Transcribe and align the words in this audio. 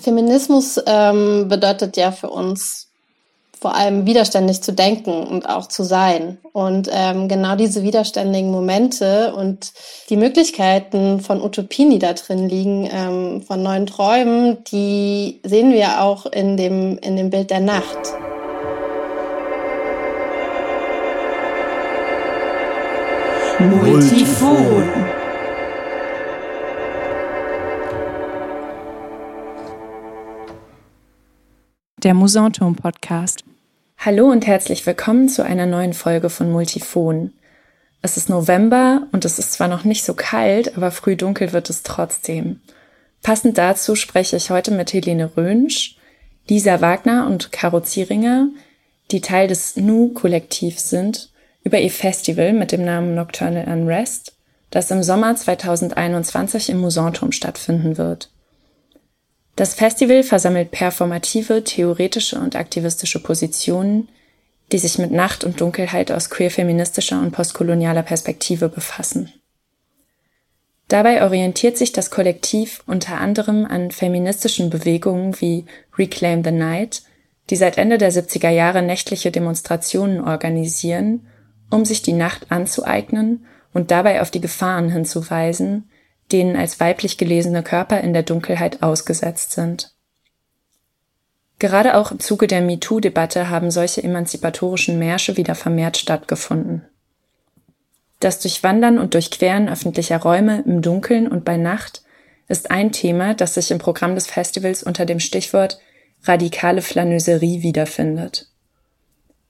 Feminismus 0.00 0.80
ähm, 0.86 1.48
bedeutet 1.48 1.96
ja 1.96 2.12
für 2.12 2.30
uns 2.30 2.90
vor 3.60 3.74
allem 3.74 4.06
widerständig 4.06 4.62
zu 4.62 4.72
denken 4.72 5.24
und 5.26 5.46
auch 5.46 5.66
zu 5.66 5.82
sein. 5.82 6.38
Und 6.52 6.88
ähm, 6.90 7.28
genau 7.28 7.56
diese 7.56 7.82
widerständigen 7.82 8.50
Momente 8.50 9.34
und 9.34 9.72
die 10.08 10.16
Möglichkeiten 10.16 11.20
von 11.20 11.42
Utopien, 11.42 11.90
die 11.90 11.98
da 11.98 12.14
drin 12.14 12.48
liegen, 12.48 12.88
ähm, 12.90 13.42
von 13.42 13.62
neuen 13.62 13.86
Träumen, 13.86 14.64
die 14.64 15.40
sehen 15.44 15.72
wir 15.72 16.00
auch 16.00 16.24
in 16.24 16.56
dem, 16.56 16.96
in 16.98 17.16
dem 17.16 17.28
Bild 17.28 17.50
der 17.50 17.60
Nacht. 17.60 17.98
Multifon. 23.58 25.19
Der 32.02 32.14
Musanturm 32.14 32.76
Podcast. 32.76 33.44
Hallo 33.98 34.30
und 34.30 34.46
herzlich 34.46 34.86
willkommen 34.86 35.28
zu 35.28 35.44
einer 35.44 35.66
neuen 35.66 35.92
Folge 35.92 36.30
von 36.30 36.50
Multifon. 36.50 37.34
Es 38.00 38.16
ist 38.16 38.30
November 38.30 39.06
und 39.12 39.26
es 39.26 39.38
ist 39.38 39.52
zwar 39.52 39.68
noch 39.68 39.84
nicht 39.84 40.04
so 40.04 40.14
kalt, 40.14 40.78
aber 40.78 40.92
früh 40.92 41.14
dunkel 41.14 41.52
wird 41.52 41.68
es 41.68 41.82
trotzdem. 41.82 42.60
Passend 43.22 43.58
dazu 43.58 43.96
spreche 43.96 44.36
ich 44.36 44.48
heute 44.48 44.70
mit 44.70 44.94
Helene 44.94 45.36
Rönsch, 45.36 45.98
Lisa 46.48 46.80
Wagner 46.80 47.26
und 47.26 47.52
Caro 47.52 47.82
Zieringer, 47.82 48.48
die 49.10 49.20
Teil 49.20 49.48
des 49.48 49.76
Nu-Kollektivs 49.76 50.88
sind 50.88 51.30
über 51.64 51.80
ihr 51.80 51.90
Festival 51.90 52.54
mit 52.54 52.72
dem 52.72 52.82
Namen 52.82 53.14
Nocturnal 53.14 53.68
Unrest, 53.68 54.32
das 54.70 54.90
im 54.90 55.02
Sommer 55.02 55.36
2021 55.36 56.70
im 56.70 56.78
Musanturm 56.78 57.32
stattfinden 57.32 57.98
wird. 57.98 58.30
Das 59.60 59.74
Festival 59.74 60.22
versammelt 60.22 60.70
performative, 60.70 61.62
theoretische 61.62 62.40
und 62.40 62.56
aktivistische 62.56 63.22
Positionen, 63.22 64.08
die 64.72 64.78
sich 64.78 64.96
mit 64.96 65.10
Nacht 65.10 65.44
und 65.44 65.60
Dunkelheit 65.60 66.10
aus 66.10 66.30
queer-feministischer 66.30 67.20
und 67.20 67.32
postkolonialer 67.32 68.02
Perspektive 68.02 68.70
befassen. 68.70 69.34
Dabei 70.88 71.22
orientiert 71.22 71.76
sich 71.76 71.92
das 71.92 72.10
Kollektiv 72.10 72.82
unter 72.86 73.18
anderem 73.18 73.66
an 73.66 73.90
feministischen 73.90 74.70
Bewegungen 74.70 75.38
wie 75.42 75.66
Reclaim 75.98 76.42
the 76.42 76.52
Night, 76.52 77.02
die 77.50 77.56
seit 77.56 77.76
Ende 77.76 77.98
der 77.98 78.12
70er 78.12 78.48
Jahre 78.48 78.80
nächtliche 78.80 79.30
Demonstrationen 79.30 80.22
organisieren 80.26 81.26
um 81.68 81.84
sich 81.84 82.00
die 82.00 82.14
Nacht 82.14 82.50
anzueignen 82.50 83.44
und 83.74 83.90
dabei 83.90 84.22
auf 84.22 84.30
die 84.30 84.40
Gefahren 84.40 84.88
hinzuweisen, 84.88 85.90
denen 86.32 86.56
als 86.56 86.80
weiblich 86.80 87.18
gelesene 87.18 87.62
Körper 87.62 88.00
in 88.00 88.12
der 88.12 88.22
Dunkelheit 88.22 88.82
ausgesetzt 88.82 89.52
sind. 89.52 89.94
Gerade 91.58 91.96
auch 91.96 92.10
im 92.10 92.20
Zuge 92.20 92.46
der 92.46 92.62
MeToo-Debatte 92.62 93.50
haben 93.50 93.70
solche 93.70 94.02
emanzipatorischen 94.02 94.98
Märsche 94.98 95.36
wieder 95.36 95.54
vermehrt 95.54 95.98
stattgefunden. 95.98 96.86
Das 98.18 98.40
Durchwandern 98.40 98.98
und 98.98 99.14
Durchqueren 99.14 99.68
öffentlicher 99.68 100.18
Räume 100.18 100.62
im 100.66 100.82
Dunkeln 100.82 101.28
und 101.28 101.44
bei 101.44 101.56
Nacht 101.56 102.02
ist 102.48 102.70
ein 102.70 102.92
Thema, 102.92 103.34
das 103.34 103.54
sich 103.54 103.70
im 103.70 103.78
Programm 103.78 104.14
des 104.14 104.26
Festivals 104.26 104.82
unter 104.82 105.06
dem 105.06 105.20
Stichwort 105.20 105.78
radikale 106.24 106.82
Flaneuserie 106.82 107.62
wiederfindet. 107.62 108.48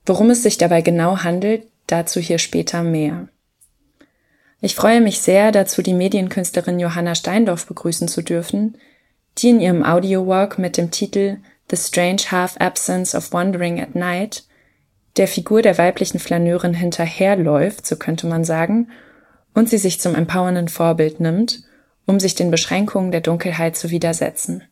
Worum 0.05 0.29
es 0.29 0.43
sich 0.43 0.57
dabei 0.57 0.81
genau 0.81 1.17
handelt, 1.23 1.67
Dazu 1.91 2.21
hier 2.21 2.37
später 2.37 2.83
mehr. 2.83 3.27
Ich 4.61 4.75
freue 4.75 5.01
mich 5.01 5.19
sehr, 5.21 5.51
dazu 5.51 5.81
die 5.81 5.93
Medienkünstlerin 5.93 6.79
Johanna 6.79 7.15
Steindorf 7.15 7.65
begrüßen 7.65 8.07
zu 8.07 8.21
dürfen, 8.21 8.77
die 9.39 9.49
in 9.49 9.59
ihrem 9.59 9.83
Audio-Walk 9.83 10.59
mit 10.59 10.77
dem 10.77 10.91
Titel 10.91 11.37
The 11.71 11.77
Strange 11.77 12.21
Half 12.29 12.57
Absence 12.57 13.15
of 13.15 13.33
Wandering 13.33 13.81
at 13.81 13.95
Night 13.95 14.43
der 15.17 15.27
Figur 15.27 15.61
der 15.61 15.77
weiblichen 15.77 16.19
Flaneurin 16.19 16.73
hinterherläuft, 16.73 17.85
so 17.85 17.95
könnte 17.97 18.27
man 18.27 18.43
sagen, 18.43 18.89
und 19.53 19.69
sie 19.69 19.77
sich 19.77 19.99
zum 19.99 20.15
empowernden 20.15 20.69
Vorbild 20.69 21.19
nimmt, 21.19 21.63
um 22.05 22.19
sich 22.19 22.35
den 22.35 22.51
Beschränkungen 22.51 23.11
der 23.11 23.21
Dunkelheit 23.21 23.75
zu 23.75 23.89
widersetzen. 23.89 24.63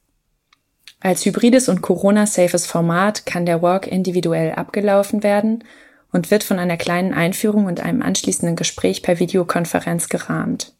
Als 1.02 1.26
hybrides 1.26 1.68
und 1.68 1.82
Corona-safes 1.82 2.66
Format 2.66 3.26
kann 3.26 3.46
der 3.46 3.62
Walk 3.62 3.88
individuell 3.88 4.52
abgelaufen 4.52 5.24
werden 5.24 5.64
und 6.12 6.32
wird 6.32 6.44
von 6.44 6.60
einer 6.60 6.78
kleinen 6.78 7.14
Einführung 7.14 7.66
und 7.66 7.80
einem 7.82 8.02
anschließenden 8.02 8.56
Gespräch 8.56 9.04
per 9.04 9.20
Videokonferenz 9.20 10.10
gerahmt. 10.10 10.74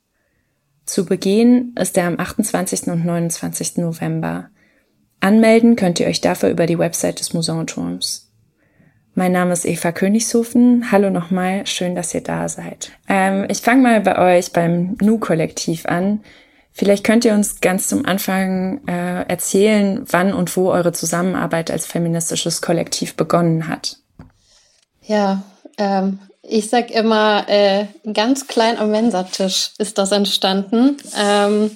Zu 0.86 1.06
Beginn 1.06 1.76
ist 1.80 1.98
er 1.98 2.08
am 2.08 2.20
28. 2.20 2.88
und 2.88 3.06
29. 3.06 3.78
November. 3.78 4.50
Anmelden 5.20 5.76
könnt 5.76 6.00
ihr 6.00 6.08
euch 6.08 6.22
dafür 6.22 6.50
über 6.50 6.66
die 6.66 6.80
Website 6.80 7.20
des 7.20 7.34
Musanturms. 7.34 8.32
Mein 9.14 9.32
Name 9.34 9.54
ist 9.54 9.66
Eva 9.66 9.92
Königshofen. 9.92 10.92
Hallo 10.92 11.10
nochmal, 11.10 11.68
schön, 11.68 11.94
dass 11.94 12.14
ihr 12.14 12.22
da 12.22 12.48
seid. 12.48 12.92
Ähm, 13.08 13.46
ich 13.50 13.60
fange 13.60 13.82
mal 13.82 14.02
bei 14.02 14.38
euch 14.38 14.54
beim 14.54 14.96
Nu-Kollektiv 15.02 15.86
an. 15.86 16.22
Vielleicht 16.72 17.04
könnt 17.04 17.26
ihr 17.26 17.34
uns 17.34 17.60
ganz 17.60 17.88
zum 17.88 18.06
Anfang 18.06 18.88
äh, 18.88 19.24
erzählen, 19.28 20.04
wann 20.10 20.34
und 20.34 20.56
wo 20.56 20.72
eure 20.72 20.94
Zusammenarbeit 20.94 21.70
als 21.70 21.86
feministisches 21.86 22.62
Kollektiv 22.62 23.16
begonnen 23.16 23.68
hat. 23.68 23.98
Ja, 25.10 25.42
ähm, 25.80 26.20
ich 26.44 26.70
sag 26.70 26.92
immer, 26.92 27.50
äh, 27.50 27.88
ganz 28.14 28.46
klein 28.46 28.78
am 28.78 28.92
Mensatisch 28.92 29.72
ist 29.80 29.98
das 29.98 30.12
entstanden. 30.12 30.98
Ähm, 31.20 31.72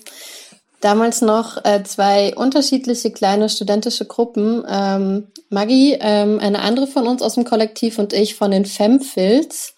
damals 0.82 1.24
noch 1.24 1.66
äh, 1.66 1.82
zwei 1.84 2.36
unterschiedliche 2.36 3.10
kleine 3.10 3.50
studentische 3.50 4.06
Gruppen. 4.06 4.64
Ähm, 4.70 5.28
Maggie, 5.50 5.98
ähm, 6.00 6.40
eine 6.40 6.60
andere 6.60 6.86
von 6.86 7.08
uns 7.08 7.24
aus 7.24 7.34
dem 7.34 7.44
Kollektiv 7.44 7.98
und 7.98 8.14
ich 8.14 8.36
von 8.36 8.52
den 8.52 8.66
Femfils. 8.66 9.74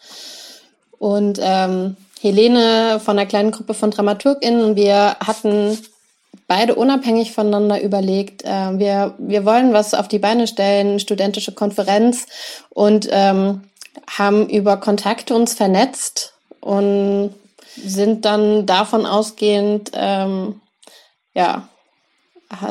Und 1.00 1.40
ähm, 1.42 1.96
Helene 2.20 3.00
von 3.00 3.18
einer 3.18 3.28
kleinen 3.28 3.52
Gruppe 3.52 3.74
von 3.74 3.90
DramaturgInnen. 3.90 4.76
Wir 4.76 5.16
hatten 5.26 5.78
beide 6.48 6.76
unabhängig 6.76 7.32
voneinander 7.32 7.82
überlegt, 7.82 8.44
äh, 8.44 8.78
wir, 8.80 9.16
wir 9.18 9.46
wollen 9.46 9.74
was 9.74 9.94
auf 9.94 10.08
die 10.08 10.20
Beine 10.20 10.48
stellen, 10.48 11.00
studentische 11.00 11.54
Konferenz 11.54 12.28
und 12.70 13.08
ähm, 13.12 13.64
haben 14.08 14.50
über 14.50 14.78
Kontakte 14.78 15.36
uns 15.36 15.54
vernetzt 15.54 16.34
und 16.60 17.34
sind 17.76 18.26
dann 18.26 18.66
davon 18.66 19.06
ausgehend, 19.06 19.92
ähm, 19.94 20.62
ja, 21.34 21.68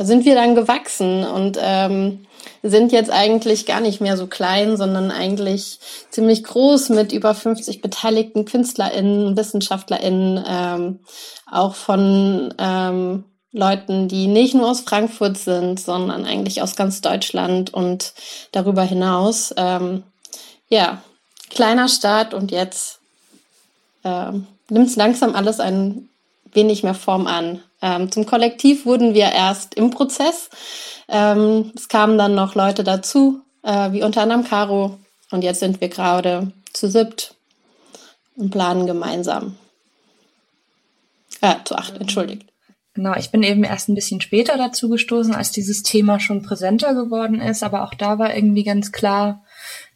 sind 0.03 0.25
wir 0.25 0.35
dann 0.35 0.55
gewachsen 0.55 1.25
und 1.25 1.59
ähm, 1.61 2.27
sind 2.63 2.93
jetzt 2.93 3.11
eigentlich 3.11 3.67
gar 3.67 3.81
nicht 3.81 4.01
mehr 4.01 4.17
so 4.17 4.27
klein, 4.27 4.77
sondern 4.77 5.11
eigentlich 5.11 5.79
ziemlich 6.11 6.45
groß 6.45 6.91
mit 6.91 7.13
über 7.13 7.35
50 7.35 7.83
beteiligten 7.83 8.45
KünstlerInnen, 8.45 9.37
WissenschaftlerInnen, 9.37 10.45
ähm, 10.47 11.01
auch 11.51 11.75
von 11.75 12.55
ähm, 12.59 13.25
Leuten, 13.55 14.09
die 14.09 14.27
nicht 14.27 14.55
nur 14.55 14.69
aus 14.69 14.81
Frankfurt 14.81 15.39
sind, 15.39 15.79
sondern 15.79 16.25
eigentlich 16.25 16.61
aus 16.61 16.75
ganz 16.75 17.01
Deutschland 17.01 17.73
und 17.73 18.13
darüber 18.51 18.83
hinaus. 18.83 19.55
Ähm, 19.57 20.03
ja, 20.69 21.01
kleiner 21.51 21.89
Start 21.89 22.35
und 22.35 22.51
jetzt 22.51 22.99
ähm, 24.03 24.49
nimmt 24.69 24.89
es 24.89 24.97
langsam 24.97 25.37
alles 25.37 25.61
ein 25.61 26.09
wenig 26.53 26.83
mehr 26.83 26.95
Form 26.95 27.29
an. 27.29 27.63
Ähm, 27.81 28.11
zum 28.11 28.27
Kollektiv 28.27 28.87
wurden 28.87 29.15
wir 29.15 29.31
erst 29.31 29.75
im 29.75 29.91
Prozess. 29.91 30.51
Ähm, 31.07 31.73
es 31.77 31.89
kamen 31.89 32.19
dann 32.19 32.35
noch 32.35 32.57
Leute 32.57 32.83
dazu, 32.83 33.41
äh, 33.63 33.93
wie 33.93 34.03
unter 34.03 34.23
anderem 34.23 34.43
Caro. 34.43 34.99
Und 35.31 35.45
jetzt 35.45 35.61
sind 35.61 35.81
wir 35.81 35.89
gerade 35.89 36.51
zu 36.73 36.91
siebt 36.91 37.35
und 38.35 38.51
planen 38.51 38.87
gemeinsam. 38.87 39.57
Äh, 41.41 41.55
zu 41.65 41.77
acht, 41.77 41.97
entschuldigt. 41.99 42.54
Genau, 42.95 43.17
ich 43.17 43.33
bin 43.33 43.43
eben 43.43 43.65
erst 43.65 43.89
ein 43.89 43.97
bisschen 43.97 44.21
später 44.21 44.57
dazu 44.57 44.89
gestoßen, 44.89 45.35
als 45.35 45.51
dieses 45.51 45.83
Thema 45.83 46.21
schon 46.21 46.43
präsenter 46.43 46.95
geworden 46.95 47.41
ist, 47.41 47.65
aber 47.65 47.83
auch 47.83 47.95
da 47.95 48.21
war 48.21 48.35
irgendwie 48.35 48.63
ganz 48.63 48.93
klar, 48.93 49.43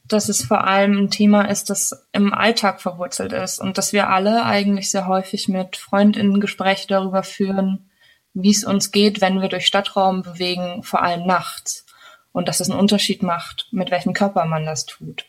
dass 0.04 0.28
es 0.28 0.44
vor 0.44 0.66
allem 0.66 0.98
ein 0.98 1.10
Thema 1.10 1.42
ist, 1.42 1.70
das 1.70 2.08
im 2.12 2.34
Alltag 2.34 2.80
verwurzelt 2.80 3.32
ist 3.32 3.60
und 3.60 3.78
dass 3.78 3.92
wir 3.92 4.08
alle 4.08 4.44
eigentlich 4.44 4.90
sehr 4.90 5.06
häufig 5.06 5.48
mit 5.48 5.76
Freundinnen 5.76 6.40
Gespräche 6.40 6.88
darüber 6.88 7.22
führen, 7.22 7.90
wie 8.34 8.50
es 8.50 8.64
uns 8.64 8.90
geht, 8.90 9.20
wenn 9.20 9.40
wir 9.40 9.48
durch 9.48 9.66
Stadtraum 9.66 10.22
bewegen, 10.22 10.82
vor 10.82 11.02
allem 11.02 11.26
nachts. 11.26 11.86
Und 12.32 12.48
dass 12.48 12.60
es 12.60 12.70
einen 12.70 12.78
Unterschied 12.78 13.22
macht, 13.22 13.68
mit 13.70 13.90
welchem 13.90 14.12
Körper 14.12 14.44
man 14.44 14.64
das 14.64 14.86
tut. 14.86 15.24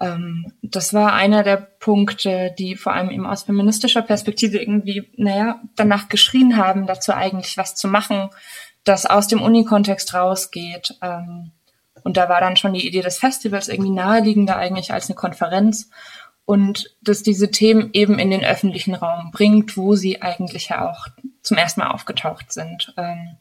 Ähm, 0.00 0.52
das 0.62 0.94
war 0.94 1.12
einer 1.12 1.42
der 1.42 1.56
Punkte, 1.56 2.54
die 2.58 2.76
vor 2.76 2.92
allem 2.94 3.10
eben 3.10 3.26
aus 3.26 3.44
feministischer 3.44 4.02
Perspektive 4.02 4.58
irgendwie, 4.58 5.10
naja, 5.16 5.60
danach 5.76 6.08
geschrien 6.08 6.56
haben, 6.56 6.86
dazu 6.86 7.12
eigentlich 7.12 7.56
was 7.56 7.74
zu 7.74 7.88
machen, 7.88 8.30
das 8.84 9.06
aus 9.06 9.28
dem 9.28 9.42
Unikontext 9.42 10.14
rausgeht. 10.14 10.96
Ähm, 11.02 11.52
und 12.02 12.16
da 12.16 12.28
war 12.28 12.40
dann 12.40 12.56
schon 12.56 12.72
die 12.72 12.86
Idee 12.86 13.02
des 13.02 13.18
Festivals 13.18 13.68
irgendwie 13.68 13.90
naheliegender 13.90 14.56
eigentlich 14.56 14.92
als 14.92 15.08
eine 15.08 15.16
Konferenz 15.16 15.90
und 16.46 16.96
dass 17.02 17.22
diese 17.22 17.50
Themen 17.50 17.90
eben 17.92 18.18
in 18.18 18.30
den 18.30 18.44
öffentlichen 18.44 18.94
Raum 18.94 19.30
bringt, 19.30 19.76
wo 19.76 19.94
sie 19.94 20.22
eigentlich 20.22 20.70
ja 20.70 20.90
auch 20.90 21.08
zum 21.42 21.58
ersten 21.58 21.80
Mal 21.80 21.90
aufgetaucht 21.90 22.52
sind. 22.52 22.94
Ähm, 22.96 23.36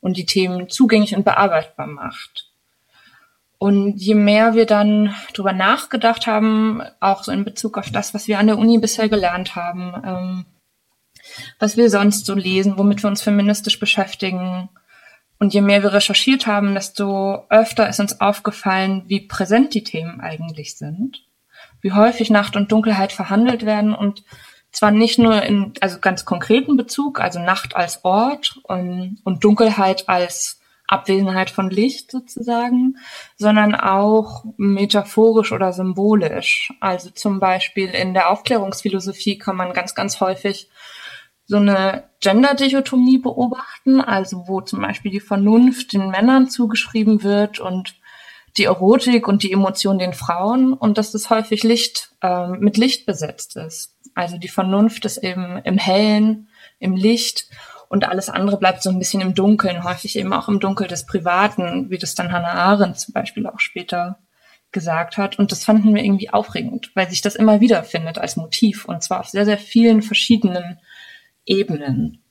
und 0.00 0.16
die 0.16 0.26
Themen 0.26 0.68
zugänglich 0.68 1.14
und 1.14 1.24
bearbeitbar 1.24 1.86
macht. 1.86 2.49
Und 3.62 3.98
je 3.98 4.14
mehr 4.14 4.54
wir 4.54 4.64
dann 4.64 5.14
drüber 5.34 5.52
nachgedacht 5.52 6.26
haben, 6.26 6.82
auch 6.98 7.22
so 7.24 7.30
in 7.30 7.44
Bezug 7.44 7.76
auf 7.76 7.90
das, 7.90 8.14
was 8.14 8.26
wir 8.26 8.38
an 8.38 8.46
der 8.46 8.56
Uni 8.56 8.78
bisher 8.78 9.10
gelernt 9.10 9.54
haben, 9.54 9.92
ähm, 10.02 10.46
was 11.58 11.76
wir 11.76 11.90
sonst 11.90 12.24
so 12.24 12.34
lesen, 12.34 12.78
womit 12.78 13.02
wir 13.02 13.08
uns 13.10 13.20
feministisch 13.20 13.78
beschäftigen, 13.78 14.70
und 15.40 15.54
je 15.54 15.62
mehr 15.62 15.82
wir 15.82 15.94
recherchiert 15.94 16.46
haben, 16.46 16.74
desto 16.74 17.46
öfter 17.48 17.88
ist 17.88 17.98
uns 17.98 18.20
aufgefallen, 18.20 19.04
wie 19.06 19.20
präsent 19.20 19.72
die 19.74 19.82
Themen 19.82 20.20
eigentlich 20.20 20.76
sind, 20.76 21.24
wie 21.80 21.92
häufig 21.92 22.30
Nacht 22.30 22.56
und 22.56 22.70
Dunkelheit 22.70 23.10
verhandelt 23.10 23.64
werden 23.64 23.94
und 23.94 24.22
zwar 24.70 24.90
nicht 24.90 25.18
nur 25.18 25.42
in 25.42 25.72
also 25.80 25.98
ganz 25.98 26.24
konkreten 26.24 26.76
Bezug, 26.76 27.20
also 27.20 27.40
Nacht 27.40 27.74
als 27.74 28.04
Ort 28.04 28.60
und, 28.64 29.18
und 29.24 29.42
Dunkelheit 29.42 30.08
als 30.08 30.59
Abwesenheit 30.90 31.50
von 31.50 31.70
Licht 31.70 32.10
sozusagen, 32.10 32.96
sondern 33.36 33.74
auch 33.74 34.44
metaphorisch 34.56 35.52
oder 35.52 35.72
symbolisch. 35.72 36.72
Also 36.80 37.10
zum 37.10 37.38
Beispiel 37.38 37.90
in 37.90 38.12
der 38.12 38.30
Aufklärungsphilosophie 38.30 39.38
kann 39.38 39.56
man 39.56 39.72
ganz, 39.72 39.94
ganz 39.94 40.20
häufig 40.20 40.68
so 41.46 41.56
eine 41.56 42.04
Gender-Dichotomie 42.20 43.18
beobachten, 43.18 44.00
also 44.00 44.44
wo 44.46 44.60
zum 44.60 44.82
Beispiel 44.82 45.10
die 45.10 45.20
Vernunft 45.20 45.92
den 45.92 46.10
Männern 46.10 46.48
zugeschrieben 46.48 47.22
wird 47.22 47.60
und 47.60 47.94
die 48.56 48.64
Erotik 48.64 49.28
und 49.28 49.42
die 49.42 49.52
Emotion 49.52 49.98
den 49.98 50.12
Frauen 50.12 50.72
und 50.72 50.98
dass 50.98 51.12
das 51.12 51.30
häufig 51.30 51.62
Licht 51.62 52.10
äh, 52.20 52.48
mit 52.48 52.76
Licht 52.76 53.06
besetzt 53.06 53.56
ist. 53.56 53.96
Also 54.14 54.38
die 54.38 54.48
Vernunft 54.48 55.04
ist 55.04 55.18
eben 55.18 55.58
im 55.64 55.78
Hellen, 55.78 56.48
im 56.78 56.96
Licht 56.96 57.46
und 57.90 58.08
alles 58.08 58.30
andere 58.30 58.56
bleibt 58.56 58.84
so 58.84 58.90
ein 58.90 59.00
bisschen 59.00 59.20
im 59.20 59.34
Dunkeln, 59.34 59.82
häufig 59.82 60.16
eben 60.16 60.32
auch 60.32 60.46
im 60.46 60.60
Dunkel 60.60 60.86
des 60.86 61.06
Privaten, 61.06 61.90
wie 61.90 61.98
das 61.98 62.14
dann 62.14 62.30
Hannah 62.30 62.52
Arendt 62.52 63.00
zum 63.00 63.12
Beispiel 63.12 63.48
auch 63.48 63.58
später 63.58 64.20
gesagt 64.70 65.16
hat. 65.16 65.40
Und 65.40 65.50
das 65.50 65.64
fanden 65.64 65.92
wir 65.92 66.04
irgendwie 66.04 66.30
aufregend, 66.30 66.92
weil 66.94 67.10
sich 67.10 67.20
das 67.20 67.34
immer 67.34 67.60
wieder 67.60 67.82
findet 67.82 68.16
als 68.16 68.36
Motiv 68.36 68.84
und 68.84 69.02
zwar 69.02 69.18
auf 69.18 69.28
sehr, 69.28 69.44
sehr 69.44 69.58
vielen 69.58 70.02
verschiedenen 70.02 70.78
Ebenen. 71.44 72.22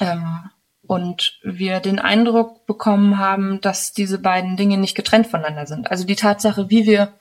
Ähm, 0.00 0.50
und 0.82 1.38
wir 1.44 1.78
den 1.78 2.00
Eindruck 2.00 2.66
bekommen 2.66 3.16
haben, 3.16 3.60
dass 3.60 3.92
diese 3.92 4.18
beiden 4.18 4.56
Dinge 4.56 4.76
nicht 4.76 4.96
getrennt 4.96 5.28
voneinander 5.28 5.66
sind. 5.66 5.88
Also 5.88 6.04
die 6.04 6.16
Tatsache, 6.16 6.68
wie 6.68 6.84
wir 6.84 7.12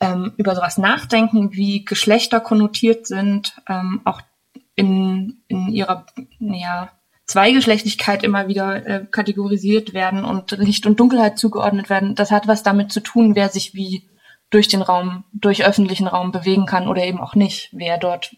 ähm, 0.00 0.34
über 0.36 0.54
sowas 0.54 0.76
nachdenken, 0.76 1.52
wie 1.52 1.82
Geschlechter 1.82 2.40
konnotiert 2.40 3.06
sind, 3.06 3.54
ähm, 3.70 4.02
auch 4.04 4.20
in, 4.80 5.42
in 5.48 5.68
ihrer 5.68 6.06
ja, 6.38 6.90
Zweigeschlechtlichkeit 7.26 8.24
immer 8.24 8.48
wieder 8.48 8.86
äh, 8.86 9.06
kategorisiert 9.08 9.94
werden 9.94 10.24
und 10.24 10.50
Licht 10.52 10.86
und 10.86 10.98
Dunkelheit 10.98 11.38
zugeordnet 11.38 11.88
werden. 11.88 12.14
Das 12.14 12.30
hat 12.30 12.48
was 12.48 12.62
damit 12.62 12.92
zu 12.92 13.00
tun, 13.00 13.36
wer 13.36 13.48
sich 13.48 13.74
wie 13.74 14.08
durch 14.50 14.66
den 14.66 14.82
Raum, 14.82 15.24
durch 15.32 15.64
öffentlichen 15.64 16.08
Raum 16.08 16.32
bewegen 16.32 16.66
kann 16.66 16.88
oder 16.88 17.04
eben 17.04 17.20
auch 17.20 17.36
nicht, 17.36 17.68
wer 17.72 17.98
dort 17.98 18.34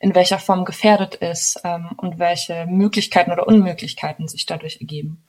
in 0.00 0.14
welcher 0.14 0.40
Form 0.40 0.64
gefährdet 0.64 1.14
ist 1.14 1.60
ähm, 1.62 1.90
und 1.96 2.18
welche 2.18 2.66
Möglichkeiten 2.66 3.30
oder 3.30 3.46
Unmöglichkeiten 3.46 4.26
sich 4.26 4.44
dadurch 4.44 4.80
ergeben. 4.80 5.22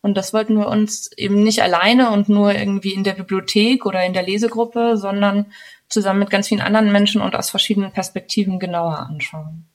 Und 0.00 0.16
das 0.16 0.32
wollten 0.32 0.56
wir 0.58 0.68
uns 0.68 1.10
eben 1.16 1.42
nicht 1.42 1.62
alleine 1.62 2.10
und 2.10 2.28
nur 2.30 2.54
irgendwie 2.54 2.94
in 2.94 3.04
der 3.04 3.12
Bibliothek 3.12 3.84
oder 3.86 4.04
in 4.04 4.14
der 4.14 4.22
Lesegruppe, 4.22 4.96
sondern 4.96 5.46
zusammen 5.88 6.20
mit 6.20 6.30
ganz 6.30 6.48
vielen 6.48 6.60
anderen 6.60 6.92
Menschen 6.92 7.20
und 7.20 7.36
aus 7.36 7.50
verschiedenen 7.50 7.92
Perspektiven 7.92 8.58
genauer 8.58 8.98
anschauen. 8.98 9.66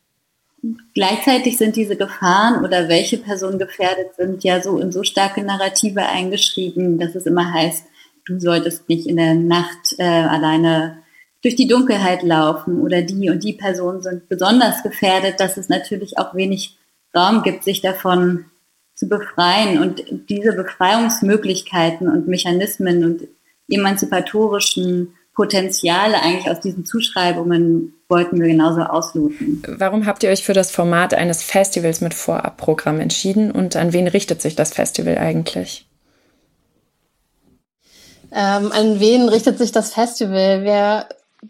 Gleichzeitig 0.93 1.57
sind 1.57 1.75
diese 1.75 1.95
Gefahren 1.95 2.63
oder 2.63 2.89
welche 2.89 3.17
Personen 3.17 3.59
gefährdet 3.59 4.15
sind 4.17 4.43
ja 4.43 4.61
so 4.61 4.77
in 4.79 4.91
so 4.91 5.03
starke 5.03 5.43
Narrative 5.43 6.01
eingeschrieben, 6.01 6.99
dass 6.99 7.15
es 7.15 7.25
immer 7.25 7.53
heißt, 7.53 7.85
du 8.25 8.39
solltest 8.39 8.89
nicht 8.89 9.07
in 9.07 9.17
der 9.17 9.35
Nacht 9.35 9.95
äh, 9.97 10.03
alleine 10.03 10.99
durch 11.41 11.55
die 11.55 11.67
Dunkelheit 11.67 12.23
laufen 12.23 12.81
oder 12.81 13.01
die 13.01 13.29
und 13.29 13.43
die 13.43 13.53
Personen 13.53 14.01
sind 14.01 14.27
besonders 14.27 14.83
gefährdet, 14.83 15.39
dass 15.39 15.57
es 15.57 15.69
natürlich 15.69 16.17
auch 16.17 16.35
wenig 16.35 16.77
Raum 17.15 17.43
gibt, 17.43 17.63
sich 17.63 17.81
davon 17.81 18.45
zu 18.95 19.07
befreien. 19.07 19.79
Und 19.81 20.03
diese 20.29 20.53
Befreiungsmöglichkeiten 20.53 22.09
und 22.09 22.27
Mechanismen 22.27 23.05
und 23.05 23.27
emanzipatorischen 23.69 25.15
Potenziale 25.33 26.21
eigentlich 26.21 26.49
aus 26.49 26.59
diesen 26.59 26.85
Zuschreibungen 26.85 27.93
wollten 28.09 28.41
wir 28.41 28.47
genauso 28.47 28.81
ausloten. 28.81 29.63
Warum 29.77 30.05
habt 30.05 30.23
ihr 30.23 30.31
euch 30.31 30.43
für 30.43 30.53
das 30.53 30.71
Format 30.71 31.13
eines 31.13 31.43
Festivals 31.43 32.01
mit 32.01 32.13
Vorabprogramm 32.13 32.99
entschieden 32.99 33.51
und 33.51 33.75
an 33.75 33.93
wen 33.93 34.07
richtet 34.07 34.41
sich 34.41 34.55
das 34.55 34.73
Festival 34.73 35.17
eigentlich? 35.17 35.87
Ähm, 38.31 38.71
an 38.71 38.99
wen 38.99 39.29
richtet 39.29 39.57
sich 39.57 39.71
das 39.71 39.93
Festival? 39.93 40.63
Wir 40.63 41.05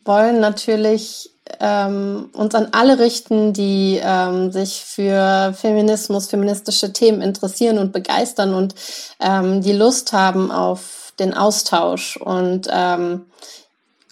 wollen 0.05 0.39
natürlich 0.39 1.31
ähm, 1.59 2.29
uns 2.33 2.53
an 2.55 2.67
alle 2.71 2.99
richten, 2.99 3.53
die 3.53 3.99
ähm, 4.03 4.51
sich 4.51 4.83
für 4.85 5.53
Feminismus, 5.57 6.27
feministische 6.27 6.93
Themen 6.93 7.21
interessieren 7.21 7.79
und 7.79 7.91
begeistern 7.91 8.53
und 8.53 8.75
ähm, 9.19 9.61
die 9.61 9.73
Lust 9.73 10.13
haben 10.13 10.51
auf 10.51 11.13
den 11.19 11.33
Austausch 11.33 12.17
und 12.17 12.67
ähm, 12.71 13.25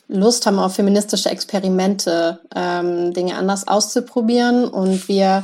Lust 0.07 0.45
haben 0.45 0.59
auf 0.59 0.75
feministische 0.75 1.29
Experimente, 1.29 2.39
ähm, 2.55 3.13
Dinge 3.13 3.35
anders 3.35 3.67
auszuprobieren. 3.67 4.65
Und 4.65 5.07
wir 5.07 5.43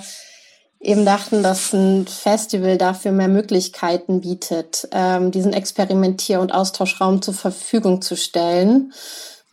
eben 0.80 1.06
dachten, 1.06 1.44
dass 1.44 1.74
ein 1.74 2.06
Festival 2.08 2.78
dafür 2.78 3.12
mehr 3.12 3.28
Möglichkeiten 3.28 4.22
bietet, 4.22 4.88
ähm, 4.92 5.32
diesen 5.32 5.54
Experimentier- 5.54 6.40
und 6.40 6.54
Austauschraum 6.54 7.22
zur 7.22 7.34
Verfügung 7.34 8.02
zu 8.02 8.16
stellen. 8.16 8.94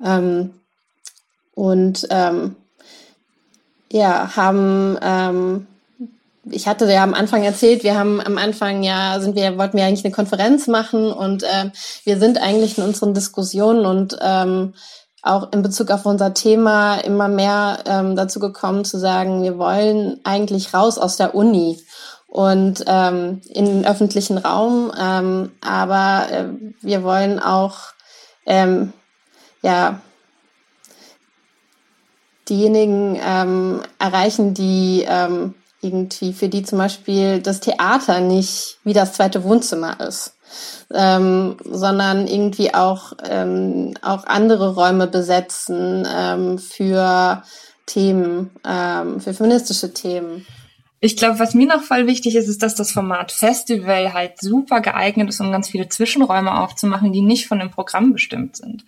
Ähm, 0.05 0.55
und 1.55 2.07
ähm, 2.11 2.57
ja, 3.93 4.37
haben, 4.37 4.99
ähm, 5.03 5.67
ich 6.45 6.67
hatte 6.67 6.91
ja 6.91 7.03
am 7.03 7.15
Anfang 7.15 7.43
erzählt, 7.43 7.85
wir 7.85 7.99
haben 7.99 8.21
am 8.21 8.39
Anfang 8.39 8.83
ja, 8.83 9.21
sind 9.21 9.37
wir, 9.37 9.59
wollten 9.59 9.77
wir 9.77 9.85
eigentlich 9.85 10.05
eine 10.05 10.15
Konferenz 10.15 10.67
machen 10.67 11.13
und 11.13 11.45
ähm, 11.51 11.73
wir 12.05 12.19
sind 12.19 12.41
eigentlich 12.41 12.79
in 12.79 12.85
unseren 12.85 13.15
Diskussionen 13.15 13.85
und 13.85 14.17
ähm, 14.21 14.75
auch 15.23 15.53
in 15.53 15.63
Bezug 15.63 15.91
auf 15.91 16.07
unser 16.07 16.33
Thema 16.33 16.97
immer 16.97 17.29
mehr 17.29 17.81
ähm, 17.87 18.17
dazu 18.17 18.41
gekommen 18.41 18.85
zu 18.85 18.99
sagen, 18.99 19.43
wir 19.43 19.59
wollen 19.59 20.19
eigentlich 20.25 20.73
raus 20.73 20.99
aus 20.99 21.17
der 21.17 21.35
Uni 21.35 21.79
und 22.27 22.85
ähm, 22.87 23.43
in 23.51 23.67
den 23.67 23.87
öffentlichen 23.87 24.39
Raum, 24.39 24.93
ähm, 24.99 25.53
aber 25.61 26.27
äh, 26.31 26.45
wir 26.81 27.03
wollen 27.03 27.39
auch 27.39 27.77
ähm, 28.47 28.95
ja 29.63 30.01
diejenigen 32.49 33.21
ähm, 33.23 33.81
erreichen, 33.99 34.55
die 34.55 35.05
ähm, 35.07 35.55
irgendwie, 35.83 36.33
für 36.33 36.49
die 36.49 36.63
zum 36.63 36.79
Beispiel 36.79 37.41
das 37.41 37.61
Theater 37.61 38.21
nicht 38.21 38.79
wie 38.85 38.93
das 38.93 39.15
zweite 39.15 39.45
Wohnzimmer 39.45 40.01
ist, 40.01 40.37
ähm, 40.93 41.57
sondern 41.65 42.27
irgendwie 42.27 42.75
auch, 42.75 43.13
ähm, 43.29 43.95
auch 44.03 44.25
andere 44.25 44.75
Räume 44.75 45.07
besetzen 45.07 46.07
ähm, 46.13 46.59
für 46.59 47.43
Themen, 47.87 48.51
ähm, 48.67 49.21
für 49.21 49.35
feministische 49.35 49.93
Themen. 49.93 50.47
Ich 51.03 51.17
glaube, 51.17 51.39
was 51.39 51.55
mir 51.55 51.67
noch 51.67 51.83
voll 51.83 52.07
wichtig 52.07 52.37
ist, 52.37 52.47
ist, 52.47 52.63
dass 52.63 52.75
das 52.75 52.93
Format 52.93 53.33
Festival 53.33 54.13
halt 54.13 54.39
super 54.39 54.83
geeignet 54.83 55.31
ist, 55.31 55.41
um 55.41 55.51
ganz 55.51 55.71
viele 55.71 55.89
Zwischenräume 55.89 56.61
aufzumachen, 56.61 57.11
die 57.11 57.23
nicht 57.23 57.49
von 57.49 57.59
dem 57.59 57.71
Programm 57.71 58.13
bestimmt 58.13 58.57
sind. 58.57 58.85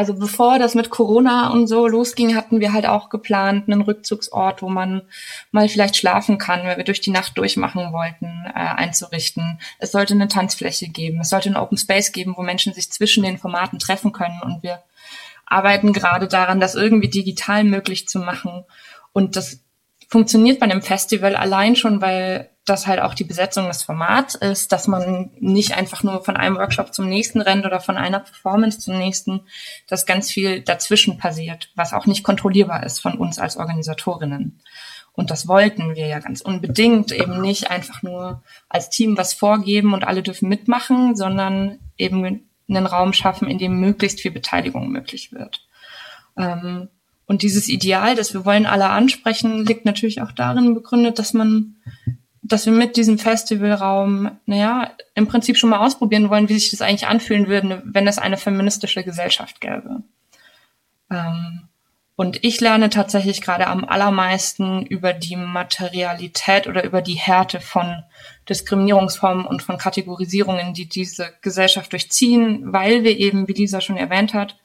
Also 0.00 0.14
bevor 0.14 0.58
das 0.58 0.74
mit 0.74 0.88
Corona 0.88 1.50
und 1.50 1.66
so 1.66 1.86
losging, 1.86 2.34
hatten 2.34 2.60
wir 2.60 2.72
halt 2.72 2.86
auch 2.86 3.10
geplant, 3.10 3.68
einen 3.68 3.82
Rückzugsort, 3.82 4.62
wo 4.62 4.70
man 4.70 5.02
mal 5.50 5.68
vielleicht 5.68 5.94
schlafen 5.94 6.38
kann, 6.38 6.64
weil 6.64 6.78
wir 6.78 6.84
durch 6.84 7.02
die 7.02 7.10
Nacht 7.10 7.36
durchmachen 7.36 7.92
wollten, 7.92 8.46
äh, 8.46 8.52
einzurichten. 8.54 9.60
Es 9.78 9.92
sollte 9.92 10.14
eine 10.14 10.28
Tanzfläche 10.28 10.88
geben, 10.88 11.20
es 11.20 11.28
sollte 11.28 11.50
ein 11.50 11.56
Open 11.58 11.76
Space 11.76 12.12
geben, 12.12 12.32
wo 12.34 12.40
Menschen 12.40 12.72
sich 12.72 12.90
zwischen 12.90 13.24
den 13.24 13.36
Formaten 13.36 13.78
treffen 13.78 14.12
können 14.12 14.40
und 14.42 14.62
wir 14.62 14.82
arbeiten 15.44 15.92
gerade 15.92 16.28
daran, 16.28 16.60
das 16.60 16.76
irgendwie 16.76 17.10
digital 17.10 17.64
möglich 17.64 18.08
zu 18.08 18.20
machen. 18.20 18.64
Und 19.12 19.36
das 19.36 19.60
funktioniert 20.08 20.60
bei 20.60 20.64
einem 20.64 20.80
Festival 20.80 21.36
allein 21.36 21.76
schon, 21.76 22.00
weil 22.00 22.48
das 22.64 22.86
halt 22.86 23.00
auch 23.00 23.14
die 23.14 23.24
Besetzung 23.24 23.66
des 23.66 23.82
Formats 23.82 24.34
ist, 24.34 24.70
dass 24.72 24.86
man 24.86 25.30
nicht 25.38 25.76
einfach 25.76 26.02
nur 26.02 26.24
von 26.24 26.36
einem 26.36 26.56
Workshop 26.56 26.94
zum 26.94 27.08
nächsten 27.08 27.40
rennt 27.40 27.64
oder 27.66 27.80
von 27.80 27.96
einer 27.96 28.20
Performance 28.20 28.78
zum 28.78 28.98
nächsten, 28.98 29.40
dass 29.88 30.06
ganz 30.06 30.30
viel 30.30 30.60
dazwischen 30.60 31.18
passiert, 31.18 31.70
was 31.74 31.92
auch 31.92 32.06
nicht 32.06 32.22
kontrollierbar 32.22 32.84
ist 32.84 33.00
von 33.00 33.14
uns 33.14 33.38
als 33.38 33.56
Organisatorinnen. 33.56 34.60
Und 35.12 35.30
das 35.30 35.48
wollten 35.48 35.96
wir 35.96 36.06
ja 36.06 36.20
ganz 36.20 36.40
unbedingt, 36.40 37.12
eben 37.12 37.40
nicht 37.40 37.70
einfach 37.70 38.02
nur 38.02 38.42
als 38.68 38.90
Team 38.90 39.16
was 39.16 39.34
vorgeben 39.34 39.92
und 39.92 40.04
alle 40.04 40.22
dürfen 40.22 40.48
mitmachen, 40.48 41.16
sondern 41.16 41.78
eben 41.98 42.46
einen 42.68 42.86
Raum 42.86 43.12
schaffen, 43.12 43.48
in 43.48 43.58
dem 43.58 43.80
möglichst 43.80 44.20
viel 44.20 44.30
Beteiligung 44.30 44.88
möglich 44.88 45.32
wird. 45.32 45.66
Ähm, 46.36 46.88
und 47.26 47.42
dieses 47.42 47.68
Ideal, 47.68 48.14
das 48.14 48.34
wir 48.34 48.44
wollen 48.44 48.66
alle 48.66 48.88
ansprechen, 48.88 49.64
liegt 49.64 49.84
natürlich 49.84 50.22
auch 50.22 50.32
darin 50.32 50.74
begründet, 50.74 51.18
dass 51.18 51.32
man 51.32 51.76
dass 52.52 52.66
wir 52.66 52.72
mit 52.72 52.96
diesem 52.96 53.18
Festivalraum, 53.18 54.32
naja, 54.46 54.90
im 55.14 55.26
Prinzip 55.26 55.56
schon 55.56 55.70
mal 55.70 55.84
ausprobieren 55.84 56.30
wollen, 56.30 56.48
wie 56.48 56.58
sich 56.58 56.70
das 56.70 56.82
eigentlich 56.82 57.06
anfühlen 57.06 57.48
würde, 57.48 57.82
wenn 57.84 58.06
es 58.06 58.18
eine 58.18 58.36
feministische 58.36 59.04
Gesellschaft 59.04 59.60
gäbe. 59.60 60.02
Ähm, 61.10 61.68
und 62.16 62.44
ich 62.44 62.60
lerne 62.60 62.90
tatsächlich 62.90 63.40
gerade 63.40 63.66
am 63.66 63.86
allermeisten 63.86 64.84
über 64.84 65.14
die 65.14 65.36
Materialität 65.36 66.66
oder 66.66 66.84
über 66.84 67.00
die 67.00 67.14
Härte 67.14 67.60
von 67.60 68.02
Diskriminierungsformen 68.46 69.46
und 69.46 69.62
von 69.62 69.78
Kategorisierungen, 69.78 70.74
die 70.74 70.86
diese 70.86 71.32
Gesellschaft 71.40 71.92
durchziehen, 71.92 72.74
weil 72.74 73.04
wir 73.04 73.16
eben, 73.16 73.48
wie 73.48 73.54
Lisa 73.54 73.80
schon 73.80 73.96
erwähnt 73.96 74.34
hat, 74.34 74.56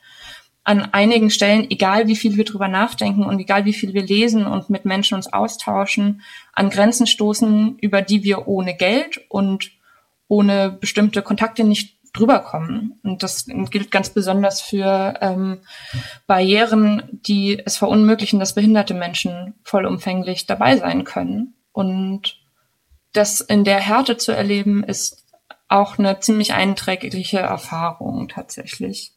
an 0.66 0.90
einigen 0.94 1.30
Stellen, 1.30 1.70
egal 1.70 2.08
wie 2.08 2.16
viel 2.16 2.38
wir 2.38 2.44
drüber 2.44 2.68
nachdenken 2.68 3.24
und 3.24 3.40
egal 3.40 3.66
wie 3.66 3.74
viel 3.74 3.94
wir 3.94 4.04
lesen 4.04 4.48
und 4.48 4.70
mit 4.70 4.84
Menschen 4.84 5.16
uns 5.16 5.32
austauschen, 5.32 6.22
an 6.54 6.72
Grenzen 6.72 7.06
stoßen, 7.06 7.78
über 7.80 8.02
die 8.02 8.24
wir 8.24 8.48
ohne 8.48 8.76
Geld 8.76 9.22
und 9.30 9.72
ohne 10.28 10.72
bestimmte 10.72 11.22
Kontakte 11.22 11.64
nicht 11.64 11.96
drüber 12.14 12.40
kommen. 12.40 13.00
Und 13.04 13.22
das 13.22 13.46
gilt 13.46 13.92
ganz 13.92 14.10
besonders 14.10 14.60
für 14.60 15.14
ähm, 15.22 15.60
Barrieren, 16.26 17.04
die 17.12 17.62
es 17.64 17.78
verunmöglichen, 17.78 18.40
dass 18.40 18.56
behinderte 18.56 18.96
Menschen 18.96 19.54
vollumfänglich 19.64 20.48
dabei 20.48 20.78
sein 20.78 21.04
können. 21.04 21.54
Und 21.74 22.40
das 23.14 23.40
in 23.40 23.66
der 23.66 23.80
Härte 23.80 24.18
zu 24.18 24.32
erleben, 24.32 24.84
ist 24.84 25.26
auch 25.68 26.00
eine 26.00 26.20
ziemlich 26.20 26.54
einträgliche 26.54 27.40
Erfahrung 27.40 28.30
tatsächlich. 28.30 29.15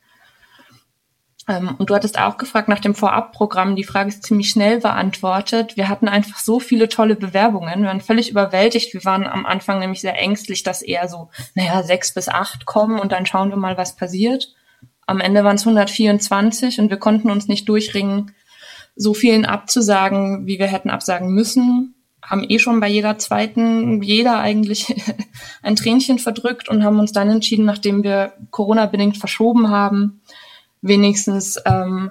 Ähm, 1.49 1.75
und 1.78 1.90
du 1.90 1.95
hattest 1.95 2.19
auch 2.19 2.37
gefragt 2.37 2.69
nach 2.69 2.78
dem 2.78 2.95
Vorabprogramm. 2.95 3.75
Die 3.75 3.85
Frage 3.85 4.11
ist 4.11 4.23
ziemlich 4.23 4.50
schnell 4.50 4.81
beantwortet. 4.81 5.76
Wir 5.76 5.88
hatten 5.88 6.07
einfach 6.07 6.38
so 6.38 6.61
viele 6.61 6.88
tolle 6.88 7.17
Bewerbungen. 7.17 7.81
Wir 7.81 7.88
waren 7.88 8.02
völlig 8.02 8.31
überwältigt. 8.31 8.93
Wir 8.93 9.05
waren 9.05 9.26
am 9.26 9.47
Anfang 9.47 9.78
nämlich 9.78 10.02
sehr 10.02 10.19
ängstlich, 10.19 10.62
dass 10.62 10.83
eher 10.83 11.09
so, 11.09 11.31
naja, 11.55 11.83
sechs 11.83 12.12
bis 12.12 12.28
acht 12.28 12.67
kommen 12.67 13.00
und 13.00 13.12
dann 13.12 13.26
schauen 13.26 13.49
wir 13.49 13.57
mal, 13.57 13.78
was 13.78 13.97
passiert. 13.97 14.55
Am 15.07 15.21
Ende 15.21 15.43
waren 15.43 15.57
es 15.57 15.67
124 15.67 16.81
und 16.81 16.90
wir 16.90 16.99
konnten 16.99 17.31
uns 17.31 17.49
nicht 17.49 17.67
durchringen, 17.67 18.33
so 18.95 19.14
vielen 19.14 19.47
abzusagen, 19.47 20.47
wie 20.47 20.59
wir 20.59 20.67
hätten 20.67 20.90
absagen 20.90 21.31
müssen. 21.31 21.95
Haben 22.21 22.45
eh 22.47 22.59
schon 22.59 22.81
bei 22.81 22.88
jeder 22.88 23.17
zweiten, 23.17 24.02
jeder 24.02 24.38
eigentlich 24.40 24.95
ein 25.62 25.76
Tränchen 25.76 26.19
verdrückt 26.19 26.69
und 26.69 26.85
haben 26.85 26.99
uns 26.99 27.12
dann 27.12 27.31
entschieden, 27.31 27.64
nachdem 27.64 28.02
wir 28.02 28.35
Corona-bedingt 28.50 29.17
verschoben 29.17 29.71
haben, 29.71 30.21
wenigstens 30.82 31.61
ähm, 31.64 32.11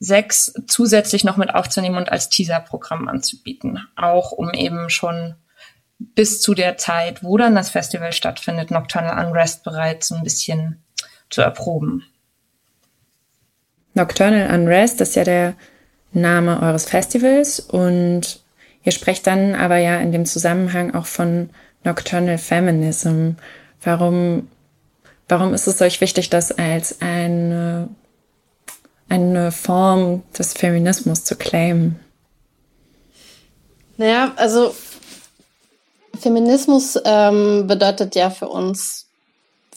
sechs 0.00 0.52
zusätzlich 0.66 1.24
noch 1.24 1.36
mit 1.36 1.54
aufzunehmen 1.54 1.96
und 1.96 2.10
als 2.10 2.28
Teaser-Programm 2.28 3.08
anzubieten. 3.08 3.80
Auch 3.96 4.32
um 4.32 4.52
eben 4.52 4.90
schon 4.90 5.34
bis 5.98 6.40
zu 6.40 6.54
der 6.54 6.76
Zeit, 6.76 7.24
wo 7.24 7.36
dann 7.36 7.56
das 7.56 7.70
Festival 7.70 8.12
stattfindet, 8.12 8.70
Nocturnal 8.70 9.26
Unrest 9.26 9.64
bereits 9.64 10.12
ein 10.12 10.22
bisschen 10.22 10.82
zu 11.28 11.42
erproben. 11.42 12.04
Nocturnal 13.94 14.54
Unrest 14.54 15.00
ist 15.00 15.16
ja 15.16 15.24
der 15.24 15.54
Name 16.12 16.62
eures 16.62 16.88
Festivals 16.88 17.58
und 17.58 18.40
ihr 18.84 18.92
sprecht 18.92 19.26
dann 19.26 19.56
aber 19.56 19.78
ja 19.78 19.98
in 19.98 20.12
dem 20.12 20.24
Zusammenhang 20.24 20.94
auch 20.94 21.06
von 21.06 21.50
Nocturnal 21.82 22.38
Feminism. 22.38 23.32
Warum 23.82 24.48
Warum 25.28 25.52
ist 25.52 25.66
es 25.66 25.82
euch 25.82 26.00
wichtig, 26.00 26.30
das 26.30 26.52
als 26.52 27.02
eine, 27.02 27.90
eine 29.08 29.52
Form 29.52 30.22
des 30.38 30.52
Feminismus 30.52 31.24
zu 31.24 31.36
claimen? 31.36 31.98
Naja, 33.96 34.32
also 34.36 34.74
Feminismus 36.18 36.98
ähm, 37.04 37.66
bedeutet 37.66 38.14
ja 38.14 38.30
für 38.30 38.48
uns 38.48 39.06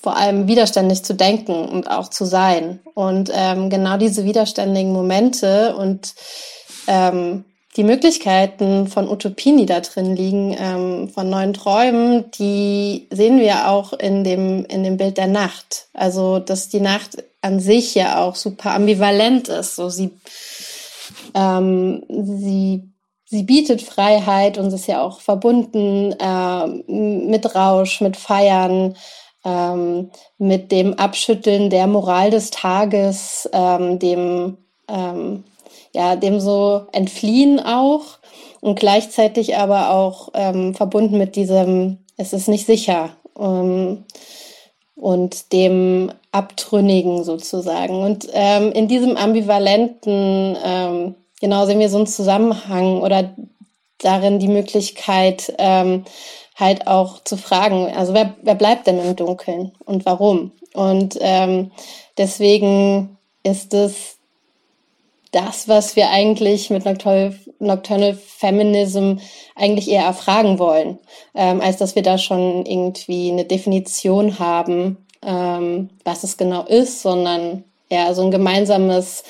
vor 0.01 0.17
allem 0.17 0.47
widerständig 0.47 1.03
zu 1.03 1.13
denken 1.13 1.69
und 1.69 1.89
auch 1.89 2.09
zu 2.09 2.25
sein. 2.25 2.79
Und 2.93 3.31
ähm, 3.33 3.69
genau 3.69 3.97
diese 3.97 4.25
widerständigen 4.25 4.93
Momente 4.93 5.75
und 5.75 6.15
ähm, 6.87 7.45
die 7.77 7.83
Möglichkeiten 7.83 8.87
von 8.87 9.07
Utopien, 9.07 9.57
die 9.57 9.65
da 9.65 9.79
drin 9.79 10.15
liegen, 10.15 10.55
ähm, 10.59 11.09
von 11.09 11.29
neuen 11.29 11.53
Träumen, 11.53 12.29
die 12.31 13.07
sehen 13.11 13.39
wir 13.39 13.69
auch 13.69 13.93
in 13.93 14.23
dem, 14.23 14.65
in 14.65 14.83
dem 14.83 14.97
Bild 14.97 15.17
der 15.17 15.27
Nacht. 15.27 15.87
Also, 15.93 16.39
dass 16.39 16.67
die 16.67 16.81
Nacht 16.81 17.23
an 17.41 17.59
sich 17.59 17.95
ja 17.95 18.23
auch 18.23 18.35
super 18.35 18.73
ambivalent 18.73 19.47
ist. 19.47 19.75
So, 19.75 19.89
sie, 19.89 20.11
ähm, 21.33 22.03
sie, 22.09 22.89
sie 23.25 23.43
bietet 23.43 23.81
Freiheit 23.81 24.57
und 24.57 24.71
ist 24.71 24.87
ja 24.87 25.01
auch 25.01 25.21
verbunden 25.21 26.13
äh, 26.19 26.67
mit 26.67 27.55
Rausch, 27.55 28.01
mit 28.01 28.17
Feiern, 28.17 28.95
ähm, 29.43 30.11
mit 30.37 30.71
dem 30.71 30.93
Abschütteln 30.95 31.69
der 31.69 31.87
Moral 31.87 32.29
des 32.29 32.51
Tages, 32.51 33.49
ähm, 33.53 33.97
dem 33.97 34.57
ähm, 34.87 35.43
ja, 35.93 36.15
dem 36.15 36.39
so 36.39 36.87
entfliehen 36.91 37.59
auch 37.59 38.19
und 38.61 38.79
gleichzeitig 38.79 39.57
aber 39.57 39.91
auch 39.91 40.29
ähm, 40.33 40.73
verbunden 40.73 41.17
mit 41.17 41.35
diesem, 41.35 41.97
es 42.17 42.33
ist 42.33 42.47
nicht 42.47 42.65
sicher 42.65 43.09
ähm, 43.39 44.05
und 45.01 45.51
dem 45.51 46.11
Abtrünnigen 46.31 47.23
sozusagen. 47.23 48.01
Und 48.03 48.27
ähm, 48.33 48.71
in 48.71 48.87
diesem 48.87 49.17
ambivalenten, 49.17 50.55
ähm, 50.63 51.15
genau 51.41 51.65
sehen 51.65 51.79
wir 51.79 51.89
so 51.89 51.97
einen 51.97 52.07
Zusammenhang 52.07 53.01
oder 53.01 53.35
darin 53.97 54.37
die 54.37 54.47
Möglichkeit, 54.47 55.53
ähm, 55.57 56.05
halt 56.55 56.85
auch 56.85 57.23
zu 57.23 57.35
fragen, 57.35 57.91
also 57.95 58.13
wer, 58.13 58.35
wer 58.43 58.53
bleibt 58.55 58.85
denn 58.85 58.99
im 58.99 59.15
Dunkeln 59.15 59.71
und 59.85 60.05
warum? 60.05 60.51
Und 60.73 61.17
ähm, 61.19 61.71
deswegen 62.17 63.17
ist 63.43 63.73
es 63.73 64.17
das, 65.31 65.67
was 65.67 65.95
wir 65.95 66.11
eigentlich 66.11 66.69
mit 66.69 66.85
Nocturnal, 66.85 67.33
Nocturnal 67.61 68.15
Feminism 68.15 69.15
eigentlich 69.55 69.89
eher 69.89 70.03
erfragen 70.03 70.59
wollen, 70.59 70.99
ähm, 71.35 71.61
als 71.61 71.77
dass 71.77 71.95
wir 71.95 72.03
da 72.03 72.17
schon 72.17 72.65
irgendwie 72.65 73.31
eine 73.31 73.45
Definition 73.45 74.39
haben, 74.39 75.05
ähm, 75.23 75.89
was 76.03 76.23
es 76.23 76.37
genau 76.37 76.65
ist, 76.65 77.01
sondern 77.01 77.63
eher 77.89 78.13
so 78.15 78.23
ein 78.23 78.31
gemeinsames 78.31 79.23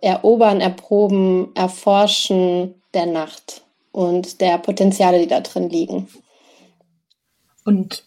Erobern, 0.00 0.60
Erproben, 0.60 1.54
Erforschen 1.54 2.74
der 2.92 3.06
Nacht 3.06 3.62
und 3.92 4.40
der 4.40 4.58
Potenziale, 4.58 5.20
die 5.20 5.28
da 5.28 5.40
drin 5.40 5.70
liegen. 5.70 6.08
Und 7.64 8.04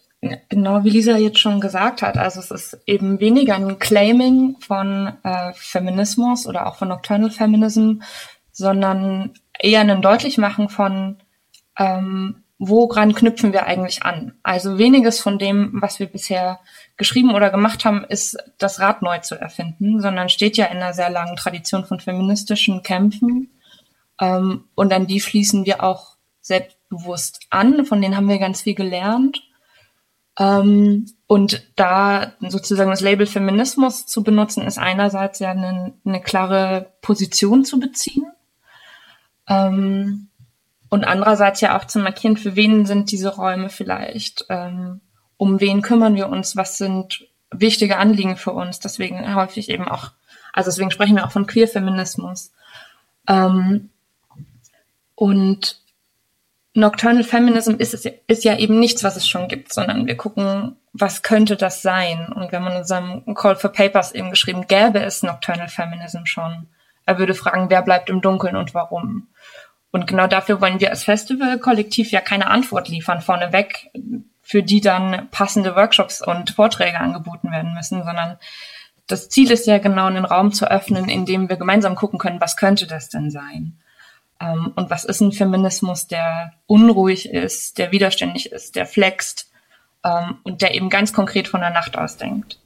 Genau 0.50 0.84
wie 0.84 0.90
Lisa 0.90 1.16
jetzt 1.16 1.38
schon 1.38 1.60
gesagt 1.60 2.02
hat, 2.02 2.18
also 2.18 2.40
es 2.40 2.50
ist 2.50 2.78
eben 2.84 3.20
weniger 3.20 3.54
ein 3.54 3.78
Claiming 3.78 4.56
von 4.60 5.14
äh, 5.22 5.52
Feminismus 5.54 6.46
oder 6.46 6.66
auch 6.66 6.76
von 6.76 6.88
Nocturnal 6.88 7.30
Feminism, 7.30 8.02
sondern 8.52 9.32
eher 9.60 9.80
ein 9.80 10.02
Deutlichmachen 10.02 10.68
von, 10.68 11.16
ähm, 11.78 12.42
woran 12.58 13.14
knüpfen 13.14 13.52
wir 13.52 13.66
eigentlich 13.66 14.02
an. 14.02 14.34
Also 14.42 14.78
weniges 14.78 15.20
von 15.20 15.38
dem, 15.38 15.80
was 15.80 15.98
wir 15.98 16.06
bisher 16.06 16.60
geschrieben 16.96 17.34
oder 17.34 17.50
gemacht 17.50 17.84
haben, 17.84 18.04
ist 18.04 18.36
das 18.58 18.80
Rad 18.80 19.02
neu 19.02 19.18
zu 19.18 19.34
erfinden, 19.34 20.00
sondern 20.00 20.28
steht 20.28 20.56
ja 20.56 20.66
in 20.66 20.78
einer 20.78 20.92
sehr 20.92 21.10
langen 21.10 21.36
Tradition 21.36 21.84
von 21.84 22.00
feministischen 22.00 22.82
Kämpfen. 22.82 23.50
Ähm, 24.20 24.64
und 24.74 24.92
an 24.92 25.06
die 25.06 25.20
schließen 25.20 25.64
wir 25.64 25.82
auch 25.82 26.16
selbstbewusst 26.40 27.40
an, 27.50 27.84
von 27.84 28.00
denen 28.02 28.16
haben 28.16 28.28
wir 28.28 28.38
ganz 28.38 28.62
viel 28.62 28.74
gelernt. 28.74 29.42
Ähm, 30.38 31.06
und 31.26 31.62
da 31.76 32.32
sozusagen 32.40 32.90
das 32.90 33.00
Label 33.00 33.26
Feminismus 33.26 34.06
zu 34.06 34.22
benutzen, 34.22 34.66
ist 34.66 34.78
einerseits 34.78 35.38
ja 35.38 35.50
eine, 35.50 35.94
eine 36.04 36.20
klare 36.20 36.92
Position 37.02 37.64
zu 37.64 37.78
beziehen. 37.78 38.26
Ähm, 39.50 40.28
und 40.88 41.04
andererseits 41.04 41.60
ja 41.60 41.78
auch 41.78 41.84
zu 41.84 41.98
markieren, 41.98 42.36
für 42.36 42.56
wen 42.56 42.86
sind 42.86 43.12
diese 43.12 43.34
Räume 43.34 43.68
vielleicht, 43.68 44.46
ähm, 44.48 45.00
um 45.36 45.60
wen 45.60 45.82
kümmern 45.82 46.14
wir 46.14 46.28
uns, 46.28 46.56
was 46.56 46.78
sind 46.78 47.26
wichtige 47.50 47.98
Anliegen 47.98 48.36
für 48.36 48.52
uns. 48.52 48.80
Deswegen 48.80 49.34
häufig 49.34 49.68
eben 49.68 49.86
auch, 49.86 50.12
also 50.52 50.70
deswegen 50.70 50.90
sprechen 50.90 51.16
wir 51.16 51.26
auch 51.26 51.32
von 51.32 51.46
Queer-Feminismus. 51.46 52.52
Ähm, 53.28 53.90
und 55.14 55.80
Nocturnal 56.74 57.24
Feminism 57.24 57.74
ist, 57.74 57.94
es, 57.94 58.06
ist 58.26 58.44
ja 58.44 58.56
eben 58.56 58.78
nichts, 58.78 59.02
was 59.04 59.16
es 59.16 59.28
schon 59.28 59.48
gibt, 59.48 59.72
sondern 59.72 60.06
wir 60.06 60.16
gucken, 60.16 60.76
was 60.92 61.22
könnte 61.22 61.56
das 61.56 61.82
sein? 61.82 62.32
Und 62.32 62.50
wir 62.50 62.60
haben 62.60 62.70
in 62.70 62.78
unserem 62.78 63.34
Call 63.34 63.56
for 63.56 63.70
Papers 63.70 64.12
eben 64.12 64.30
geschrieben, 64.30 64.66
gäbe 64.66 65.00
es 65.00 65.22
Nocturnal 65.22 65.68
Feminism 65.68 66.24
schon? 66.24 66.68
Er 67.06 67.18
würde 67.18 67.34
fragen, 67.34 67.70
wer 67.70 67.82
bleibt 67.82 68.08
im 68.08 68.20
Dunkeln 68.20 68.56
und 68.56 68.72
warum? 68.74 69.28
Und 69.92 70.06
genau 70.06 70.26
dafür 70.26 70.60
wollen 70.60 70.80
wir 70.80 70.90
als 70.90 71.04
Festival-Kollektiv 71.04 72.10
ja 72.12 72.20
keine 72.20 72.48
Antwort 72.48 72.88
liefern 72.88 73.20
vorneweg, 73.20 73.90
für 74.42 74.62
die 74.62 74.80
dann 74.80 75.28
passende 75.30 75.74
Workshops 75.74 76.22
und 76.22 76.50
Vorträge 76.50 76.98
angeboten 76.98 77.50
werden 77.50 77.74
müssen, 77.74 78.04
sondern 78.04 78.38
das 79.06 79.28
Ziel 79.28 79.50
ist 79.50 79.66
ja 79.66 79.78
genau, 79.78 80.06
einen 80.06 80.24
Raum 80.24 80.52
zu 80.52 80.70
öffnen, 80.70 81.08
in 81.08 81.26
dem 81.26 81.48
wir 81.48 81.56
gemeinsam 81.56 81.96
gucken 81.96 82.18
können, 82.18 82.40
was 82.40 82.56
könnte 82.56 82.86
das 82.86 83.08
denn 83.08 83.30
sein? 83.30 83.78
Ähm, 84.40 84.72
und 84.76 84.90
was 84.90 85.04
ist 85.04 85.20
ein 85.20 85.32
Feminismus, 85.32 86.06
der 86.06 86.52
unruhig 86.66 87.28
ist, 87.28 87.78
der 87.78 87.92
widerständig 87.92 88.52
ist, 88.52 88.76
der 88.76 88.86
flext 88.86 89.50
ähm, 90.04 90.38
und 90.44 90.62
der 90.62 90.74
eben 90.74 90.90
ganz 90.90 91.12
konkret 91.12 91.48
von 91.48 91.60
der 91.60 91.70
Nacht 91.70 91.98
ausdenkt. 91.98 92.58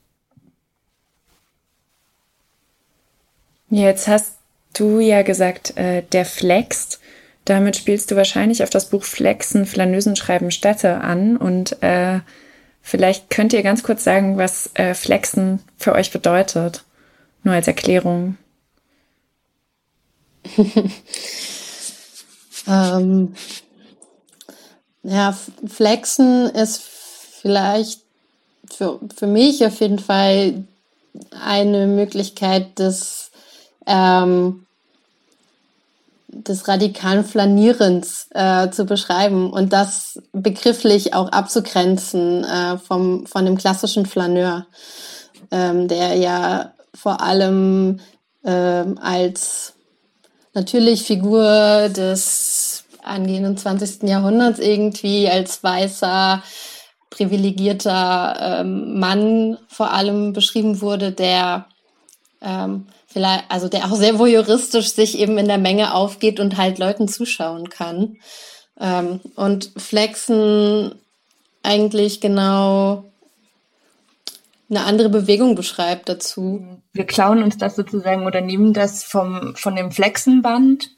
Jetzt 3.71 4.07
hast 4.07 4.37
du 4.75 5.01
ja 5.01 5.23
gesagt, 5.23 5.77
äh, 5.77 6.03
der 6.03 6.25
flext. 6.25 7.01
Damit 7.45 7.77
spielst 7.77 8.11
du 8.11 8.17
wahrscheinlich 8.17 8.63
auf 8.63 8.71
das 8.71 8.89
Buch 8.89 9.05
Flexen, 9.05 9.67
Flanösen 9.67 10.17
schreiben 10.17 10.51
Städte 10.51 11.01
an. 11.01 11.37
Und 11.37 11.83
äh, 11.83 12.21
vielleicht 12.81 13.29
könnt 13.31 13.53
ihr 13.53 13.63
ganz 13.63 13.83
kurz 13.83 14.03
sagen, 14.05 14.39
was 14.39 14.71
äh, 14.75 14.95
Flexen 14.95 15.61
für 15.77 15.93
euch 15.93 16.11
bedeutet. 16.11 16.85
Nur 17.43 17.55
als 17.55 17.69
Erklärung. 17.69 18.39
ähm, 22.67 23.35
ja, 25.03 25.37
Flexen 25.67 26.47
ist 26.47 26.83
vielleicht 27.43 28.01
für, 28.71 29.01
für 29.15 29.27
mich 29.27 29.65
auf 29.67 29.81
jeden 29.81 29.99
Fall 29.99 30.65
eine 31.31 31.87
Möglichkeit 31.87 32.79
des 32.79 33.31
ähm, 33.87 34.64
des 36.43 36.69
radikalen 36.69 37.25
Flanierens 37.25 38.29
äh, 38.35 38.71
zu 38.71 38.85
beschreiben 38.85 39.51
und 39.51 39.73
das 39.73 40.21
begrifflich 40.33 41.15
auch 41.15 41.31
abzugrenzen 41.31 42.45
äh, 42.45 42.79
vom, 42.79 43.27
von 43.27 43.45
dem 43.45 43.57
klassischen 43.57 44.07
Flaneur, 44.07 44.67
ähm, 45.51 45.89
der 45.89 46.15
ja 46.17 46.73
vor 46.95 47.21
allem 47.21 48.01
ähm, 48.45 48.99
als 49.01 49.75
natürlich 50.53 51.05
Figur 51.05 51.89
des 51.89 52.85
angehenden 53.03 53.57
20. 53.57 54.05
Jahrhunderts 54.05 54.59
irgendwie 54.59 55.29
als 55.29 55.63
weißer, 55.63 56.43
privilegierter 57.11 58.61
ähm, 58.61 58.99
Mann 58.99 59.59
vor 59.69 59.93
allem 59.93 60.33
beschrieben 60.33 60.81
wurde, 60.81 61.13
der 61.13 61.67
ähm, 62.41 62.87
vielleicht, 63.15 63.45
also 63.49 63.69
der 63.69 63.87
auch 63.87 63.95
sehr 63.95 64.19
voyeuristisch 64.19 64.93
sich 64.93 65.19
eben 65.19 65.39
in 65.39 65.47
der 65.47 65.59
Menge 65.59 65.95
aufgeht 65.95 66.41
und 66.41 66.59
halt 66.59 66.79
Leuten 66.79 67.09
zuschauen 67.09 67.71
kann. 67.71 68.19
Ähm, 68.79 69.21
und 69.37 69.71
Flexen 69.77 70.97
eigentlich 71.63 72.21
genau 72.21 73.05
eine 74.69 74.85
andere 74.85 75.09
Bewegung 75.09 75.55
beschreibt 75.55 76.09
dazu. 76.09 76.67
Wir 76.93 77.07
klauen 77.07 77.43
uns 77.43 77.57
das 77.57 77.77
sozusagen 77.77 78.27
oder 78.27 78.41
nehmen 78.41 78.73
das 78.73 79.05
vom, 79.05 79.55
von 79.57 79.77
dem 79.77 79.93
Flexenband. 79.93 80.91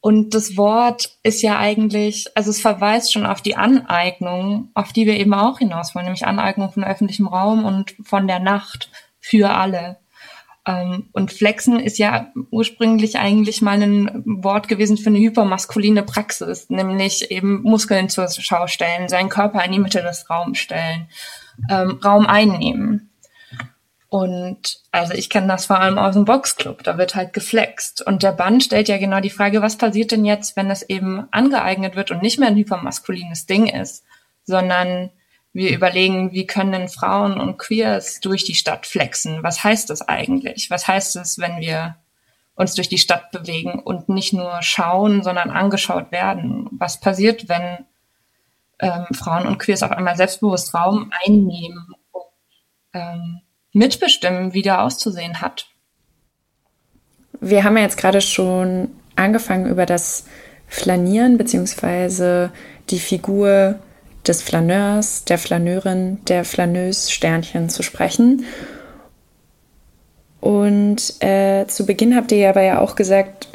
Und 0.00 0.34
das 0.34 0.56
Wort 0.56 1.10
ist 1.22 1.42
ja 1.42 1.58
eigentlich, 1.58 2.28
also 2.34 2.48
es 2.48 2.60
verweist 2.60 3.12
schon 3.12 3.26
auf 3.26 3.42
die 3.42 3.56
Aneignung, 3.56 4.70
auf 4.72 4.94
die 4.94 5.04
wir 5.04 5.18
eben 5.18 5.34
auch 5.34 5.58
hinaus 5.58 5.94
wollen, 5.94 6.06
nämlich 6.06 6.26
Aneignung 6.26 6.72
von 6.72 6.84
öffentlichem 6.84 7.28
Raum 7.28 7.66
und 7.66 7.94
von 8.02 8.26
der 8.26 8.38
Nacht 8.38 8.88
für 9.20 9.50
alle. 9.50 9.98
Ähm, 10.66 11.08
und 11.12 11.32
Flexen 11.32 11.80
ist 11.80 11.98
ja 11.98 12.32
ursprünglich 12.50 13.18
eigentlich 13.18 13.62
mal 13.62 13.80
ein 13.80 14.22
Wort 14.24 14.68
gewesen 14.68 14.98
für 14.98 15.08
eine 15.08 15.18
hypermaskuline 15.18 16.02
Praxis, 16.02 16.68
nämlich 16.68 17.30
eben 17.30 17.62
Muskeln 17.62 18.08
zur 18.08 18.28
Schau 18.28 18.66
stellen, 18.66 19.08
seinen 19.08 19.30
Körper 19.30 19.64
in 19.64 19.72
die 19.72 19.78
Mitte 19.78 20.02
des 20.02 20.28
Raums 20.28 20.58
stellen, 20.58 21.08
ähm, 21.70 21.98
Raum 22.04 22.26
einnehmen. 22.26 23.10
Und 24.10 24.80
also 24.90 25.14
ich 25.14 25.30
kenne 25.30 25.46
das 25.46 25.66
vor 25.66 25.78
allem 25.78 25.96
aus 25.96 26.14
dem 26.14 26.24
Boxclub, 26.24 26.82
da 26.82 26.98
wird 26.98 27.14
halt 27.14 27.32
geflext. 27.32 28.04
Und 28.04 28.24
der 28.24 28.32
Band 28.32 28.64
stellt 28.64 28.88
ja 28.88 28.98
genau 28.98 29.20
die 29.20 29.30
Frage, 29.30 29.62
was 29.62 29.78
passiert 29.78 30.10
denn 30.10 30.24
jetzt, 30.24 30.56
wenn 30.56 30.68
es 30.68 30.82
eben 30.82 31.28
angeeignet 31.30 31.94
wird 31.94 32.10
und 32.10 32.20
nicht 32.20 32.38
mehr 32.38 32.48
ein 32.48 32.56
hypermaskulines 32.56 33.46
Ding 33.46 33.68
ist, 33.68 34.04
sondern 34.42 35.10
wir 35.52 35.74
überlegen, 35.74 36.32
wie 36.32 36.46
können 36.46 36.88
Frauen 36.88 37.40
und 37.40 37.58
Queers 37.58 38.20
durch 38.20 38.44
die 38.44 38.54
Stadt 38.54 38.86
flexen? 38.86 39.42
Was 39.42 39.64
heißt 39.64 39.90
das 39.90 40.02
eigentlich? 40.02 40.70
Was 40.70 40.86
heißt 40.86 41.16
es, 41.16 41.38
wenn 41.38 41.60
wir 41.60 41.96
uns 42.54 42.74
durch 42.74 42.88
die 42.88 42.98
Stadt 42.98 43.30
bewegen 43.32 43.80
und 43.80 44.08
nicht 44.08 44.32
nur 44.32 44.62
schauen, 44.62 45.22
sondern 45.22 45.50
angeschaut 45.50 46.12
werden? 46.12 46.68
Was 46.72 47.00
passiert, 47.00 47.48
wenn 47.48 47.84
ähm, 48.78 49.06
Frauen 49.12 49.46
und 49.46 49.58
Queers 49.58 49.82
auf 49.82 49.90
einmal 49.90 50.16
selbstbewusst 50.16 50.72
Raum 50.74 51.10
einnehmen 51.24 51.94
und 52.12 52.22
ähm, 52.92 53.40
mitbestimmen, 53.72 54.52
wie 54.52 54.62
der 54.62 54.82
auszusehen 54.82 55.40
hat? 55.40 55.66
Wir 57.40 57.64
haben 57.64 57.76
ja 57.76 57.84
jetzt 57.84 57.96
gerade 57.96 58.20
schon 58.20 58.90
angefangen 59.16 59.66
über 59.66 59.86
das 59.86 60.26
Flanieren 60.68 61.38
beziehungsweise 61.38 62.52
die 62.90 63.00
Figur 63.00 63.80
des 64.26 64.42
Flaneurs, 64.42 65.24
der 65.24 65.38
Flaneurin, 65.38 66.18
der 66.26 66.44
Flaneuse 66.44 67.10
Sternchen 67.10 67.68
zu 67.68 67.82
sprechen. 67.82 68.44
Und 70.40 71.14
äh, 71.20 71.66
zu 71.66 71.86
Beginn 71.86 72.16
habt 72.16 72.32
ihr 72.32 72.48
aber 72.48 72.62
ja 72.62 72.80
auch 72.80 72.96
gesagt, 72.96 73.48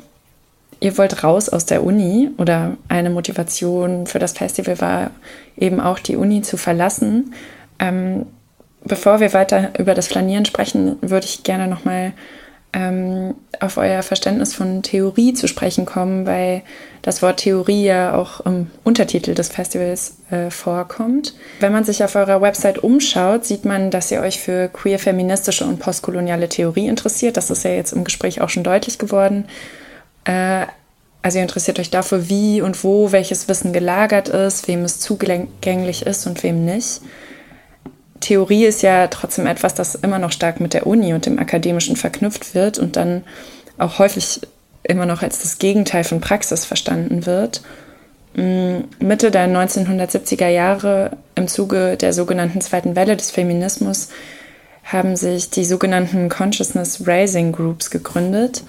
ihr 0.80 0.98
wollt 0.98 1.24
raus 1.24 1.50
aus 1.50 1.66
der 1.66 1.84
Uni 1.84 2.30
oder 2.38 2.78
eine 2.88 3.10
Motivation 3.10 4.06
für 4.06 4.20
das 4.20 4.34
Festival 4.34 4.80
war 4.82 5.12
eben 5.58 5.80
auch 5.80 6.00
die 6.00 6.16
Uni 6.16 6.42
zu 6.42 6.58
verlassen. 6.58 7.34
Ähm, 7.80 8.26
bevor 8.84 9.20
wir 9.20 9.34
weiter 9.34 9.72
über 9.80 9.94
das 9.94 10.08
Flanieren 10.08 10.46
sprechen, 10.46 10.98
würde 11.02 11.26
ich 11.26 11.44
gerne 11.44 11.68
nochmal 11.68 12.14
ähm, 12.76 13.36
auf 13.62 13.78
euer 13.78 14.04
Verständnis 14.04 14.54
von 14.54 14.84
Theorie 14.84 15.34
zu 15.34 15.48
sprechen 15.48 15.86
kommen, 15.86 16.26
weil 16.26 16.62
das 17.02 17.22
Wort 17.22 17.38
Theorie 17.38 17.86
ja 17.86 18.16
auch 18.16 18.42
im 18.42 18.70
Untertitel 18.84 19.34
des 19.34 19.48
Festivals 19.48 20.18
äh, 20.30 20.52
vorkommt. 20.52 21.36
Wenn 21.62 21.72
man 21.72 21.86
sich 21.86 22.04
auf 22.04 22.16
eurer 22.16 22.42
Website 22.42 22.80
umschaut, 22.80 23.46
sieht 23.46 23.64
man, 23.64 23.92
dass 23.92 24.12
ihr 24.12 24.20
euch 24.20 24.42
für 24.42 24.68
queer-feministische 24.68 25.64
und 25.64 25.80
postkoloniale 25.80 26.50
Theorie 26.50 26.88
interessiert. 26.88 27.38
Das 27.38 27.50
ist 27.50 27.64
ja 27.64 27.72
jetzt 27.72 27.94
im 27.94 28.04
Gespräch 28.04 28.42
auch 28.42 28.50
schon 28.50 28.64
deutlich 28.64 29.00
geworden. 29.00 29.46
Äh, 30.26 30.66
also 31.22 31.38
ihr 31.38 31.44
interessiert 31.44 31.80
euch 31.80 31.90
dafür, 31.90 32.28
wie 32.30 32.62
und 32.62 32.84
wo 32.84 33.14
welches 33.14 33.48
Wissen 33.48 33.72
gelagert 33.72 34.28
ist, 34.28 34.68
wem 34.68 34.84
es 34.84 35.00
zugänglich 35.00 36.06
ist 36.06 36.28
und 36.28 36.44
wem 36.44 36.66
nicht. 36.66 37.02
Theorie 38.20 38.66
ist 38.66 38.82
ja 38.82 39.08
trotzdem 39.08 39.46
etwas, 39.46 39.74
das 39.74 39.96
immer 39.96 40.20
noch 40.20 40.32
stark 40.32 40.60
mit 40.60 40.74
der 40.74 40.88
Uni 40.88 41.14
und 41.14 41.26
dem 41.26 41.40
Akademischen 41.40 41.96
verknüpft 41.96 42.56
wird 42.56 42.80
und 42.80 42.96
dann 42.96 43.24
auch 43.78 44.00
häufig 44.00 44.42
immer 44.84 45.06
noch 45.06 45.22
als 45.22 45.42
das 45.42 45.58
Gegenteil 45.58 46.04
von 46.04 46.22
Praxis 46.22 46.66
verstanden 46.66 47.26
wird. 47.26 47.62
Mm, 48.36 48.80
Mitte 49.00 49.32
der 49.32 49.48
1970er 49.48 50.48
Jahre 50.48 51.12
im 51.36 51.48
Zuge 51.48 51.98
der 51.98 52.14
sogenannten 52.14 52.62
zweiten 52.62 52.96
Welle 52.96 53.18
des 53.18 53.32
Feminismus 53.32 54.10
haben 54.84 55.16
sich 55.16 55.50
die 55.50 55.66
sogenannten 55.66 56.30
Consciousness 56.30 57.08
Raising 57.08 57.52
Groups 57.52 57.90
gegründet, 57.90 58.64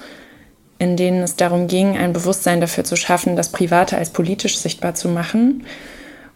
in 0.79 0.97
denen 0.97 1.23
es 1.23 1.37
darum 1.37 1.69
ging, 1.69 1.97
ein 1.97 2.13
Bewusstsein 2.13 2.61
dafür 2.61 2.85
zu 2.85 2.97
schaffen, 2.97 3.37
das 3.37 3.53
Private 3.53 3.97
als 3.97 4.11
politisch 4.11 4.59
sichtbar 4.59 4.95
zu 4.95 5.09
machen 5.09 5.65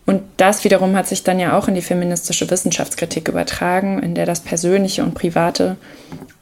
und 0.06 0.22
das 0.36 0.64
wiederum 0.64 0.96
hat 0.96 1.06
sich 1.06 1.22
dann 1.22 1.38
ja 1.38 1.56
auch 1.56 1.68
in 1.68 1.74
die 1.74 1.82
feministische 1.82 2.50
Wissenschaftskritik 2.50 3.28
übertragen, 3.28 4.02
in 4.02 4.14
der 4.14 4.26
das 4.26 4.40
Persönliche 4.40 5.02
und 5.02 5.14
Private 5.14 5.76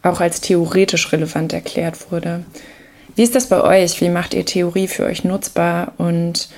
auch 0.02 0.20
als 0.20 0.40
theoretisch 0.40 1.12
relevant 1.12 1.52
erklärt 1.52 2.10
wurde. 2.10 2.44
Wie 3.14 3.22
ist 3.22 3.34
das 3.34 3.48
bei 3.48 3.60
euch? 3.60 4.00
Wie 4.00 4.10
macht 4.10 4.32
ihr 4.32 4.46
Theorie 4.46 4.88
für 4.88 5.04
euch 5.04 5.24
nutzbar? 5.24 5.92
Und 5.98 6.48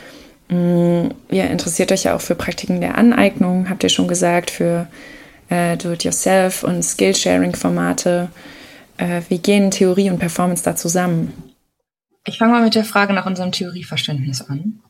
mh, 0.50 0.56
mm, 0.56 1.14
ihr 1.30 1.50
interessiert 1.50 1.90
euch 1.90 2.04
ja 2.04 2.14
auch 2.14 2.20
für 2.20 2.34
Praktiken 2.34 2.80
der 2.80 2.98
Aneignung, 2.98 3.70
habt 3.70 3.82
ihr 3.82 3.88
schon 3.88 4.08
gesagt, 4.08 4.50
für 4.50 4.86
äh, 5.48 5.76
Do-it-yourself 5.76 6.62
und 6.62 6.82
Skillsharing-Formate. 6.82 8.28
Äh, 8.98 9.22
wie 9.28 9.38
gehen 9.38 9.70
Theorie 9.70 10.10
und 10.10 10.18
Performance 10.18 10.62
da 10.62 10.76
zusammen? 10.76 11.32
Ich 12.26 12.38
fange 12.38 12.52
mal 12.52 12.62
mit 12.62 12.74
der 12.74 12.84
Frage 12.84 13.14
nach 13.14 13.26
unserem 13.26 13.52
Theorieverständnis 13.52 14.42
an. 14.42 14.80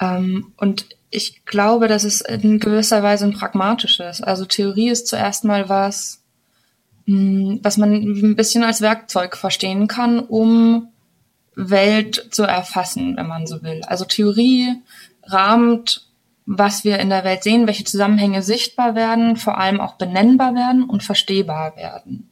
Ähm, 0.00 0.52
und 0.58 0.86
ich 1.14 1.44
glaube, 1.44 1.86
dass 1.88 2.04
es 2.04 2.20
in 2.20 2.58
gewisser 2.58 3.02
Weise 3.02 3.24
ein 3.24 3.32
pragmatisches. 3.32 4.20
Also 4.20 4.44
Theorie 4.44 4.88
ist 4.88 5.06
zuerst 5.06 5.44
mal 5.44 5.68
was, 5.68 6.22
hm, 7.06 7.60
was 7.62 7.76
man 7.76 7.92
ein 7.92 8.36
bisschen 8.36 8.64
als 8.64 8.80
Werkzeug 8.80 9.36
verstehen 9.36 9.86
kann, 9.86 10.18
um 10.18 10.88
Welt 11.54 12.28
zu 12.32 12.42
erfassen, 12.42 13.16
wenn 13.16 13.28
man 13.28 13.46
so 13.46 13.62
will. 13.62 13.82
Also 13.86 14.04
Theorie 14.04 14.74
rahmt, 15.22 16.08
was 16.46 16.82
wir 16.82 16.98
in 16.98 17.10
der 17.10 17.24
Welt 17.24 17.44
sehen, 17.44 17.66
welche 17.66 17.84
Zusammenhänge 17.84 18.42
sichtbar 18.42 18.96
werden, 18.96 19.36
vor 19.36 19.58
allem 19.58 19.80
auch 19.80 19.94
benennbar 19.94 20.54
werden 20.54 20.82
und 20.82 21.04
verstehbar 21.04 21.76
werden. 21.76 22.28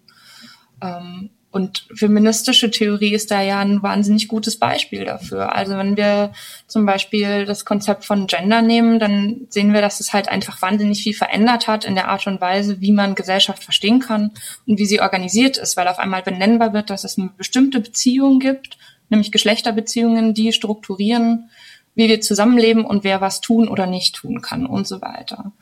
Und 1.52 1.86
feministische 1.94 2.70
Theorie 2.70 3.14
ist 3.14 3.30
da 3.30 3.42
ja 3.42 3.60
ein 3.60 3.82
wahnsinnig 3.82 4.26
gutes 4.26 4.58
Beispiel 4.58 5.04
dafür. 5.04 5.54
Also 5.54 5.76
wenn 5.76 5.96
wir 5.96 6.32
zum 6.66 6.84
Beispiel 6.86 7.44
das 7.44 7.64
Konzept 7.64 8.04
von 8.04 8.26
Gender 8.26 8.62
nehmen, 8.62 8.98
dann 8.98 9.46
sehen 9.50 9.72
wir, 9.72 9.82
dass 9.82 10.00
es 10.00 10.12
halt 10.12 10.28
einfach 10.28 10.60
wahnsinnig 10.62 11.02
viel 11.02 11.14
verändert 11.14 11.68
hat 11.68 11.84
in 11.84 11.94
der 11.94 12.08
Art 12.08 12.26
und 12.26 12.40
Weise, 12.40 12.80
wie 12.80 12.92
man 12.92 13.14
Gesellschaft 13.14 13.62
verstehen 13.62 14.00
kann 14.00 14.32
und 14.66 14.78
wie 14.78 14.86
sie 14.86 15.00
organisiert 15.00 15.58
ist, 15.58 15.76
weil 15.76 15.86
auf 15.86 15.98
einmal 15.98 16.22
benennbar 16.22 16.72
wird, 16.72 16.90
dass 16.90 17.04
es 17.04 17.16
eine 17.16 17.30
bestimmte 17.36 17.78
Beziehung 17.78 18.40
gibt 18.40 18.78
nämlich 19.12 19.30
Geschlechterbeziehungen, 19.30 20.34
die 20.34 20.52
strukturieren, 20.52 21.50
wie 21.94 22.08
wir 22.08 22.20
zusammenleben 22.20 22.84
und 22.84 23.04
wer 23.04 23.20
was 23.20 23.40
tun 23.40 23.68
oder 23.68 23.86
nicht 23.86 24.16
tun 24.16 24.40
kann 24.40 24.66
und 24.66 24.88
so 24.88 25.00
weiter. 25.00 25.52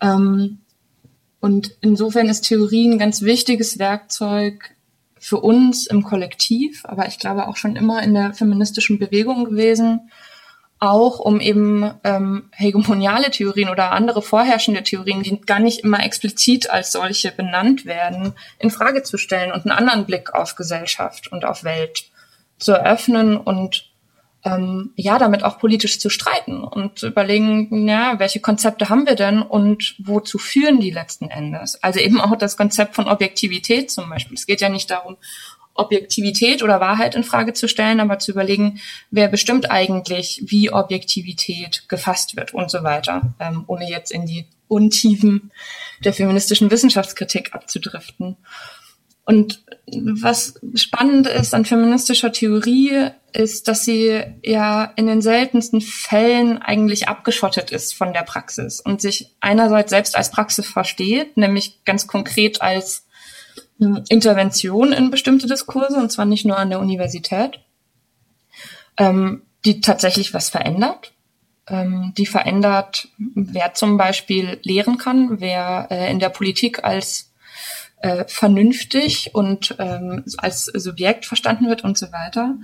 Ähm, 0.00 0.58
und 1.40 1.76
insofern 1.80 2.28
ist 2.28 2.42
Theorie 2.42 2.88
ein 2.88 2.98
ganz 2.98 3.22
wichtiges 3.22 3.78
Werkzeug 3.78 4.71
für 5.22 5.38
uns 5.38 5.86
im 5.86 6.02
Kollektiv, 6.02 6.84
aber 6.84 7.06
ich 7.06 7.16
glaube 7.16 7.46
auch 7.46 7.56
schon 7.56 7.76
immer 7.76 8.02
in 8.02 8.12
der 8.12 8.34
feministischen 8.34 8.98
Bewegung 8.98 9.44
gewesen, 9.44 10.10
auch 10.80 11.20
um 11.20 11.38
eben 11.38 11.94
ähm, 12.02 12.50
hegemoniale 12.50 13.30
Theorien 13.30 13.68
oder 13.68 13.92
andere 13.92 14.20
vorherrschende 14.20 14.82
Theorien, 14.82 15.22
die 15.22 15.40
gar 15.40 15.60
nicht 15.60 15.84
immer 15.84 16.04
explizit 16.04 16.68
als 16.70 16.90
solche 16.90 17.30
benannt 17.30 17.86
werden, 17.86 18.32
in 18.58 18.70
Frage 18.70 19.04
zu 19.04 19.16
stellen 19.16 19.52
und 19.52 19.60
einen 19.60 19.78
anderen 19.78 20.06
Blick 20.06 20.34
auf 20.34 20.56
Gesellschaft 20.56 21.30
und 21.30 21.44
auf 21.44 21.62
Welt 21.62 22.10
zu 22.58 22.72
eröffnen 22.72 23.36
und 23.36 23.91
ähm, 24.44 24.92
ja, 24.96 25.18
damit 25.18 25.44
auch 25.44 25.58
politisch 25.58 26.00
zu 26.00 26.10
streiten 26.10 26.64
und 26.64 26.98
zu 26.98 27.06
überlegen, 27.06 27.88
ja, 27.88 28.18
welche 28.18 28.40
Konzepte 28.40 28.88
haben 28.88 29.06
wir 29.06 29.14
denn 29.14 29.40
und 29.40 29.94
wozu 29.98 30.38
führen 30.38 30.80
die 30.80 30.90
letzten 30.90 31.30
Endes? 31.30 31.82
Also 31.82 32.00
eben 32.00 32.20
auch 32.20 32.36
das 32.36 32.56
Konzept 32.56 32.94
von 32.94 33.08
Objektivität 33.08 33.90
zum 33.90 34.08
Beispiel. 34.08 34.34
Es 34.34 34.46
geht 34.46 34.60
ja 34.60 34.68
nicht 34.68 34.90
darum, 34.90 35.16
Objektivität 35.74 36.62
oder 36.62 36.80
Wahrheit 36.80 37.14
in 37.14 37.24
Frage 37.24 37.54
zu 37.54 37.68
stellen, 37.68 38.00
aber 38.00 38.18
zu 38.18 38.32
überlegen, 38.32 38.80
wer 39.10 39.28
bestimmt 39.28 39.70
eigentlich, 39.70 40.42
wie 40.46 40.72
Objektivität 40.72 41.88
gefasst 41.88 42.36
wird 42.36 42.52
und 42.52 42.70
so 42.70 42.82
weiter, 42.82 43.34
ähm, 43.40 43.64
ohne 43.68 43.88
jetzt 43.88 44.12
in 44.12 44.26
die 44.26 44.46
Untiefen 44.68 45.50
der 46.04 46.12
feministischen 46.12 46.70
Wissenschaftskritik 46.70 47.54
abzudriften. 47.54 48.36
Und 49.24 49.62
was 49.86 50.54
spannend 50.74 51.26
ist 51.28 51.54
an 51.54 51.64
feministischer 51.64 52.32
Theorie, 52.32 53.10
ist, 53.32 53.68
dass 53.68 53.84
sie 53.84 54.22
ja 54.42 54.84
in 54.96 55.06
den 55.06 55.22
seltensten 55.22 55.80
Fällen 55.80 56.58
eigentlich 56.58 57.08
abgeschottet 57.08 57.70
ist 57.70 57.94
von 57.94 58.12
der 58.12 58.22
Praxis 58.22 58.80
und 58.80 59.00
sich 59.00 59.34
einerseits 59.40 59.90
selbst 59.90 60.16
als 60.16 60.30
Praxis 60.30 60.66
versteht, 60.66 61.36
nämlich 61.36 61.84
ganz 61.84 62.06
konkret 62.06 62.60
als 62.60 63.06
hm, 63.78 64.04
Intervention 64.08 64.92
in 64.92 65.10
bestimmte 65.10 65.46
Diskurse, 65.46 65.96
und 65.96 66.10
zwar 66.12 66.26
nicht 66.26 66.44
nur 66.44 66.58
an 66.58 66.70
der 66.70 66.80
Universität, 66.80 67.60
ähm, 68.98 69.42
die 69.64 69.80
tatsächlich 69.80 70.34
was 70.34 70.50
verändert. 70.50 71.12
Ähm, 71.68 72.12
die 72.18 72.26
verändert, 72.26 73.08
wer 73.18 73.72
zum 73.74 73.96
Beispiel 73.96 74.58
lehren 74.62 74.98
kann, 74.98 75.40
wer 75.40 75.86
äh, 75.90 76.10
in 76.10 76.18
der 76.18 76.28
Politik 76.28 76.82
als 76.82 77.31
äh, 78.02 78.24
vernünftig 78.26 79.30
und 79.32 79.76
ähm, 79.78 80.24
als 80.38 80.66
Subjekt 80.66 81.24
verstanden 81.24 81.68
wird 81.68 81.84
und 81.84 81.96
so 81.96 82.12
weiter. 82.12 82.56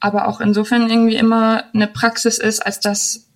Aber 0.00 0.28
auch 0.28 0.40
insofern 0.40 0.88
irgendwie 0.90 1.16
immer 1.16 1.64
eine 1.74 1.86
Praxis 1.86 2.38
ist, 2.38 2.60
als 2.60 2.80
dass 2.80 3.28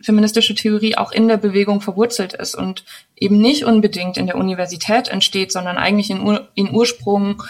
feministische 0.00 0.54
Theorie 0.54 0.96
auch 0.96 1.12
in 1.12 1.28
der 1.28 1.36
Bewegung 1.36 1.80
verwurzelt 1.80 2.32
ist 2.32 2.54
und 2.54 2.84
eben 3.16 3.38
nicht 3.38 3.64
unbedingt 3.64 4.16
in 4.16 4.26
der 4.26 4.36
Universität 4.36 5.08
entsteht, 5.08 5.52
sondern 5.52 5.76
eigentlich 5.76 6.10
in, 6.10 6.22
Ur 6.22 6.48
in 6.54 6.72
Ursprung 6.72 7.42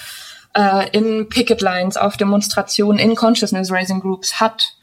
äh, 0.55 0.89
in 0.91 1.29
Picket 1.29 1.61
Lines, 1.61 1.97
auf 1.97 2.17
Demonstrationen, 2.17 2.99
in 2.99 3.15
Consciousness 3.15 3.71
Raising 3.71 4.01
Groups 4.01 4.41
hat. 4.41 4.77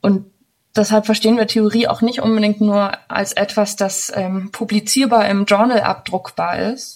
Und 0.00 0.30
deshalb 0.76 1.06
verstehen 1.06 1.36
wir 1.36 1.46
Theorie 1.46 1.88
auch 1.88 2.02
nicht 2.02 2.20
unbedingt 2.20 2.60
nur 2.60 2.92
als 3.08 3.32
etwas, 3.32 3.76
das 3.76 4.12
ähm, 4.14 4.50
publizierbar 4.52 5.28
im 5.28 5.44
Journal 5.44 5.80
abdruckbar 5.80 6.72
ist, 6.72 6.95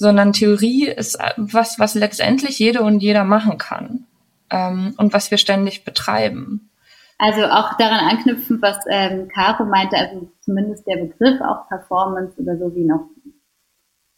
sondern 0.00 0.32
Theorie 0.32 0.86
ist 0.88 1.16
äh, 1.16 1.34
was, 1.36 1.78
was 1.78 1.94
letztendlich 1.94 2.58
jede 2.58 2.80
und 2.80 3.00
jeder 3.00 3.22
machen 3.22 3.58
kann 3.58 4.06
ähm, 4.50 4.94
und 4.96 5.12
was 5.12 5.30
wir 5.30 5.36
ständig 5.36 5.84
betreiben. 5.84 6.70
Also 7.18 7.44
auch 7.44 7.76
daran 7.76 8.08
anknüpfen, 8.08 8.62
was 8.62 8.78
ähm, 8.88 9.28
Caro 9.28 9.66
meinte, 9.66 9.96
also 9.98 10.32
zumindest 10.40 10.86
der 10.86 10.96
Begriff 10.96 11.38
auch 11.42 11.68
Performance 11.68 12.40
oder 12.40 12.56
so 12.56 12.74
wie 12.74 12.84
noch 12.84 13.10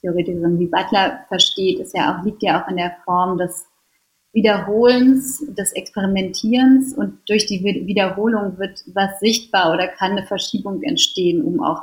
Theoretikerin 0.02 0.60
wie 0.60 0.68
Butler 0.68 1.24
versteht, 1.26 1.80
ist 1.80 1.96
ja 1.96 2.16
auch, 2.16 2.24
liegt 2.24 2.44
ja 2.44 2.62
auch 2.62 2.68
in 2.68 2.76
der 2.76 2.94
Form 3.04 3.36
des 3.36 3.66
Wiederholens, 4.32 5.44
des 5.48 5.72
Experimentierens 5.72 6.94
und 6.94 7.18
durch 7.28 7.46
die 7.46 7.64
Wiederholung 7.64 8.56
wird 8.56 8.84
was 8.94 9.18
sichtbar 9.18 9.72
oder 9.72 9.88
kann 9.88 10.12
eine 10.12 10.26
Verschiebung 10.26 10.80
entstehen, 10.84 11.42
um 11.42 11.60
auch 11.60 11.82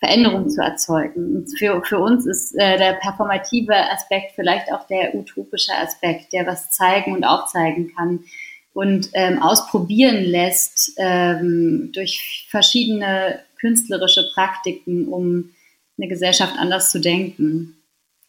Veränderung 0.00 0.48
zu 0.48 0.62
erzeugen. 0.62 1.46
Für, 1.58 1.82
für 1.84 1.98
uns 1.98 2.26
ist 2.26 2.54
äh, 2.54 2.78
der 2.78 2.94
performative 2.94 3.76
Aspekt 3.92 4.32
vielleicht 4.34 4.72
auch 4.72 4.86
der 4.86 5.14
utopische 5.14 5.74
Aspekt, 5.74 6.32
der 6.32 6.46
was 6.46 6.70
zeigen 6.70 7.12
und 7.12 7.24
aufzeigen 7.24 7.92
kann 7.94 8.24
und 8.72 9.10
ähm, 9.12 9.42
ausprobieren 9.42 10.24
lässt 10.24 10.94
ähm, 10.96 11.90
durch 11.92 12.46
verschiedene 12.50 13.40
künstlerische 13.58 14.30
Praktiken, 14.34 15.08
um 15.08 15.50
eine 15.98 16.08
Gesellschaft 16.08 16.54
anders 16.58 16.90
zu 16.90 16.98
denken, 16.98 17.76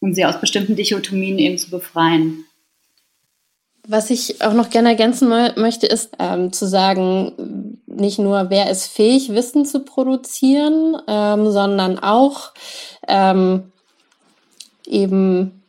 um 0.02 0.14
sie 0.14 0.26
aus 0.26 0.42
bestimmten 0.42 0.76
Dichotomien 0.76 1.40
eben 1.40 1.58
zu 1.58 1.70
befreien. 1.70 2.46
Was 3.92 4.10
ich 4.10 4.42
auch 4.42 4.54
noch 4.54 4.70
gerne 4.70 4.88
ergänzen 4.88 5.28
möchte, 5.28 5.86
ist 5.86 6.12
ähm, 6.18 6.54
zu 6.54 6.66
sagen, 6.66 7.78
nicht 7.88 8.20
nur, 8.20 8.50
wer 8.50 8.70
ist 8.70 8.88
fähig, 8.88 9.34
Wissen 9.34 9.66
zu 9.66 9.82
produzieren, 9.82 10.96
ähm, 11.10 11.52
sondern 11.52 12.00
auch 12.00 12.52
ähm, 13.06 13.70
eben 14.86 15.62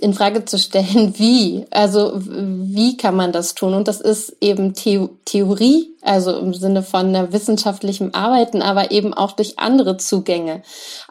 in 0.00 0.14
Frage 0.14 0.46
zu 0.46 0.58
stellen, 0.58 1.14
wie. 1.18 1.66
Also 1.68 2.12
wie 2.16 2.96
kann 2.96 3.14
man 3.14 3.32
das 3.32 3.54
tun? 3.54 3.74
Und 3.74 3.88
das 3.88 4.00
ist 4.00 4.34
eben 4.40 4.74
The 4.74 5.10
Theorie, 5.26 5.90
also 6.00 6.34
im 6.38 6.54
Sinne 6.54 6.82
von 6.82 7.08
einer 7.08 7.30
wissenschaftlichen 7.30 8.14
Arbeiten, 8.14 8.62
aber 8.62 8.90
eben 8.90 9.12
auch 9.12 9.32
durch 9.32 9.58
andere 9.58 9.98
Zugänge, 9.98 10.62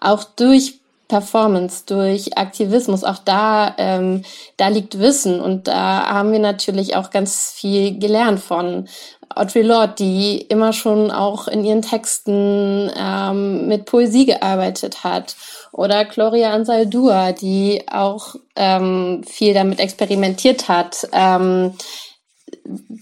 auch 0.01 0.23
durch 0.23 0.80
Performance, 1.08 1.84
durch 1.86 2.38
Aktivismus, 2.38 3.04
auch 3.04 3.20
da, 3.20 3.74
ähm, 3.78 4.24
da 4.58 4.67
liegt 4.67 5.00
Wissen. 5.00 5.39
Und 5.39 5.67
da 5.67 6.08
haben 6.08 6.32
wir 6.32 6.39
natürlich 6.39 6.96
auch 6.96 7.10
ganz 7.10 7.52
viel 7.52 7.98
gelernt 7.98 8.39
von 8.39 8.88
Audre 9.30 9.62
Lorde, 9.62 9.93
die 10.00 10.38
immer 10.41 10.74
schon 10.74 11.12
auch 11.12 11.48
in 11.48 11.63
ihren 11.63 11.82
Texten 11.82 12.91
ähm, 12.98 13.67
mit 13.67 13.86
Poesie 13.86 14.26
gearbeitet 14.26 15.04
hat. 15.04 15.36
Oder 15.72 16.06
Gloria 16.06 16.54
Ansaldua, 16.54 17.34
die 17.34 17.84
auch 17.91 18.36
ähm, 18.56 19.24
viel 19.28 19.54
damit 19.54 19.80
experimentiert 19.80 20.67
hat, 20.67 21.08
ähm, 21.12 21.74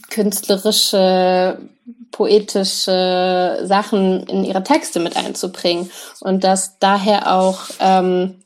künstlerische 0.09 1.57
poetische 2.11 3.59
Sachen 3.63 4.23
in 4.27 4.43
ihre 4.43 4.63
Texte 4.63 4.99
mit 4.99 5.17
einzubringen. 5.17 5.89
Und 6.21 6.43
dass 6.43 6.79
daher 6.79 7.35
auch 7.35 7.59
ähm, 7.79 8.41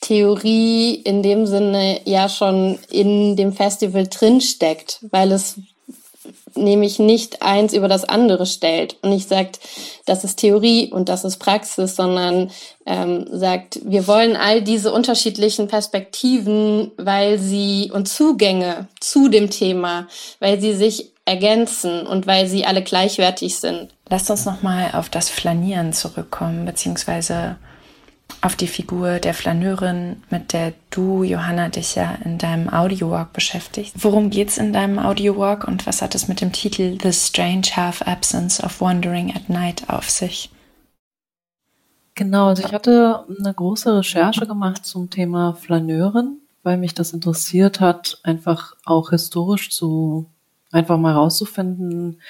Theorie 0.00 0.94
in 0.94 1.22
dem 1.22 1.46
Sinne 1.46 2.00
ja 2.04 2.28
schon 2.28 2.78
in 2.90 3.36
dem 3.36 3.52
Festival 3.52 4.08
drinsteckt, 4.08 4.98
weil 5.10 5.32
es 5.32 5.56
nämlich 6.54 6.98
nicht 6.98 7.42
eins 7.42 7.72
über 7.72 7.88
das 7.88 8.04
andere 8.04 8.46
stellt 8.46 8.96
und 9.02 9.10
nicht 9.10 9.28
sagt, 9.28 9.60
das 10.04 10.24
ist 10.24 10.36
Theorie 10.36 10.90
und 10.92 11.08
das 11.08 11.24
ist 11.24 11.38
Praxis, 11.38 11.96
sondern 11.96 12.50
ähm, 12.86 13.26
sagt, 13.30 13.80
wir 13.84 14.06
wollen 14.06 14.36
all 14.36 14.62
diese 14.62 14.92
unterschiedlichen 14.92 15.68
Perspektiven, 15.68 16.90
weil 16.96 17.38
sie 17.38 17.90
und 17.92 18.08
Zugänge 18.08 18.88
zu 19.00 19.28
dem 19.28 19.50
Thema, 19.50 20.08
weil 20.40 20.60
sie 20.60 20.74
sich 20.74 21.11
ergänzen 21.24 22.06
und 22.06 22.26
weil 22.26 22.46
sie 22.46 22.66
alle 22.66 22.82
gleichwertig 22.82 23.56
sind. 23.56 23.94
Lasst 24.08 24.30
uns 24.30 24.44
nochmal 24.44 24.90
auf 24.92 25.08
das 25.08 25.28
Flanieren 25.28 25.92
zurückkommen, 25.92 26.64
beziehungsweise 26.64 27.56
auf 28.40 28.56
die 28.56 28.66
Figur 28.66 29.18
der 29.18 29.34
Flaneurin, 29.34 30.22
mit 30.30 30.52
der 30.52 30.72
du, 30.90 31.22
Johanna, 31.22 31.68
dich 31.68 31.94
ja 31.94 32.16
in 32.24 32.38
deinem 32.38 32.68
Audiowalk 32.68 33.32
beschäftigst. 33.32 33.94
Worum 33.98 34.30
geht's 34.30 34.58
in 34.58 34.72
deinem 34.72 34.98
Audiowalk 34.98 35.68
und 35.68 35.86
was 35.86 36.02
hat 36.02 36.14
es 36.14 36.28
mit 36.28 36.40
dem 36.40 36.50
Titel 36.50 36.98
The 37.00 37.12
Strange 37.12 37.68
Half 37.76 38.02
Absence 38.02 38.62
of 38.62 38.80
Wandering 38.80 39.34
at 39.34 39.48
Night 39.48 39.88
auf 39.88 40.10
sich? 40.10 40.50
Genau, 42.14 42.48
also 42.48 42.64
ich 42.64 42.72
hatte 42.72 43.24
eine 43.38 43.54
große 43.54 43.98
Recherche 43.98 44.46
gemacht 44.46 44.84
zum 44.84 45.08
Thema 45.08 45.54
Flaneurin, 45.54 46.38
weil 46.62 46.78
mich 46.78 46.94
das 46.94 47.12
interessiert 47.12 47.80
hat, 47.80 48.18
einfach 48.22 48.74
auch 48.84 49.10
historisch 49.10 49.70
zu 49.70 50.26
einfach 50.72 50.98
mal 50.98 51.12
rauszufinden, 51.12 52.20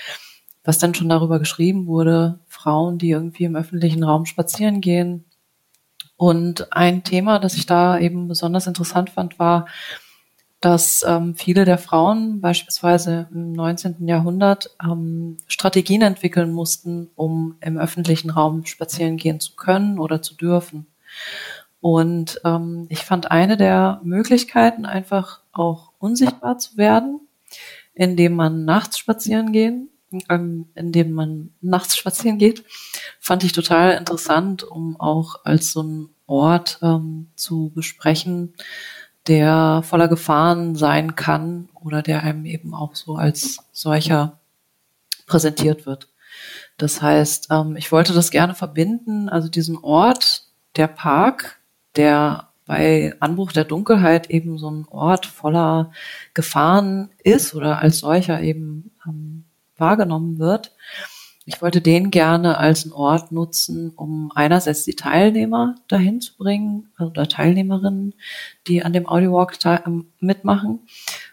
was 0.65 0.79
denn 0.79 0.95
schon 0.95 1.09
darüber 1.09 1.39
geschrieben 1.39 1.87
wurde, 1.87 2.41
Frauen, 2.47 2.99
die 2.99 3.11
irgendwie 3.11 3.45
im 3.45 3.57
öffentlichen 3.57 4.05
Raum 4.05 4.27
spazieren 4.27 4.81
gehen. 4.81 5.25
Und 6.17 6.73
ein 6.73 7.03
Thema, 7.03 7.39
das 7.39 7.55
ich 7.55 7.67
da 7.67 7.99
eben 7.99 8.29
besonders 8.29 8.67
interessant 8.67 9.11
fand, 9.11 9.39
war, 9.39 9.67
dass 10.61 11.05
ähm, 11.05 11.35
viele 11.35 11.65
der 11.65 11.79
Frauen 11.79 12.41
beispielsweise 12.41 13.29
im 13.33 13.51
19. 13.53 14.07
Jahrhundert 14.07 14.71
ähm, 14.81 15.39
Strategien 15.49 16.03
entwickeln 16.03 16.53
mussten, 16.53 17.11
um 17.17 17.57
im 17.61 17.77
öffentlichen 17.77 18.31
Raum 18.31 18.65
spazieren 18.65 19.17
gehen 19.17 19.41
zu 19.41 19.57
können 19.57 19.99
oder 19.99 20.23
zu 20.23 20.37
dürfen. 20.37 20.87
Und 21.81 22.41
ähm, 22.45 22.87
ich 22.91 23.01
fand 23.01 23.33
eine 23.33 23.57
der 23.57 24.01
Möglichkeiten 24.05 24.87
einfach 24.87 25.41
auch 25.51 25.91
unsichtbar 25.99 26.59
zu 26.59 26.77
werden 26.77 27.21
in 27.95 28.17
dem 28.17 28.35
man 28.35 28.65
nachts 28.65 28.99
spazieren 28.99 29.53
gehen, 29.53 29.91
ähm, 30.29 30.69
in 30.75 30.93
dem 30.93 31.13
man 31.13 31.51
nachts 31.61 31.97
spazieren 31.97 32.39
geht, 32.39 32.65
fand 33.21 33.45
ich 33.45 33.53
total 33.53 33.93
interessant, 33.93 34.63
um 34.63 34.99
auch 35.01 35.45
als 35.45 35.73
so 35.73 35.83
ein 35.83 36.09
Ort 36.27 36.79
ähm, 36.83 37.31
zu 37.35 37.71
besprechen, 37.75 38.55
der 39.27 39.83
voller 39.85 40.09
Gefahren 40.09 40.75
sein 40.75 41.15
kann 41.15 41.69
oder 41.75 42.03
der 42.03 42.23
einem 42.23 42.45
eben 42.45 42.75
auch 42.75 42.95
so 42.97 43.17
als 43.17 43.59
solcher 43.73 44.41
präsentiert 45.27 45.87
wird. 45.87 46.09
Das 46.77 47.03
heißt, 47.03 47.49
ähm, 47.51 47.77
ich 47.77 47.93
wollte 47.93 48.13
das 48.13 48.31
gerne 48.31 48.55
verbinden, 48.55 49.29
also 49.29 49.49
diesen 49.49 49.79
Ort, 49.79 50.45
der 50.77 50.89
Park, 50.89 51.61
der 51.97 52.52
bei 52.67 53.15
Anbruch 53.21 53.53
der 53.53 53.65
Dunkelheit 53.65 54.31
eben 54.31 54.59
so 54.59 54.71
ein 54.71 54.87
Ort 54.89 55.27
voller 55.27 55.93
Gefahren 56.35 57.11
ist 57.23 57.55
oder 57.55 57.81
als 57.81 57.99
solcher 57.99 58.41
eben 58.41 58.93
ähm, 59.07 59.45
wahrgenommen 59.77 60.39
wird. 60.39 60.73
Ich 61.45 61.61
wollte 61.61 61.81
den 61.81 62.13
gerne 62.13 62.59
als 62.59 62.85
einen 62.85 62.93
Ort 62.93 63.33
nutzen, 63.33 63.91
um 63.97 64.31
einerseits 64.35 64.85
die 64.85 64.95
Teilnehmer 64.95 65.75
dahin 65.89 66.21
zu 66.21 66.37
bringen 66.37 66.89
also 66.97 67.11
oder 67.11 67.29
Teilnehmerinnen, 67.29 68.15
die 68.69 68.85
an 68.85 68.93
dem 68.93 69.09
Audiowalk 69.09 69.59
ähm, 69.65 70.07
mitmachen 70.21 70.81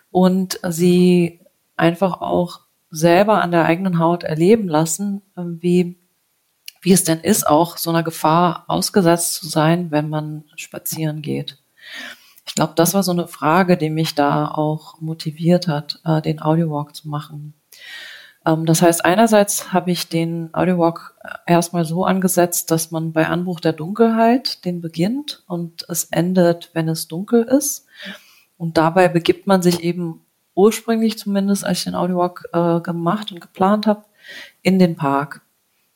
und 0.09 0.59
sie 0.67 1.41
einfach 1.77 2.21
auch 2.21 2.61
selber 2.89 3.43
an 3.43 3.51
der 3.51 3.65
eigenen 3.65 3.99
Haut 3.99 4.23
erleben 4.23 4.67
lassen, 4.67 5.21
äh, 5.35 5.43
wie 5.45 5.99
wie 6.81 6.93
es 6.93 7.03
denn 7.03 7.19
ist, 7.19 7.47
auch 7.47 7.77
so 7.77 7.89
einer 7.89 8.03
Gefahr 8.03 8.65
ausgesetzt 8.67 9.35
zu 9.35 9.47
sein, 9.47 9.91
wenn 9.91 10.09
man 10.09 10.45
spazieren 10.55 11.21
geht. 11.21 11.57
Ich 12.45 12.55
glaube, 12.55 12.73
das 12.75 12.93
war 12.93 13.03
so 13.03 13.11
eine 13.11 13.27
Frage, 13.27 13.77
die 13.77 13.89
mich 13.89 14.15
da 14.15 14.47
auch 14.47 14.99
motiviert 15.01 15.67
hat, 15.67 15.99
äh, 16.03 16.21
den 16.21 16.41
Audiowalk 16.41 16.95
zu 16.95 17.07
machen. 17.07 17.53
Ähm, 18.45 18.65
das 18.65 18.81
heißt, 18.81 19.05
einerseits 19.05 19.73
habe 19.73 19.91
ich 19.91 20.09
den 20.09 20.49
Audiowalk 20.53 21.15
erstmal 21.45 21.85
so 21.85 22.05
angesetzt, 22.05 22.71
dass 22.71 22.91
man 22.91 23.13
bei 23.13 23.27
Anbruch 23.27 23.59
der 23.59 23.73
Dunkelheit 23.73 24.65
den 24.65 24.81
beginnt 24.81 25.43
und 25.47 25.85
es 25.89 26.05
endet, 26.05 26.71
wenn 26.73 26.89
es 26.89 27.07
dunkel 27.07 27.43
ist. 27.43 27.85
Und 28.57 28.77
dabei 28.77 29.07
begibt 29.07 29.47
man 29.47 29.61
sich 29.61 29.83
eben 29.83 30.25
ursprünglich 30.55 31.17
zumindest, 31.17 31.65
als 31.65 31.79
ich 31.79 31.83
den 31.85 31.95
Audiowalk 31.95 32.49
äh, 32.51 32.81
gemacht 32.81 33.31
und 33.31 33.39
geplant 33.41 33.87
habe, 33.87 34.05
in 34.61 34.79
den 34.79 34.95
Park. 34.95 35.41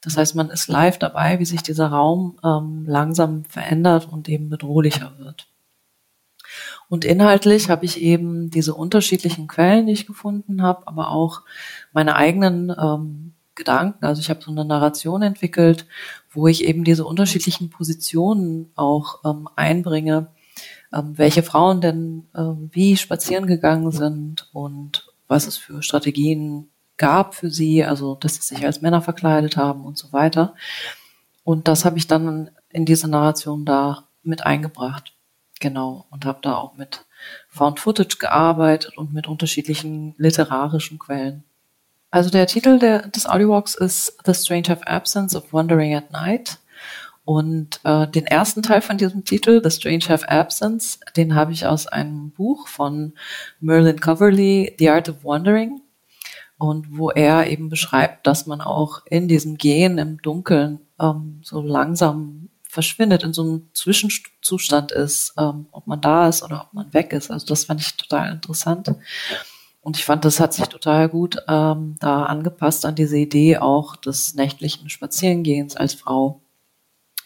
Das 0.04 0.18
heißt, 0.18 0.36
man 0.36 0.50
ist 0.50 0.68
live 0.68 0.98
dabei, 0.98 1.40
wie 1.40 1.46
sich 1.46 1.64
dieser 1.64 1.88
Raum 1.88 2.38
ähm, 2.44 2.86
langsam 2.86 3.46
verändert 3.46 4.08
und 4.12 4.28
eben 4.28 4.50
bedrohlicher 4.50 5.14
wird. 5.18 5.48
Und 6.90 7.06
inhaltlich 7.06 7.70
habe 7.70 7.86
ich 7.86 8.02
eben 8.02 8.50
diese 8.50 8.76
unterschiedlichen 8.76 9.48
Quellen, 9.48 9.88
die 9.88 9.94
ich 9.94 10.06
gefunden 10.06 10.62
habe, 10.62 10.88
aber 10.88 11.10
auch 11.10 11.42
meine 11.94 12.16
eigenen 12.16 12.70
ähm, 12.70 13.34
Gedanken. 13.56 14.06
Also 14.06 14.20
ich 14.20 14.30
habe 14.30 14.42
so 14.44 14.52
eine 14.52 14.66
Narration 14.66 15.22
entwickelt, 15.22 15.88
wo 16.32 16.48
ich 16.48 16.66
eben 16.66 16.84
diese 16.84 17.06
unterschiedlichen 17.06 17.70
Positionen 17.70 18.72
auch 18.76 19.24
ähm, 19.26 19.48
einbringe, 19.56 20.28
ähm, 20.92 21.18
welche 21.18 21.44
Frauen 21.44 21.82
denn 21.82 22.28
ähm, 22.36 22.70
wie 22.74 22.98
spazieren 22.98 23.48
gegangen 23.48 23.92
sind 23.92 24.50
und 24.54 25.08
was 25.28 25.48
es 25.48 25.58
für 25.58 25.82
Strategien 25.82 26.70
gab 26.98 27.36
für 27.36 27.50
sie, 27.50 27.84
also 27.84 28.16
dass 28.16 28.36
sie 28.36 28.56
sich 28.56 28.66
als 28.66 28.82
Männer 28.82 29.02
verkleidet 29.02 29.58
haben 29.58 29.86
und 29.86 29.98
so 29.98 30.14
weiter. 30.14 30.56
Und 31.44 31.68
das 31.68 31.86
habe 31.86 31.98
ich 31.98 32.08
dann 32.08 32.52
in 32.70 32.86
diese 32.86 33.10
Narration 33.10 33.66
da 33.66 34.08
mit 34.24 34.46
eingebracht. 34.46 35.14
Genau. 35.60 36.06
Und 36.10 36.26
habe 36.26 36.40
da 36.42 36.56
auch 36.56 36.76
mit 36.76 37.06
Found 37.50 37.80
Footage 37.80 38.18
gearbeitet 38.20 38.98
und 38.98 39.14
mit 39.14 39.28
unterschiedlichen 39.28 40.16
literarischen 40.18 41.00
Quellen. 41.00 41.44
Also 42.12 42.30
der 42.30 42.48
Titel 42.48 42.80
der, 42.80 43.08
des 43.08 43.26
Audiowalks 43.26 43.76
ist 43.76 44.18
The 44.26 44.34
Strange 44.34 44.70
of 44.72 44.84
Absence 44.84 45.36
of 45.36 45.52
Wandering 45.54 45.96
at 45.96 46.12
Night. 46.12 46.60
Und 47.26 47.80
äh, 47.86 48.06
den 48.08 48.26
ersten 48.26 48.62
Teil 48.62 48.82
von 48.82 48.98
diesem 48.98 49.24
Titel, 49.24 49.62
The 49.64 49.72
Strange 49.72 50.10
Have 50.10 50.28
Absence, 50.28 51.00
den 51.16 51.36
habe 51.36 51.54
ich 51.54 51.66
aus 51.66 51.88
einem 51.88 52.32
Buch 52.32 52.68
von 52.68 53.14
Merlin 53.62 54.02
Coverley, 54.02 54.76
The 54.78 54.90
Art 54.90 55.10
of 55.10 55.24
Wandering 55.24 55.83
und 56.64 56.98
wo 56.98 57.10
er 57.10 57.48
eben 57.48 57.68
beschreibt, 57.68 58.26
dass 58.26 58.46
man 58.46 58.62
auch 58.62 59.02
in 59.06 59.28
diesem 59.28 59.58
Gehen 59.58 59.98
im 59.98 60.22
Dunkeln 60.22 60.80
ähm, 60.98 61.42
so 61.44 61.62
langsam 61.62 62.48
verschwindet, 62.64 63.24
in 63.24 63.34
so 63.34 63.42
einem 63.42 63.70
Zwischenzustand 63.74 64.94
ist, 64.94 65.34
ähm, 65.38 65.66
ob 65.74 65.88
man 65.88 66.00
da 66.00 66.30
ist 66.30 66.42
oder 66.42 66.62
ob 66.62 66.74
man 66.74 66.94
weg 66.94 67.12
ist. 67.12 67.30
Also 67.32 67.46
das 67.48 67.66
fand 67.66 67.82
ich 67.82 67.98
total 67.98 68.32
interessant. 68.32 68.96
Und 69.82 69.98
ich 69.98 70.06
fand, 70.06 70.24
das 70.24 70.40
hat 70.40 70.54
sich 70.54 70.70
total 70.70 71.10
gut 71.10 71.36
ähm, 71.50 71.98
da 72.00 72.24
angepasst 72.24 72.86
an 72.86 72.96
diese 72.96 73.18
Idee 73.18 73.58
auch 73.58 73.98
des 73.98 74.34
nächtlichen 74.34 74.90
Spazierengehens 74.90 75.76
als 75.76 75.94
Frau. 75.94 76.40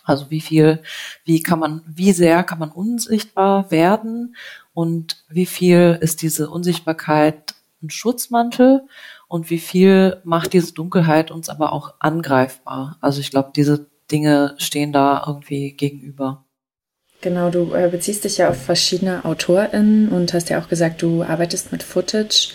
Also 0.04 0.32
wie 0.32 0.41
viel, 0.41 0.82
wie 1.26 1.43
kann 1.43 1.60
man, 1.60 1.84
wie 1.86 2.12
sehr 2.12 2.43
kann 2.43 2.58
man 2.58 2.71
unsichtbar 2.71 3.69
werden 3.69 4.36
und 4.73 5.23
wie 5.30 5.45
viel 5.45 6.00
ist 6.02 6.23
diese 6.23 6.50
Unsichtbarkeit 6.50 7.54
ein 7.84 7.89
Schutzmantel 7.89 8.88
und 9.28 9.50
wie 9.50 9.60
viel 9.60 10.22
macht 10.24 10.54
diese 10.54 10.74
Dunkelheit 10.74 11.32
uns 11.32 11.50
aber 11.50 11.74
auch 11.74 11.96
angreifbar. 12.00 12.98
Also 13.02 13.20
ich 13.20 13.32
glaube, 13.32 13.52
diese 13.56 13.88
Dinge 14.12 14.56
stehen 14.58 14.94
da 14.94 15.24
irgendwie 15.28 15.74
gegenüber. 15.74 16.46
Genau, 17.22 17.50
du 17.50 17.74
äh, 17.74 17.90
beziehst 17.90 18.24
dich 18.24 18.38
ja 18.38 18.50
auf 18.50 18.62
verschiedene 18.62 19.26
AutorInnen 19.26 20.10
und 20.10 20.34
hast 20.34 20.50
ja 20.50 20.62
auch 20.62 20.70
gesagt, 20.70 21.02
du 21.02 21.24
arbeitest 21.24 21.72
mit 21.72 21.84
Footage. 21.84 22.54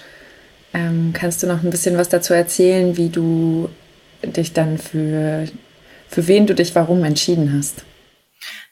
Ähm, 0.73 1.13
kannst 1.13 1.43
du 1.43 1.47
noch 1.47 1.63
ein 1.63 1.71
bisschen 1.71 1.99
was 1.99 2.09
dazu 2.09 2.33
erzählen, 2.33 2.97
wie 2.97 3.11
du 3.11 3.69
dich 4.23 4.53
dann 4.53 4.79
für, 4.79 5.47
für 6.09 6.27
wen 6.29 6.47
du 6.47 6.55
dich 6.55 6.75
warum 6.75 7.05
entschieden 7.05 7.53
hast? 7.53 7.85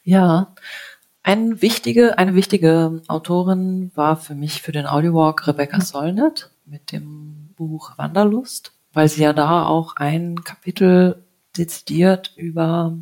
Ja, 0.03 0.55
eine 1.23 1.61
wichtige, 1.61 2.17
eine 2.19 2.35
wichtige 2.35 3.03
Autorin 3.09 3.91
war 3.95 4.17
für 4.17 4.35
mich 4.35 4.63
für 4.63 4.73
den 4.73 4.87
Audiowalk 4.87 5.47
Rebecca 5.47 5.81
Solnit 5.81 6.51
mit 6.65 6.93
dem 6.93 7.19
Buch 7.68 7.99
Wanderlust, 7.99 8.73
weil 8.94 9.09
sie 9.09 9.23
ja 9.23 9.35
da 9.35 9.66
auch 9.66 9.96
ein 9.96 10.42
Kapitel 10.44 11.25
dezidiert 11.57 12.33
über 12.37 12.96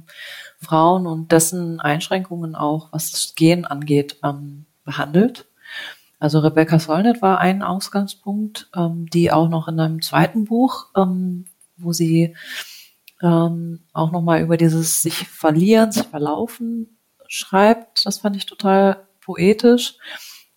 Frauen 0.59 1.07
und 1.07 1.31
dessen 1.31 1.81
Einschränkungen 1.81 2.57
auch, 2.57 2.92
was 2.92 3.12
das 3.12 3.35
Gehen 3.37 3.64
angeht, 3.64 4.16
ähm, 4.25 4.66
behandelt. 4.85 5.47
Also 6.18 6.40
Rebecca 6.40 6.81
Solnit 6.81 7.23
war 7.23 7.38
ein 7.38 7.62
Ausgangspunkt, 7.62 8.68
ähm, 8.75 9.07
die 9.07 9.31
auch 9.31 9.49
noch 9.49 9.68
in 9.68 9.79
einem 9.79 10.03
zweiten 10.03 10.47
Buch, 10.47 10.87
ähm, 10.97 11.44
wo 11.77 11.92
sie 11.92 12.35
ähm, 13.23 13.85
auch 13.92 14.11
nochmal 14.11 14.40
über 14.42 14.57
dieses 14.57 15.03
sich 15.03 15.29
verlieren, 15.29 15.92
sich 15.92 16.07
verlaufen 16.07 16.99
schreibt. 17.29 18.05
Das 18.07 18.18
fand 18.18 18.35
ich 18.37 18.47
total 18.47 19.07
poetisch. 19.21 19.97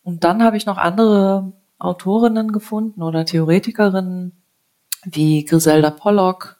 Und 0.01 0.23
dann 0.23 0.41
habe 0.41 0.57
ich 0.57 0.65
noch 0.65 0.77
andere 0.77 1.53
Autorinnen 1.81 2.51
gefunden 2.51 3.01
oder 3.01 3.25
Theoretikerinnen 3.25 4.33
wie 5.05 5.45
Griselda 5.45 5.91
Pollock 5.91 6.57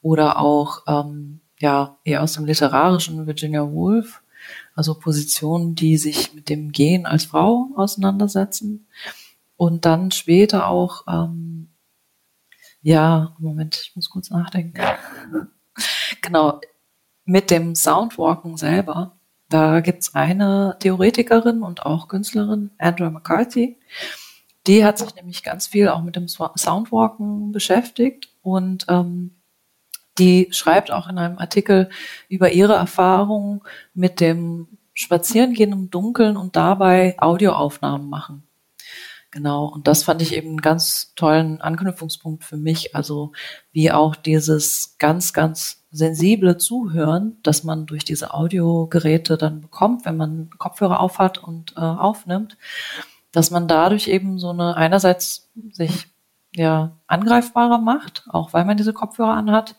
oder 0.00 0.38
auch 0.38 0.82
ähm, 0.86 1.40
ja 1.58 1.98
eher 2.04 2.22
aus 2.22 2.32
dem 2.34 2.44
literarischen 2.44 3.26
Virginia 3.26 3.70
Woolf, 3.70 4.22
also 4.74 4.94
Positionen, 4.94 5.74
die 5.74 5.96
sich 5.96 6.34
mit 6.34 6.48
dem 6.48 6.72
Gehen 6.72 7.06
als 7.06 7.24
Frau 7.24 7.68
auseinandersetzen 7.76 8.86
und 9.56 9.84
dann 9.84 10.10
später 10.10 10.68
auch 10.68 11.04
ähm, 11.06 11.68
ja 12.80 13.36
Moment, 13.38 13.80
ich 13.82 13.96
muss 13.96 14.10
kurz 14.10 14.30
nachdenken. 14.30 14.80
genau 16.22 16.60
mit 17.24 17.50
dem 17.50 17.74
Soundwalken 17.74 18.56
selber. 18.56 19.16
Da 19.48 19.80
gibt's 19.80 20.14
eine 20.14 20.76
Theoretikerin 20.80 21.62
und 21.62 21.84
auch 21.84 22.08
Künstlerin, 22.08 22.70
Andrew 22.78 23.10
McCarthy, 23.10 23.78
die 24.66 24.84
hat 24.84 24.98
sich 24.98 25.14
nämlich 25.14 25.42
ganz 25.42 25.66
viel 25.66 25.88
auch 25.88 26.02
mit 26.02 26.16
dem 26.16 26.28
Soundwalken 26.28 27.52
beschäftigt 27.52 28.28
und 28.42 28.86
ähm, 28.88 29.42
die 30.18 30.48
schreibt 30.50 30.90
auch 30.90 31.08
in 31.08 31.18
einem 31.18 31.38
Artikel 31.38 31.88
über 32.28 32.52
ihre 32.52 32.74
Erfahrungen 32.74 33.62
mit 33.94 34.20
dem 34.20 34.78
Spazierengehen 34.94 35.72
im 35.72 35.90
Dunkeln 35.90 36.36
und 36.36 36.54
dabei 36.54 37.16
Audioaufnahmen 37.18 38.08
machen. 38.08 38.46
Genau, 39.30 39.64
und 39.64 39.88
das 39.88 40.02
fand 40.02 40.20
ich 40.20 40.34
eben 40.36 40.48
einen 40.48 40.60
ganz 40.60 41.14
tollen 41.16 41.62
Anknüpfungspunkt 41.62 42.44
für 42.44 42.58
mich. 42.58 42.94
Also 42.94 43.32
wie 43.72 43.90
auch 43.90 44.14
dieses 44.14 44.96
ganz, 44.98 45.32
ganz 45.32 45.84
sensible 45.90 46.58
Zuhören, 46.58 47.38
das 47.42 47.64
man 47.64 47.86
durch 47.86 48.04
diese 48.04 48.34
Audiogeräte 48.34 49.38
dann 49.38 49.62
bekommt, 49.62 50.04
wenn 50.04 50.18
man 50.18 50.50
Kopfhörer 50.58 51.00
aufhat 51.00 51.38
und 51.38 51.72
äh, 51.76 51.80
aufnimmt, 51.80 52.58
dass 53.32 53.50
man 53.50 53.66
dadurch 53.66 54.08
eben 54.08 54.38
so 54.38 54.50
eine 54.50 54.76
einerseits 54.76 55.50
sich 55.72 56.08
ja 56.54 56.98
angreifbarer 57.06 57.78
macht, 57.78 58.24
auch 58.28 58.52
weil 58.52 58.64
man 58.64 58.76
diese 58.76 58.92
Kopfhörer 58.92 59.34
anhat 59.34 59.74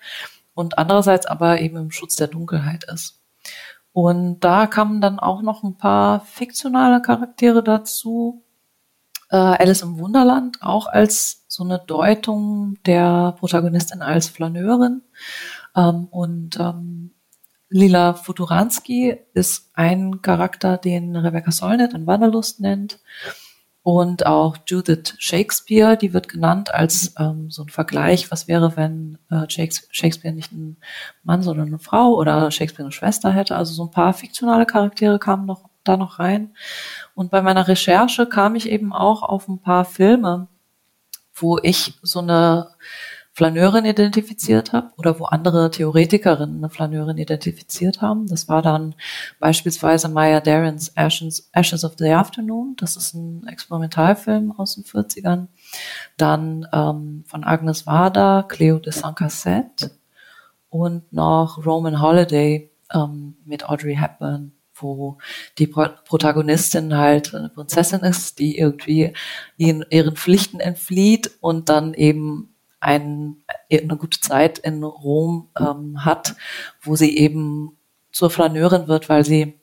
und 0.55 0.77
andererseits 0.77 1.25
aber 1.25 1.61
eben 1.61 1.77
im 1.77 1.91
Schutz 1.91 2.15
der 2.15 2.27
Dunkelheit 2.27 2.83
ist. 2.85 3.21
Und 3.91 4.39
da 4.39 4.65
kamen 4.65 5.01
dann 5.01 5.19
auch 5.19 5.43
noch 5.43 5.63
ein 5.63 5.77
paar 5.77 6.21
fiktionale 6.21 7.01
Charaktere 7.01 7.63
dazu, 7.63 8.43
äh, 9.29 9.35
Alice 9.35 9.83
im 9.83 9.99
Wunderland 9.99 10.57
auch 10.61 10.87
als 10.87 11.45
so 11.47 11.63
eine 11.63 11.79
Deutung 11.79 12.77
der 12.85 13.35
Protagonistin 13.39 14.01
als 14.01 14.27
Flaneurin. 14.27 15.03
Ähm, 15.75 16.07
und 16.09 16.59
ähm, 16.59 17.11
Lila 17.69 18.13
Futuranski 18.13 19.17
ist 19.33 19.71
ein 19.73 20.21
Charakter, 20.21 20.77
den 20.77 21.15
Rebecca 21.15 21.51
Solnit 21.51 21.93
in 21.93 22.05
Wanderlust 22.05 22.59
nennt. 22.59 22.99
Und 23.83 24.25
auch 24.25 24.55
Judith 24.65 25.15
Shakespeare, 25.19 25.97
die 25.97 26.13
wird 26.13 26.29
genannt 26.29 26.73
als 26.73 27.13
ähm, 27.19 27.51
so 27.51 27.63
ein 27.63 27.69
Vergleich, 27.69 28.31
was 28.31 28.47
wäre, 28.47 28.77
wenn 28.77 29.17
äh, 29.29 29.45
Shakespeare 29.49 30.33
nicht 30.33 30.53
ein 30.53 30.77
Mann, 31.23 31.43
sondern 31.43 31.67
eine 31.67 31.79
Frau 31.79 32.13
oder 32.13 32.49
Shakespeare 32.49 32.85
eine 32.85 32.93
Schwester 32.93 33.31
hätte. 33.31 33.57
Also 33.57 33.73
so 33.73 33.83
ein 33.83 33.91
paar 33.91 34.13
fiktionale 34.13 34.65
Charaktere 34.65 35.19
kamen 35.19 35.45
noch 35.45 35.69
da 35.83 35.97
noch 35.97 36.19
rein. 36.19 36.55
Und 37.13 37.29
bei 37.29 37.41
meiner 37.41 37.67
Recherche 37.67 38.25
kam 38.25 38.55
ich 38.55 38.69
eben 38.69 38.93
auch 38.93 39.21
auf 39.21 39.49
ein 39.49 39.59
paar 39.59 39.83
Filme, 39.83 40.47
wo 41.33 41.59
ich 41.61 41.99
so 42.01 42.19
eine 42.19 42.69
Flaneurin 43.35 43.85
identifiziert 43.85 44.73
habe 44.73 44.91
oder 44.95 45.19
wo 45.19 45.25
andere 45.25 45.71
Theoretikerinnen 45.71 46.57
eine 46.57 46.69
Flaneurin 46.69 47.17
identifiziert 47.17 47.99
haben. 47.99 48.27
Das 48.27 48.47
war 48.47 48.61
dann 48.61 48.93
beispielsweise 49.39 50.07
Maya 50.07 50.39
Darens 50.39 50.89
Ashes, 50.95 51.49
Ashes 51.51 51.83
of 51.83 51.93
the 51.97 52.11
Afternoon. 52.11 52.75
Das 52.77 52.95
ist 52.95 53.15
ein 53.15 53.47
Experimentalfilm 53.47 54.51
aus 54.51 54.75
den 54.75 54.83
40ern. 54.83 55.47
Dann 56.15 56.67
ähm, 56.71 57.23
von 57.25 57.43
Agnes 57.43 57.87
Varda, 57.87 58.43
Cleo 58.43 58.77
de 58.77 58.93
Saint-Cassette 58.93 59.89
und 60.69 61.11
noch 61.11 61.65
Roman 61.65 62.01
Holiday 62.01 62.71
ähm, 62.93 63.37
mit 63.45 63.67
Audrey 63.67 63.95
Hepburn 63.95 64.53
wo 64.75 65.17
die 65.59 65.67
Protagonistin 65.67 66.97
halt 66.97 67.33
eine 67.33 67.49
Prinzessin 67.49 68.01
ist, 68.01 68.39
die 68.39 68.57
irgendwie 68.57 69.13
ihren 69.55 70.15
Pflichten 70.15 70.59
entflieht 70.59 71.31
und 71.41 71.69
dann 71.69 71.93
eben 71.93 72.52
ein, 72.83 73.37
eine 73.71 73.97
gute 73.97 74.19
Zeit 74.19 74.59
in 74.59 74.83
Rom 74.83 75.49
ähm, 75.57 76.05
hat, 76.05 76.35
wo 76.81 76.95
sie 76.95 77.17
eben 77.17 77.77
zur 78.11 78.29
Flaneurin 78.29 78.87
wird, 78.87 79.09
weil 79.09 79.25
sie 79.25 79.59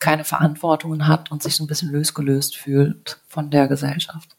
keine 0.00 0.24
Verantwortungen 0.24 1.08
hat 1.08 1.30
und 1.30 1.42
sich 1.42 1.56
so 1.56 1.64
ein 1.64 1.66
bisschen 1.66 1.92
losgelöst 1.92 2.56
fühlt 2.56 3.20
von 3.26 3.50
der 3.50 3.68
Gesellschaft. 3.68 4.36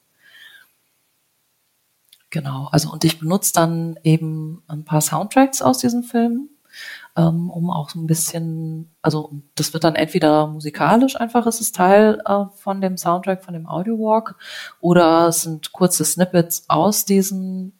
Genau, 2.30 2.68
also 2.72 2.92
und 2.92 3.04
ich 3.06 3.20
benutze 3.20 3.54
dann 3.54 3.98
eben 4.04 4.62
ein 4.68 4.84
paar 4.84 5.00
Soundtracks 5.00 5.62
aus 5.62 5.78
diesem 5.78 6.04
Film, 6.04 6.50
ähm, 7.16 7.50
um 7.50 7.70
auch 7.70 7.90
so 7.90 8.00
ein 8.00 8.08
bisschen, 8.08 8.94
also 9.02 9.32
das 9.56 9.74
wird 9.74 9.86
dann 9.86 9.96
entweder 9.96 10.46
musikalisch 10.48 11.16
einfach, 11.16 11.48
ist 11.48 11.62
es 11.62 11.72
Teil 11.72 12.22
äh, 12.26 12.46
von 12.58 12.82
dem 12.82 12.98
Soundtrack, 12.98 13.44
von 13.44 13.54
dem 13.54 13.68
Audio 13.68 13.98
Walk, 13.98 14.36
oder 14.82 15.30
es 15.30 15.44
sind 15.44 15.72
kurze 15.72 16.04
Snippets 16.04 16.66
aus 16.68 17.06
diesen 17.06 17.75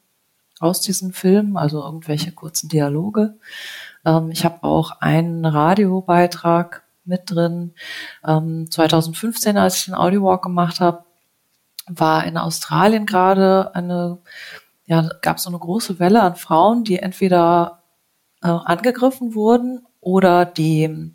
aus 0.60 0.80
diesen 0.80 1.12
Filmen, 1.12 1.56
also 1.56 1.82
irgendwelche 1.82 2.32
kurzen 2.32 2.68
Dialoge. 2.68 3.38
Ähm, 4.04 4.30
ich 4.30 4.44
habe 4.44 4.62
auch 4.64 5.00
einen 5.00 5.44
Radiobeitrag 5.44 6.84
mit 7.04 7.30
drin. 7.30 7.74
Ähm, 8.24 8.70
2015, 8.70 9.58
als 9.58 9.76
ich 9.76 9.84
den 9.86 9.94
Audio 9.94 10.22
Walk 10.24 10.42
gemacht 10.42 10.80
habe, 10.80 11.04
war 11.88 12.24
in 12.24 12.36
Australien 12.36 13.06
gerade 13.06 13.74
eine, 13.74 14.18
ja, 14.86 15.08
gab 15.22 15.36
es 15.36 15.44
so 15.44 15.50
eine 15.50 15.58
große 15.58 15.98
Welle 15.98 16.22
an 16.22 16.36
Frauen, 16.36 16.84
die 16.84 16.98
entweder 16.98 17.82
äh, 18.42 18.48
angegriffen 18.48 19.34
wurden 19.34 19.86
oder 20.00 20.44
die 20.44 21.12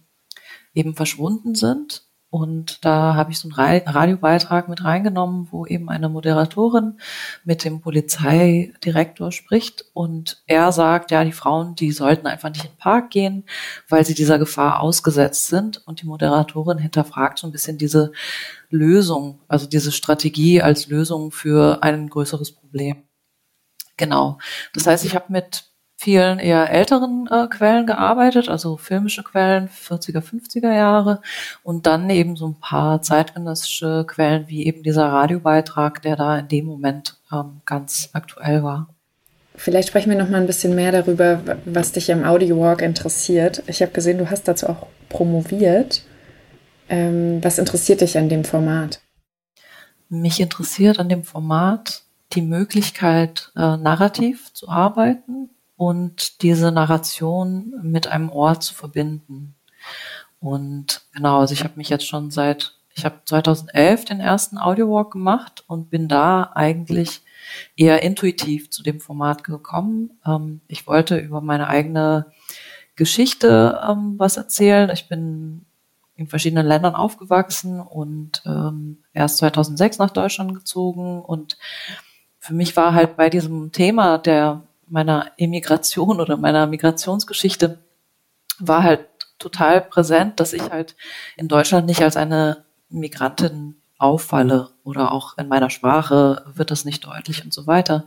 eben 0.73 0.95
verschwunden 0.95 1.55
sind. 1.55 2.03
Und 2.31 2.85
da 2.85 3.15
habe 3.15 3.31
ich 3.31 3.39
so 3.39 3.49
einen 3.49 3.81
Radiobeitrag 3.85 4.69
mit 4.69 4.85
reingenommen, 4.85 5.49
wo 5.51 5.65
eben 5.65 5.89
eine 5.89 6.07
Moderatorin 6.07 6.97
mit 7.43 7.65
dem 7.65 7.81
Polizeidirektor 7.81 9.33
spricht 9.33 9.83
und 9.93 10.41
er 10.47 10.71
sagt, 10.71 11.11
ja, 11.11 11.25
die 11.25 11.33
Frauen, 11.33 11.75
die 11.75 11.91
sollten 11.91 12.27
einfach 12.27 12.47
nicht 12.47 12.63
in 12.63 12.71
den 12.71 12.77
Park 12.77 13.09
gehen, 13.09 13.43
weil 13.89 14.05
sie 14.05 14.13
dieser 14.13 14.39
Gefahr 14.39 14.79
ausgesetzt 14.79 15.47
sind. 15.47 15.85
Und 15.85 16.01
die 16.01 16.05
Moderatorin 16.05 16.77
hinterfragt 16.77 17.37
so 17.37 17.47
ein 17.47 17.51
bisschen 17.51 17.77
diese 17.77 18.13
Lösung, 18.69 19.41
also 19.49 19.67
diese 19.67 19.91
Strategie 19.91 20.61
als 20.61 20.87
Lösung 20.87 21.31
für 21.31 21.83
ein 21.83 22.09
größeres 22.09 22.53
Problem. 22.53 23.03
Genau. 23.97 24.37
Das 24.73 24.87
heißt, 24.87 25.03
ich 25.03 25.15
habe 25.15 25.25
mit 25.27 25.70
vielen 26.01 26.39
eher 26.39 26.71
älteren 26.71 27.27
äh, 27.29 27.45
Quellen 27.47 27.85
gearbeitet, 27.85 28.49
also 28.49 28.75
filmische 28.75 29.21
Quellen, 29.21 29.69
40er, 29.69 30.23
50er 30.23 30.73
Jahre 30.73 31.21
und 31.61 31.85
dann 31.85 32.09
eben 32.09 32.35
so 32.35 32.47
ein 32.47 32.59
paar 32.59 33.03
zeitgenössische 33.03 34.05
Quellen 34.07 34.47
wie 34.47 34.65
eben 34.65 34.81
dieser 34.81 35.05
Radiobeitrag, 35.05 36.01
der 36.01 36.15
da 36.15 36.39
in 36.39 36.47
dem 36.47 36.65
Moment 36.65 37.19
ähm, 37.31 37.61
ganz 37.67 38.09
aktuell 38.13 38.63
war. 38.63 38.87
Vielleicht 39.55 39.89
sprechen 39.89 40.09
wir 40.09 40.17
noch 40.17 40.29
mal 40.29 40.41
ein 40.41 40.47
bisschen 40.47 40.73
mehr 40.73 40.91
darüber, 40.91 41.39
was 41.65 41.91
dich 41.91 42.11
am 42.11 42.23
Audio 42.23 42.59
Walk 42.59 42.81
interessiert. 42.81 43.61
Ich 43.67 43.83
habe 43.83 43.91
gesehen, 43.91 44.17
du 44.17 44.31
hast 44.31 44.47
dazu 44.47 44.69
auch 44.69 44.87
promoviert. 45.07 46.03
Ähm, 46.89 47.43
was 47.43 47.59
interessiert 47.59 48.01
dich 48.01 48.17
an 48.17 48.27
dem 48.27 48.43
Format? 48.43 49.01
Mich 50.09 50.39
interessiert 50.39 50.99
an 50.99 51.09
dem 51.09 51.23
Format 51.23 52.05
die 52.33 52.41
Möglichkeit, 52.41 53.51
äh, 53.55 53.77
narrativ 53.77 54.51
zu 54.53 54.67
arbeiten, 54.67 55.51
und 55.81 56.43
diese 56.43 56.71
Narration 56.71 57.73
mit 57.81 58.05
einem 58.05 58.29
Ort 58.29 58.61
zu 58.61 58.75
verbinden. 58.75 59.55
Und 60.39 61.01
genau, 61.11 61.39
also 61.39 61.55
ich 61.55 61.63
habe 61.63 61.73
mich 61.75 61.89
jetzt 61.89 62.05
schon 62.05 62.29
seit, 62.29 62.75
ich 62.93 63.03
habe 63.03 63.15
2011 63.25 64.05
den 64.05 64.19
ersten 64.19 64.59
Audiowalk 64.59 65.09
gemacht 65.09 65.63
und 65.65 65.89
bin 65.89 66.07
da 66.07 66.51
eigentlich 66.53 67.23
eher 67.75 68.03
intuitiv 68.03 68.69
zu 68.69 68.83
dem 68.83 68.99
Format 68.99 69.43
gekommen. 69.43 70.19
Ähm, 70.23 70.61
ich 70.67 70.85
wollte 70.85 71.17
über 71.17 71.41
meine 71.41 71.67
eigene 71.67 72.27
Geschichte 72.95 73.81
ähm, 73.83 74.19
was 74.19 74.37
erzählen. 74.37 74.91
Ich 74.91 75.09
bin 75.09 75.65
in 76.13 76.27
verschiedenen 76.27 76.67
Ländern 76.67 76.93
aufgewachsen 76.93 77.79
und 77.79 78.43
ähm, 78.45 78.99
erst 79.13 79.37
2006 79.37 79.97
nach 79.97 80.11
Deutschland 80.11 80.53
gezogen 80.53 81.23
und 81.23 81.57
für 82.37 82.53
mich 82.53 82.77
war 82.77 82.93
halt 82.93 83.17
bei 83.17 83.31
diesem 83.31 83.71
Thema 83.71 84.19
der 84.19 84.61
meiner 84.91 85.31
Emigration 85.37 86.19
oder 86.19 86.37
meiner 86.37 86.67
Migrationsgeschichte 86.67 87.79
war 88.59 88.83
halt 88.83 89.07
total 89.39 89.81
präsent, 89.81 90.39
dass 90.39 90.53
ich 90.53 90.69
halt 90.69 90.95
in 91.37 91.47
Deutschland 91.47 91.87
nicht 91.87 92.01
als 92.03 92.17
eine 92.17 92.65
Migrantin 92.89 93.75
auffalle 93.97 94.69
oder 94.83 95.11
auch 95.11 95.37
in 95.37 95.47
meiner 95.47 95.69
Sprache 95.69 96.43
wird 96.53 96.71
das 96.71 96.85
nicht 96.85 97.05
deutlich 97.05 97.43
und 97.43 97.53
so 97.53 97.67
weiter. 97.67 98.05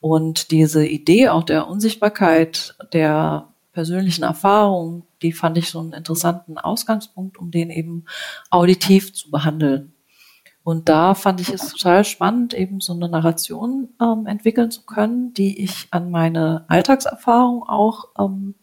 Und 0.00 0.50
diese 0.50 0.86
Idee 0.86 1.28
auch 1.28 1.42
der 1.42 1.68
Unsichtbarkeit, 1.68 2.74
der 2.92 3.48
persönlichen 3.72 4.24
Erfahrung, 4.24 5.06
die 5.22 5.32
fand 5.32 5.56
ich 5.58 5.70
so 5.70 5.80
einen 5.80 5.92
interessanten 5.92 6.58
Ausgangspunkt, 6.58 7.38
um 7.38 7.50
den 7.50 7.70
eben 7.70 8.04
auditiv 8.50 9.14
zu 9.14 9.30
behandeln. 9.30 9.92
Und 10.62 10.88
da 10.88 11.14
fand 11.14 11.40
ich 11.40 11.48
es 11.48 11.70
total 11.70 12.04
spannend, 12.04 12.54
eben 12.54 12.80
so 12.80 12.92
eine 12.92 13.08
Narration 13.08 13.88
ähm, 14.00 14.26
entwickeln 14.26 14.70
zu 14.70 14.82
können, 14.84 15.32
die 15.32 15.62
ich 15.62 15.88
an 15.90 16.10
meine 16.10 16.64
Alltagserfahrung 16.68 17.62
auch 17.62 18.08
ähm, 18.18 18.54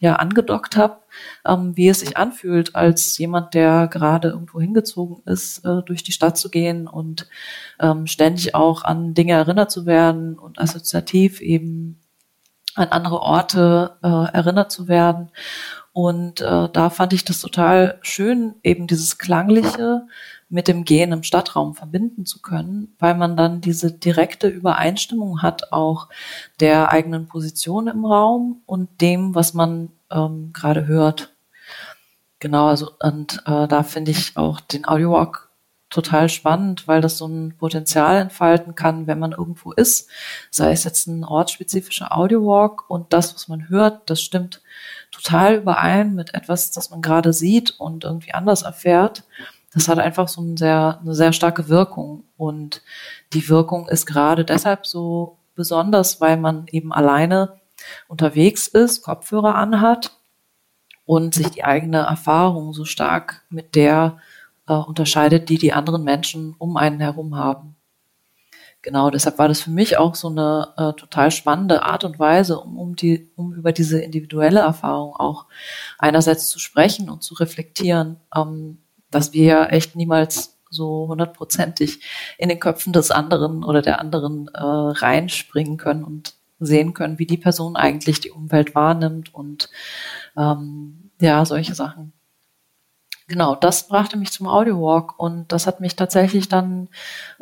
ja 0.00 0.16
angedockt 0.16 0.76
habe, 0.76 0.98
ähm, 1.46 1.76
wie 1.76 1.88
es 1.88 2.00
sich 2.00 2.16
anfühlt, 2.16 2.74
als 2.74 3.16
jemand, 3.18 3.54
der 3.54 3.88
gerade 3.88 4.28
irgendwo 4.28 4.60
hingezogen 4.60 5.22
ist, 5.26 5.64
äh, 5.64 5.82
durch 5.84 6.02
die 6.02 6.12
Stadt 6.12 6.36
zu 6.36 6.50
gehen 6.50 6.86
und 6.86 7.28
ähm, 7.80 8.06
ständig 8.06 8.54
auch 8.54 8.84
an 8.84 9.14
Dinge 9.14 9.34
erinnert 9.34 9.70
zu 9.70 9.86
werden 9.86 10.38
und 10.38 10.60
assoziativ 10.60 11.40
eben 11.40 12.00
an 12.74 12.88
andere 12.88 13.20
Orte 13.20 13.96
äh, 14.02 14.08
erinnert 14.08 14.70
zu 14.70 14.88
werden. 14.88 15.30
Und 15.92 16.40
äh, 16.40 16.68
da 16.72 16.90
fand 16.90 17.12
ich 17.12 17.24
das 17.24 17.40
total 17.40 17.98
schön, 18.02 18.54
eben 18.62 18.86
dieses 18.86 19.18
klangliche, 19.18 20.06
mit 20.48 20.68
dem 20.68 20.84
Gehen 20.84 21.12
im 21.12 21.22
Stadtraum 21.22 21.74
verbinden 21.74 22.24
zu 22.24 22.40
können, 22.40 22.94
weil 22.98 23.14
man 23.14 23.36
dann 23.36 23.60
diese 23.60 23.92
direkte 23.92 24.48
Übereinstimmung 24.48 25.42
hat, 25.42 25.72
auch 25.72 26.08
der 26.60 26.90
eigenen 26.90 27.26
Position 27.26 27.86
im 27.86 28.04
Raum 28.04 28.62
und 28.66 29.00
dem, 29.00 29.34
was 29.34 29.52
man 29.52 29.90
ähm, 30.10 30.52
gerade 30.52 30.86
hört. 30.86 31.34
Genau, 32.40 32.68
also 32.68 32.92
und 33.00 33.42
äh, 33.46 33.68
da 33.68 33.82
finde 33.82 34.12
ich 34.12 34.36
auch 34.36 34.60
den 34.60 34.86
Audiowalk 34.86 35.48
total 35.90 36.28
spannend, 36.28 36.86
weil 36.86 37.00
das 37.00 37.18
so 37.18 37.26
ein 37.26 37.56
Potenzial 37.56 38.18
entfalten 38.18 38.74
kann, 38.74 39.06
wenn 39.06 39.18
man 39.18 39.32
irgendwo 39.32 39.72
ist, 39.72 40.08
sei 40.50 40.72
es 40.72 40.84
jetzt 40.84 41.06
ein 41.06 41.24
ortsspezifischer 41.24 42.16
Audiowalk 42.16 42.88
und 42.88 43.12
das, 43.12 43.34
was 43.34 43.48
man 43.48 43.68
hört, 43.68 44.08
das 44.10 44.20
stimmt 44.20 44.62
total 45.10 45.56
überein 45.56 46.14
mit 46.14 46.34
etwas, 46.34 46.70
das 46.70 46.90
man 46.90 47.00
gerade 47.00 47.32
sieht 47.32 47.80
und 47.80 48.04
irgendwie 48.04 48.34
anders 48.34 48.62
erfährt 48.62 49.24
das 49.78 49.88
hat 49.88 49.98
einfach 49.98 50.28
so 50.28 50.40
eine 50.40 50.56
sehr, 50.56 50.98
eine 51.00 51.14
sehr 51.14 51.32
starke 51.32 51.68
Wirkung. 51.68 52.24
Und 52.36 52.82
die 53.32 53.48
Wirkung 53.48 53.88
ist 53.88 54.06
gerade 54.06 54.44
deshalb 54.44 54.86
so 54.86 55.38
besonders, 55.54 56.20
weil 56.20 56.36
man 56.36 56.66
eben 56.70 56.92
alleine 56.92 57.58
unterwegs 58.08 58.66
ist, 58.66 59.02
Kopfhörer 59.02 59.54
anhat 59.54 60.12
und 61.04 61.34
sich 61.34 61.50
die 61.50 61.64
eigene 61.64 61.98
Erfahrung 61.98 62.72
so 62.72 62.84
stark 62.84 63.42
mit 63.50 63.74
der 63.74 64.18
äh, 64.66 64.74
unterscheidet, 64.74 65.48
die 65.48 65.58
die 65.58 65.72
anderen 65.72 66.04
Menschen 66.04 66.54
um 66.58 66.76
einen 66.76 67.00
herum 67.00 67.36
haben. 67.36 67.76
Genau, 68.82 69.10
deshalb 69.10 69.38
war 69.38 69.48
das 69.48 69.60
für 69.60 69.70
mich 69.70 69.96
auch 69.98 70.14
so 70.14 70.28
eine 70.28 70.68
äh, 70.76 70.92
total 70.92 71.30
spannende 71.30 71.82
Art 71.82 72.04
und 72.04 72.18
Weise, 72.18 72.60
um, 72.60 72.78
um, 72.78 72.96
die, 72.96 73.28
um 73.36 73.52
über 73.52 73.72
diese 73.72 74.00
individuelle 74.00 74.60
Erfahrung 74.60 75.16
auch 75.16 75.46
einerseits 75.98 76.48
zu 76.48 76.58
sprechen 76.58 77.10
und 77.10 77.22
zu 77.22 77.34
reflektieren, 77.34 78.20
ähm, 78.34 78.78
dass 79.10 79.32
wir 79.32 79.44
ja 79.44 79.64
echt 79.66 79.96
niemals 79.96 80.58
so 80.70 81.06
hundertprozentig 81.08 82.00
in 82.36 82.48
den 82.48 82.60
Köpfen 82.60 82.92
des 82.92 83.10
anderen 83.10 83.64
oder 83.64 83.82
der 83.82 84.00
anderen 84.00 84.48
äh, 84.48 84.60
reinspringen 84.60 85.76
können 85.76 86.04
und 86.04 86.34
sehen 86.60 86.92
können, 86.94 87.18
wie 87.18 87.26
die 87.26 87.38
Person 87.38 87.76
eigentlich 87.76 88.20
die 88.20 88.30
Umwelt 88.30 88.74
wahrnimmt 88.74 89.34
und 89.34 89.70
ähm, 90.36 91.10
ja, 91.20 91.44
solche 91.44 91.74
Sachen. 91.74 92.12
Genau, 93.28 93.54
das 93.54 93.88
brachte 93.88 94.16
mich 94.16 94.32
zum 94.32 94.46
Audiowalk 94.46 95.18
und 95.18 95.52
das 95.52 95.66
hat 95.66 95.80
mich 95.80 95.96
tatsächlich 95.96 96.48
dann 96.48 96.88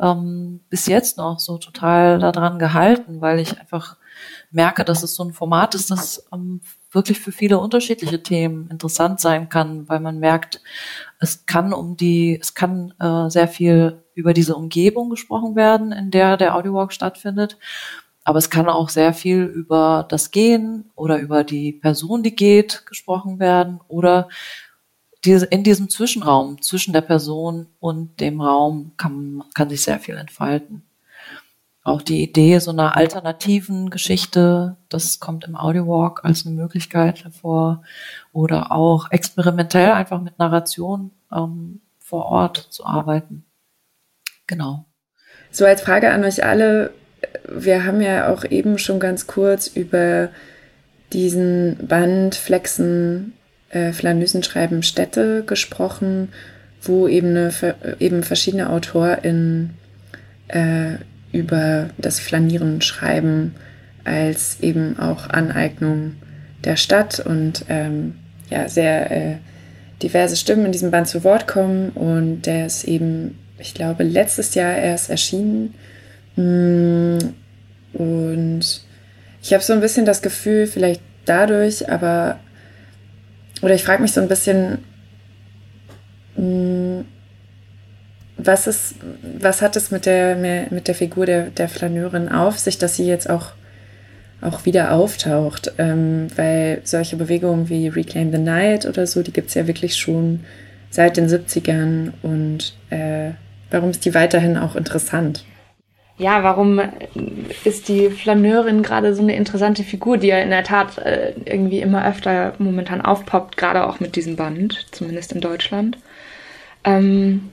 ähm, 0.01 0.59
bis 0.69 0.85
jetzt 0.85 1.17
noch 1.17 1.39
so 1.39 1.57
total 1.57 2.19
daran 2.19 2.59
gehalten, 2.59 3.21
weil 3.21 3.39
ich 3.39 3.57
einfach 3.57 3.95
merke, 4.51 4.83
dass 4.83 5.01
es 5.01 5.15
so 5.15 5.23
ein 5.23 5.31
Format 5.31 5.75
ist, 5.75 5.89
das 5.89 6.27
ähm, 6.33 6.59
wirklich 6.91 7.19
für 7.19 7.31
viele 7.31 7.59
unterschiedliche 7.59 8.23
Themen 8.23 8.69
interessant 8.69 9.19
sein 9.19 9.49
kann, 9.49 9.87
weil 9.89 9.99
man 9.99 10.19
merkt, 10.19 10.61
es 11.19 11.45
kann 11.45 11.73
um 11.73 11.97
die, 11.97 12.37
es 12.39 12.53
kann 12.53 12.93
äh, 12.99 13.29
sehr 13.29 13.47
viel 13.47 14.03
über 14.13 14.33
diese 14.33 14.55
Umgebung 14.55 15.09
gesprochen 15.09 15.55
werden, 15.55 15.91
in 15.91 16.11
der 16.11 16.37
der 16.37 16.55
Audiowalk 16.55 16.93
stattfindet. 16.93 17.57
Aber 18.23 18.39
es 18.39 18.49
kann 18.49 18.67
auch 18.67 18.89
sehr 18.89 19.13
viel 19.13 19.43
über 19.43 20.05
das 20.09 20.31
Gehen 20.31 20.91
oder 20.95 21.17
über 21.19 21.43
die 21.43 21.71
Person, 21.71 22.23
die 22.23 22.35
geht, 22.35 22.85
gesprochen 22.85 23.39
werden 23.39 23.79
oder 23.87 24.27
in 25.23 25.63
diesem 25.63 25.89
Zwischenraum 25.89 26.61
zwischen 26.61 26.93
der 26.93 27.01
Person 27.01 27.67
und 27.79 28.19
dem 28.19 28.39
Raum 28.39 28.93
kann, 28.97 29.43
kann 29.53 29.69
sich 29.69 29.81
sehr 29.81 29.99
viel 29.99 30.15
entfalten. 30.15 30.86
Auch 31.87 32.01
die 32.01 32.21
Idee 32.21 32.59
so 32.59 32.71
einer 32.71 32.97
alternativen 32.97 33.89
Geschichte, 33.89 34.75
das 34.89 35.21
kommt 35.21 35.45
im 35.45 35.55
Audiowalk 35.55 36.25
als 36.25 36.45
eine 36.45 36.53
Möglichkeit 36.53 37.23
hervor. 37.23 37.81
Oder 38.33 38.73
auch 38.73 39.09
experimentell 39.09 39.91
einfach 39.91 40.21
mit 40.21 40.37
Narration 40.37 41.11
ähm, 41.31 41.79
vor 41.97 42.25
Ort 42.25 42.57
zu 42.57 42.85
arbeiten. 42.85 43.45
Genau. 44.47 44.83
So 45.49 45.63
als 45.63 45.79
Frage 45.79 46.11
an 46.11 46.25
euch 46.25 46.43
alle, 46.43 46.91
wir 47.47 47.85
haben 47.85 48.01
ja 48.01 48.33
auch 48.33 48.43
eben 48.43 48.79
schon 48.79 48.99
ganz 48.99 49.25
kurz 49.25 49.67
über 49.67 50.27
diesen 51.13 51.87
Band 51.87 52.35
Flexen 52.35 53.31
äh, 53.69 53.93
Flanösen 53.93 54.43
schreiben 54.43 54.83
Städte 54.83 55.45
gesprochen, 55.45 56.33
wo 56.81 57.07
eben, 57.07 57.29
eine, 57.29 57.53
eben 57.99 58.23
verschiedene 58.23 58.71
AutorInnen 58.71 59.77
äh, 60.49 60.97
über 61.31 61.89
das 61.97 62.19
Flanieren 62.19 62.81
schreiben 62.81 63.55
als 64.03 64.59
eben 64.61 64.97
auch 64.99 65.29
Aneignung 65.29 66.13
der 66.63 66.77
Stadt 66.77 67.19
und 67.19 67.65
ähm, 67.67 68.15
ja, 68.49 68.69
sehr 68.69 69.11
äh, 69.11 69.35
diverse 70.01 70.37
Stimmen 70.37 70.65
in 70.65 70.71
diesem 70.71 70.91
Band 70.91 71.07
zu 71.07 71.23
Wort 71.23 71.47
kommen 71.47 71.89
und 71.89 72.43
der 72.43 72.67
ist 72.67 72.85
eben, 72.85 73.37
ich 73.57 73.73
glaube, 73.73 74.03
letztes 74.03 74.55
Jahr 74.55 74.75
erst 74.75 75.09
erschienen. 75.09 75.73
Mm, 76.35 77.17
und 77.93 78.61
ich 79.41 79.53
habe 79.53 79.63
so 79.63 79.73
ein 79.73 79.81
bisschen 79.81 80.05
das 80.05 80.21
Gefühl, 80.21 80.67
vielleicht 80.67 81.01
dadurch, 81.25 81.89
aber 81.89 82.39
oder 83.61 83.73
ich 83.73 83.83
frage 83.83 84.01
mich 84.01 84.13
so 84.13 84.21
ein 84.21 84.27
bisschen, 84.27 84.79
hm, 86.35 86.76
was 88.37 88.67
ist, 88.67 88.95
was 89.39 89.61
hat 89.61 89.75
es 89.75 89.91
mit 89.91 90.05
der, 90.05 90.35
mit 90.69 90.87
der 90.87 90.95
Figur 90.95 91.25
der, 91.25 91.49
der 91.49 91.69
Flaneurin 91.69 92.29
auf 92.29 92.59
sich, 92.59 92.77
dass 92.77 92.95
sie 92.95 93.07
jetzt 93.07 93.29
auch, 93.29 93.51
auch 94.41 94.65
wieder 94.65 94.91
auftaucht? 94.91 95.73
Ähm, 95.77 96.27
weil 96.35 96.81
solche 96.83 97.17
Bewegungen 97.17 97.69
wie 97.69 97.87
Reclaim 97.87 98.31
the 98.31 98.37
Night 98.37 98.85
oder 98.85 99.07
so, 99.07 99.23
die 99.23 99.33
gibt 99.33 99.49
es 99.49 99.55
ja 99.55 99.67
wirklich 99.67 99.95
schon 99.95 100.41
seit 100.89 101.17
den 101.17 101.27
70ern 101.27 102.13
und 102.21 102.73
äh, 102.89 103.31
warum 103.71 103.89
ist 103.89 104.05
die 104.05 104.13
weiterhin 104.13 104.57
auch 104.57 104.75
interessant? 104.75 105.43
ja, 106.17 106.43
warum 106.43 106.81
ist 107.63 107.89
die 107.89 108.09
Flaneurin 108.09 108.81
gerade 108.81 109.13
so 109.13 109.21
eine 109.21 109.35
interessante 109.35 109.83
Figur, 109.83 110.17
die 110.17 110.27
ja 110.27 110.39
in 110.39 110.49
der 110.49 110.63
Tat 110.63 110.97
äh, 110.97 111.33
irgendwie 111.45 111.79
immer 111.79 112.07
öfter 112.07 112.53
momentan 112.57 113.01
aufpoppt, 113.01 113.55
gerade 113.55 113.85
auch 113.85 113.99
mit 113.99 114.15
diesem 114.15 114.35
Band, 114.35 114.87
zumindest 114.91 115.31
in 115.33 115.41
Deutschland. 115.41 115.97
Ähm, 116.83 117.49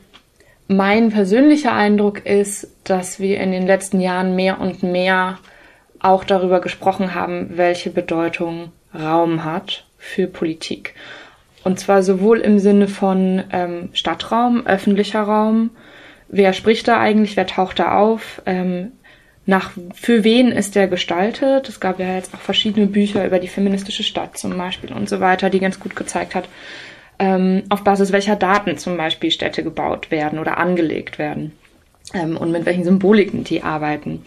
mein 0.68 1.10
persönlicher 1.10 1.72
Eindruck 1.72 2.24
ist, 2.24 2.68
dass 2.84 3.20
wir 3.20 3.40
in 3.40 3.52
den 3.52 3.66
letzten 3.66 4.00
Jahren 4.00 4.34
mehr 4.34 4.60
und 4.60 4.82
mehr 4.82 5.38
auch 5.98 6.24
darüber 6.24 6.60
gesprochen 6.60 7.14
haben, 7.14 7.56
welche 7.56 7.90
Bedeutung 7.90 8.72
Raum 8.94 9.44
hat 9.44 9.86
für 9.98 10.26
Politik. 10.26 10.94
Und 11.64 11.80
zwar 11.80 12.02
sowohl 12.02 12.40
im 12.40 12.58
Sinne 12.58 12.88
von 12.88 13.42
ähm, 13.50 13.88
Stadtraum, 13.94 14.66
öffentlicher 14.66 15.22
Raum, 15.22 15.70
wer 16.28 16.52
spricht 16.52 16.88
da 16.88 17.00
eigentlich, 17.00 17.36
wer 17.36 17.46
taucht 17.46 17.78
da 17.78 17.98
auf, 17.98 18.42
ähm, 18.44 18.92
nach 19.46 19.72
für 19.94 20.24
wen 20.24 20.52
ist 20.52 20.74
der 20.74 20.88
gestaltet. 20.88 21.68
Es 21.68 21.80
gab 21.80 22.00
ja 22.00 22.14
jetzt 22.14 22.34
auch 22.34 22.40
verschiedene 22.40 22.86
Bücher 22.86 23.26
über 23.26 23.38
die 23.38 23.48
feministische 23.48 24.02
Stadt 24.02 24.38
zum 24.38 24.56
Beispiel 24.56 24.92
und 24.92 25.08
so 25.08 25.20
weiter, 25.20 25.50
die 25.50 25.60
ganz 25.60 25.80
gut 25.80 25.96
gezeigt 25.96 26.34
hat, 26.34 26.48
ähm, 27.18 27.62
auf 27.68 27.84
Basis 27.84 28.12
welcher 28.12 28.36
Daten 28.36 28.76
zum 28.76 28.96
Beispiel 28.96 29.30
Städte 29.30 29.62
gebaut 29.62 30.10
werden 30.10 30.38
oder 30.38 30.58
angelegt 30.58 31.18
werden 31.18 31.52
ähm, 32.12 32.36
und 32.36 32.50
mit 32.50 32.66
welchen 32.66 32.84
Symboliken 32.84 33.44
die 33.44 33.62
arbeiten. 33.62 34.22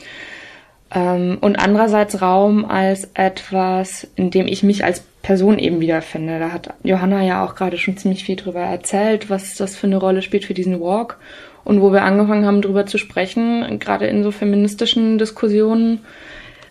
Ähm, 0.93 1.37
und 1.41 1.57
andererseits 1.57 2.21
Raum 2.21 2.65
als 2.65 3.09
etwas, 3.13 4.07
in 4.15 4.31
dem 4.31 4.47
ich 4.47 4.63
mich 4.63 4.85
als 4.85 5.01
Person 5.21 5.59
eben 5.59 5.81
wiederfinde. 5.81 6.39
Da 6.39 6.51
hat 6.53 6.73
Johanna 6.83 7.23
ja 7.23 7.45
auch 7.45 7.55
gerade 7.55 7.77
schon 7.77 7.97
ziemlich 7.97 8.23
viel 8.23 8.37
drüber 8.37 8.61
erzählt, 8.61 9.29
was 9.29 9.55
das 9.55 9.75
für 9.75 9.87
eine 9.87 9.97
Rolle 9.97 10.21
spielt 10.21 10.45
für 10.45 10.53
diesen 10.53 10.79
Walk 10.79 11.17
und 11.65 11.81
wo 11.81 11.91
wir 11.91 12.03
angefangen 12.03 12.45
haben, 12.45 12.61
darüber 12.61 12.85
zu 12.85 12.97
sprechen, 12.97 13.79
gerade 13.79 14.07
in 14.07 14.23
so 14.23 14.31
feministischen 14.31 15.17
Diskussionen, 15.17 15.99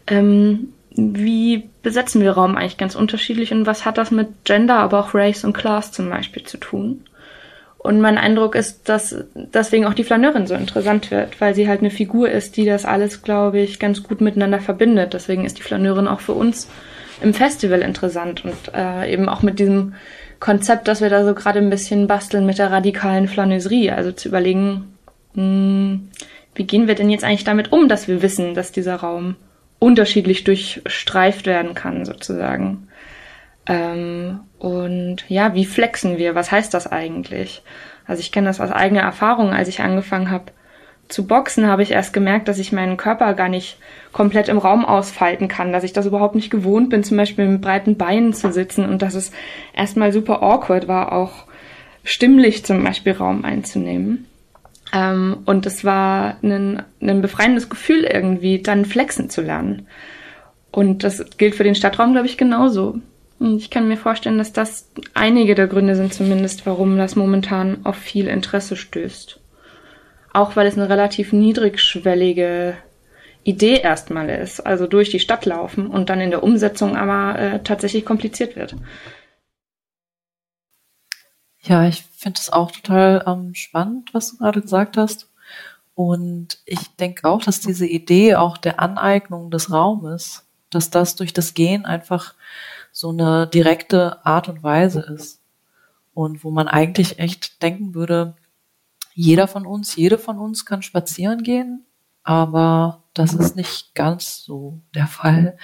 ähm, 0.07 0.73
wie 0.97 1.69
besetzen 1.83 2.23
wir 2.23 2.33
Raum 2.33 2.57
eigentlich 2.57 2.79
ganz 2.79 2.95
unterschiedlich 2.95 3.53
und 3.53 3.67
was 3.67 3.85
hat 3.85 3.99
das 3.99 4.11
mit 4.11 4.45
Gender, 4.45 4.79
aber 4.79 5.01
auch 5.01 5.15
Race 5.15 5.45
und 5.45 5.53
Class 5.53 5.93
zum 5.93 6.09
Beispiel 6.09 6.45
zu 6.45 6.57
tun? 6.57 7.05
Und 7.79 8.01
mein 8.01 8.19
Eindruck 8.19 8.57
ist, 8.57 8.89
dass 8.89 9.25
deswegen 9.35 9.87
auch 9.87 9.95
die 9.95 10.03
Flaneurin 10.03 10.47
so 10.47 10.55
interessant 10.55 11.11
wird, 11.13 11.41
weil 11.41 11.55
sie 11.55 11.69
halt 11.69 11.81
eine 11.81 11.91
Figur 11.91 12.29
ist, 12.29 12.57
die 12.57 12.65
das 12.65 12.85
alles, 12.85 13.23
glaube 13.23 13.61
ich, 13.61 13.79
ganz 13.79 14.03
gut 14.03 14.21
miteinander 14.21 14.59
verbindet. 14.59 15.15
Deswegen 15.15 15.45
ist 15.45 15.59
die 15.59 15.63
Flaneurin 15.63 16.09
auch 16.09 16.19
für 16.19 16.33
uns 16.33 16.69
im 17.23 17.33
Festival 17.33 17.83
interessant 17.83 18.45
und 18.45 18.57
äh, 18.75 19.13
eben 19.13 19.29
auch 19.29 19.43
mit 19.43 19.61
diesem 19.61 19.95
Konzept, 20.41 20.89
dass 20.89 21.01
wir 21.01 21.11
da 21.11 21.25
so 21.25 21.33
gerade 21.35 21.61
ein 21.61 21.71
bisschen 21.71 22.09
basteln 22.09 22.45
mit 22.45 22.59
der 22.59 22.73
radikalen 22.73 23.29
Flaneuserie. 23.29 23.95
Also 23.95 24.11
zu 24.11 24.29
überlegen, 24.29 24.97
mh, 25.35 25.43
hm, 25.43 26.09
wie 26.57 26.65
gehen 26.65 26.89
wir 26.89 26.97
denn 26.97 27.11
jetzt 27.11 27.23
eigentlich 27.23 27.45
damit 27.45 27.71
um, 27.71 27.89
dass 27.89 28.09
wir 28.09 28.21
wissen, 28.23 28.55
dass 28.55 28.73
dieser 28.73 28.97
Raum 28.97 29.37
unterschiedlich 29.79 30.45
durchstreift 30.45 31.47
werden 31.47 31.75
kann, 31.75 32.05
sozusagen. 32.05 32.89
Ähm, 33.67 34.41
und 34.59 35.25
ja, 35.29 35.55
wie 35.55 35.67
flexen 35.67 36.19
wir? 36.19 36.35
Was 36.35 36.51
heißt 36.51 36.73
das 36.73 36.87
eigentlich? 36.87 37.63
Also 38.07 38.21
ich 38.21 38.33
kenne 38.33 38.47
das 38.47 38.61
aus 38.61 38.71
eigener 38.71 39.03
Erfahrung, 39.03 39.51
als 39.51 39.69
ich 39.69 39.81
angefangen 39.81 40.31
habe, 40.31 40.53
zu 41.09 41.27
boxen 41.27 41.69
habe 41.69 41.83
ich 41.83 41.93
erst 41.93 42.13
gemerkt, 42.13 42.49
dass 42.49 42.59
ich 42.59 42.73
meinen 42.73 42.97
Körper 42.97 43.33
gar 43.35 43.49
nicht 43.49 43.79
komplett 44.13 44.49
im 44.49 44.59
Raum 44.59 44.85
ausfalten 44.85 45.47
kann, 45.47 45.73
dass 45.73 45.85
ich 45.85 45.93
das 45.93 46.07
überhaupt 46.07 46.35
nicht 46.35 46.51
gewohnt 46.51 46.91
bin, 46.91 47.05
zum 47.05 47.17
Beispiel 47.17 47.47
mit 47.47 47.61
breiten 47.61 47.97
Beinen 47.97 48.33
zu 48.33 48.53
sitzen 48.53 48.85
und 48.85 49.03
dass 49.03 49.15
es 49.15 49.31
erstmal 49.73 50.13
super 50.13 50.43
awkward 50.43 50.89
war, 50.89 51.13
auch 51.13 51.45
stimmlich 52.03 52.65
zum 52.65 52.83
Beispiel 52.83 53.13
Raum 53.13 53.45
einzunehmen. 53.45 54.27
Ähm, 54.93 55.39
und 55.45 55.67
es 55.67 55.85
war 55.85 56.37
ein, 56.43 56.83
ein 57.01 57.23
befreiendes 57.23 57.69
Gefühl 57.69 58.05
irgendwie, 58.05 58.63
dann 58.63 58.85
flexen 58.85 59.31
zu 59.31 59.43
lernen. 59.43 59.87
Und 60.71 61.05
das 61.05 61.25
gilt 61.39 61.55
für 61.55 61.65
den 61.65 61.75
Stadtraum, 61.75 62.13
glaube 62.13 62.27
ich, 62.27 62.37
genauso. 62.37 63.01
Und 63.39 63.59
ich 63.59 63.71
kann 63.71 63.89
mir 63.89 63.97
vorstellen, 63.97 64.39
dass 64.39 64.53
das 64.53 64.91
einige 65.15 65.55
der 65.55 65.67
Gründe 65.67 65.95
sind 65.95 66.15
zumindest, 66.15 66.67
warum 66.67 66.97
das 66.97 67.17
momentan 67.17 67.85
auf 67.85 67.97
viel 67.97 68.29
Interesse 68.29 68.77
stößt. 68.77 69.41
Auch 70.33 70.57
weil 70.57 70.67
es 70.67 70.77
eine 70.77 70.89
relativ 70.89 71.33
niedrigschwellige 71.33 72.75
Idee 73.47 73.81
erstmal 73.81 74.29
ist, 74.29 74.61
also 74.61 74.87
durch 74.87 75.11
die 75.11 75.21
Stadt 75.21 75.47
laufen 75.47 75.87
und 75.87 76.11
dann 76.11 76.21
in 76.21 76.31
der 76.31 76.43
Umsetzung 76.43 76.97
aber 76.97 77.39
äh, 77.39 77.61
tatsächlich 77.63 78.05
kompliziert 78.05 78.57
wird. 78.57 78.75
Ja, 81.67 81.85
ich 81.89 82.05
finde 82.17 82.39
es 82.41 82.53
auch 82.53 82.71
total 82.71 83.25
ähm, 83.27 83.53
spannend, 83.55 84.15
was 84.15 84.31
du 84.31 84.37
gerade 84.37 84.63
gesagt 84.63 84.97
hast. 84.97 85.29
Und 85.97 86.61
ich 86.65 86.95
denke 86.97 87.29
auch, 87.29 87.43
dass 87.43 87.59
diese 87.61 87.87
Idee 87.87 88.37
auch 88.37 88.57
der 88.57 88.79
Aneignung 88.81 89.51
des 89.51 89.73
Raumes, 89.73 90.47
dass 90.71 90.91
das 90.91 91.17
durch 91.17 91.33
das 91.33 91.55
Gehen 91.55 91.85
einfach 91.85 92.35
so 92.93 93.09
eine 93.11 93.49
direkte 93.49 94.25
Art 94.25 94.49
und 94.49 94.63
Weise 94.63 95.01
ist. 95.01 95.41
Und 96.15 96.45
wo 96.45 96.53
man 96.53 96.69
eigentlich 96.69 97.19
echt 97.19 97.61
denken 97.63 97.95
würde, 97.95 98.37
jeder 99.15 99.49
von 99.49 99.67
uns, 99.67 99.97
jede 99.97 100.19
von 100.19 100.39
uns 100.39 100.67
kann 100.67 100.83
spazieren 100.83 101.43
gehen, 101.43 101.85
aber 102.23 103.03
das 103.13 103.35
ist 103.35 103.57
nicht 103.57 103.95
ganz 103.95 104.45
so 104.45 104.79
der 104.95 105.09
Fall. 105.09 105.57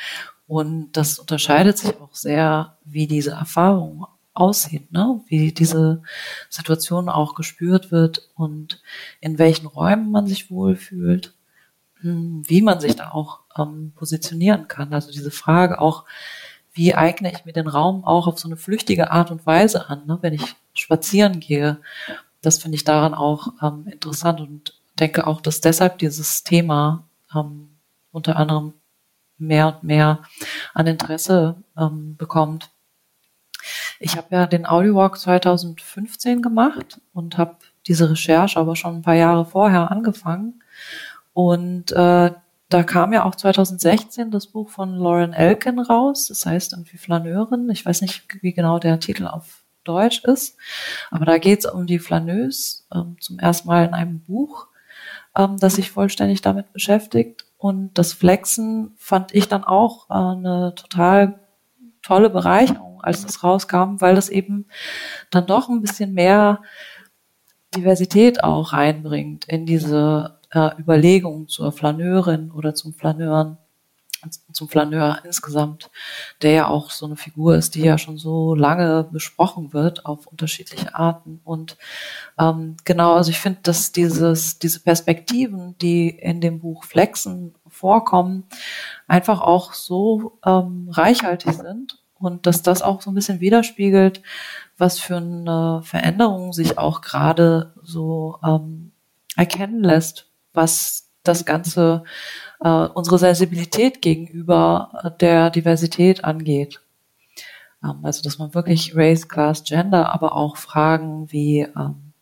Und 0.48 0.92
das 0.92 1.20
unterscheidet 1.20 1.78
sich 1.78 2.00
auch 2.00 2.14
sehr, 2.14 2.76
wie 2.84 3.06
diese 3.06 3.32
Erfahrung 3.32 4.06
aussieht, 4.34 4.92
ne? 4.92 5.20
wie 5.26 5.52
diese 5.52 6.02
Situation 6.48 7.08
auch 7.08 7.34
gespürt 7.34 7.90
wird 7.90 8.30
und 8.34 8.82
in 9.20 9.38
welchen 9.38 9.66
Räumen 9.66 10.10
man 10.10 10.26
sich 10.26 10.50
wohlfühlt, 10.50 11.34
hm, 12.00 12.42
wie 12.46 12.62
man 12.62 12.80
sich 12.80 12.96
da 12.96 13.10
auch 13.10 13.40
ähm, 13.56 13.92
positionieren 13.94 14.68
kann. 14.68 14.94
Also 14.94 15.10
diese 15.12 15.30
Frage 15.30 15.80
auch, 15.80 16.04
wie 16.72 16.94
eigne 16.94 17.30
ich 17.32 17.44
mir 17.44 17.52
den 17.52 17.68
Raum 17.68 18.04
auch 18.04 18.26
auf 18.26 18.38
so 18.38 18.48
eine 18.48 18.56
flüchtige 18.56 19.10
Art 19.10 19.30
und 19.30 19.44
Weise 19.46 19.88
an, 19.88 20.06
ne? 20.06 20.18
wenn 20.22 20.32
ich 20.32 20.56
spazieren 20.74 21.40
gehe. 21.40 21.78
Das 22.40 22.58
finde 22.58 22.76
ich 22.76 22.84
daran 22.84 23.14
auch 23.14 23.48
ähm, 23.62 23.86
interessant 23.86 24.40
und 24.40 24.80
denke 24.98 25.26
auch, 25.26 25.40
dass 25.40 25.60
deshalb 25.60 25.98
dieses 25.98 26.44
Thema 26.44 27.04
ähm, 27.34 27.76
unter 28.10 28.36
anderem 28.36 28.74
mehr 29.38 29.68
und 29.68 29.82
mehr 29.82 30.22
an 30.74 30.86
Interesse 30.86 31.62
ähm, 31.76 32.16
bekommt. 32.16 32.70
Ich 34.00 34.16
habe 34.16 34.28
ja 34.30 34.46
den 34.46 34.66
Audiowalk 34.66 35.18
2015 35.18 36.42
gemacht 36.42 37.00
und 37.12 37.38
habe 37.38 37.56
diese 37.86 38.10
Recherche 38.10 38.58
aber 38.58 38.76
schon 38.76 38.96
ein 38.96 39.02
paar 39.02 39.14
Jahre 39.14 39.44
vorher 39.44 39.90
angefangen. 39.90 40.62
Und 41.32 41.92
äh, 41.92 42.30
da 42.68 42.82
kam 42.84 43.12
ja 43.12 43.24
auch 43.24 43.34
2016 43.34 44.30
das 44.30 44.46
Buch 44.46 44.70
von 44.70 44.96
Lauren 44.96 45.32
Elkin 45.32 45.78
raus, 45.78 46.28
das 46.28 46.46
heißt 46.46 46.72
irgendwie 46.72 46.96
Flaneurin. 46.96 47.68
Ich 47.70 47.84
weiß 47.84 48.00
nicht, 48.00 48.24
wie 48.40 48.54
genau 48.54 48.78
der 48.78 48.98
Titel 48.98 49.26
auf 49.26 49.64
Deutsch 49.84 50.24
ist, 50.24 50.56
aber 51.10 51.24
da 51.24 51.38
geht 51.38 51.60
es 51.60 51.66
um 51.66 51.86
die 51.86 51.98
Flaneuse 51.98 52.84
ähm, 52.94 53.16
zum 53.20 53.38
ersten 53.38 53.68
Mal 53.68 53.84
in 53.84 53.94
einem 53.94 54.20
Buch, 54.20 54.68
ähm, 55.36 55.58
das 55.58 55.74
sich 55.74 55.90
vollständig 55.90 56.40
damit 56.40 56.72
beschäftigt. 56.72 57.44
Und 57.58 57.98
das 57.98 58.12
Flexen 58.12 58.92
fand 58.96 59.34
ich 59.34 59.48
dann 59.48 59.64
auch 59.64 60.08
äh, 60.08 60.14
eine 60.14 60.74
total 60.74 61.40
tolle 62.02 62.30
Bereicherung, 62.30 62.91
als 63.02 63.24
das 63.24 63.42
rauskam, 63.42 64.00
weil 64.00 64.14
das 64.14 64.28
eben 64.28 64.66
dann 65.30 65.46
doch 65.46 65.68
ein 65.68 65.82
bisschen 65.82 66.12
mehr 66.14 66.62
Diversität 67.74 68.44
auch 68.44 68.72
reinbringt 68.72 69.46
in 69.46 69.66
diese 69.66 70.38
äh, 70.50 70.70
Überlegungen 70.78 71.48
zur 71.48 71.72
Flaneurin 71.72 72.50
oder 72.50 72.74
zum 72.74 72.94
Flaneuren, 72.94 73.58
zum 74.52 74.68
Flaneur 74.68 75.18
insgesamt, 75.24 75.90
der 76.42 76.52
ja 76.52 76.66
auch 76.68 76.90
so 76.90 77.06
eine 77.06 77.16
Figur 77.16 77.56
ist, 77.56 77.74
die 77.74 77.82
ja 77.82 77.98
schon 77.98 78.18
so 78.18 78.54
lange 78.54 79.08
besprochen 79.10 79.72
wird 79.72 80.06
auf 80.06 80.26
unterschiedliche 80.26 80.94
Arten. 80.94 81.40
Und 81.44 81.76
ähm, 82.38 82.76
genau, 82.84 83.14
also 83.14 83.30
ich 83.30 83.40
finde, 83.40 83.60
dass 83.62 83.90
dieses, 83.90 84.58
diese 84.58 84.80
Perspektiven, 84.80 85.76
die 85.78 86.10
in 86.10 86.40
dem 86.40 86.60
Buch 86.60 86.84
Flexen 86.84 87.54
vorkommen, 87.66 88.44
einfach 89.08 89.40
auch 89.40 89.72
so 89.72 90.38
ähm, 90.44 90.88
reichhaltig 90.92 91.54
sind 91.54 92.01
und 92.22 92.46
dass 92.46 92.62
das 92.62 92.82
auch 92.82 93.02
so 93.02 93.10
ein 93.10 93.14
bisschen 93.14 93.40
widerspiegelt, 93.40 94.22
was 94.78 94.98
für 94.98 95.16
eine 95.16 95.82
Veränderung 95.84 96.52
sich 96.52 96.78
auch 96.78 97.00
gerade 97.00 97.74
so 97.82 98.38
ähm, 98.44 98.92
erkennen 99.36 99.82
lässt 99.82 100.32
was 100.52 101.08
das 101.22 101.44
Ganze, 101.44 102.04
äh, 102.60 102.68
unsere 102.68 103.18
Sensibilität 103.18 104.02
gegenüber 104.02 105.14
der 105.20 105.50
Diversität 105.50 106.24
angeht. 106.24 106.80
Ähm, 107.82 108.00
also, 108.02 108.22
dass 108.22 108.38
man 108.38 108.54
wirklich 108.54 108.96
Race, 108.96 109.28
Class, 109.28 109.64
Gender, 109.64 110.12
aber 110.12 110.34
auch 110.34 110.56
Fragen 110.56 111.30
wie 111.30 111.60
ähm, 111.60 112.12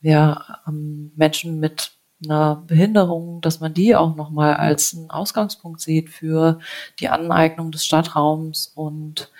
ja, 0.00 0.58
ähm, 0.66 1.12
Menschen 1.14 1.60
mit 1.60 1.92
einer 2.24 2.62
Behinderung, 2.66 3.40
dass 3.40 3.60
man 3.60 3.74
die 3.74 3.96
auch 3.96 4.16
nochmal 4.16 4.54
als 4.54 4.94
einen 4.94 5.10
Ausgangspunkt 5.10 5.80
sieht 5.80 6.10
für 6.10 6.58
die 7.00 7.08
Aneignung 7.08 7.70
des 7.70 7.84
Stadtraums. 7.84 8.72
Und 8.74 9.30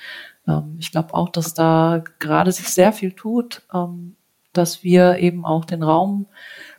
ähm, 0.46 0.76
ich 0.78 0.90
glaube 0.92 1.14
auch, 1.14 1.28
dass 1.28 1.54
da 1.54 2.02
gerade 2.18 2.52
sich 2.52 2.68
sehr 2.68 2.92
viel 2.92 3.12
tut, 3.12 3.62
ähm, 3.72 4.16
dass 4.52 4.82
wir 4.82 5.18
eben 5.18 5.44
auch 5.44 5.64
den 5.64 5.82
Raum 5.82 6.26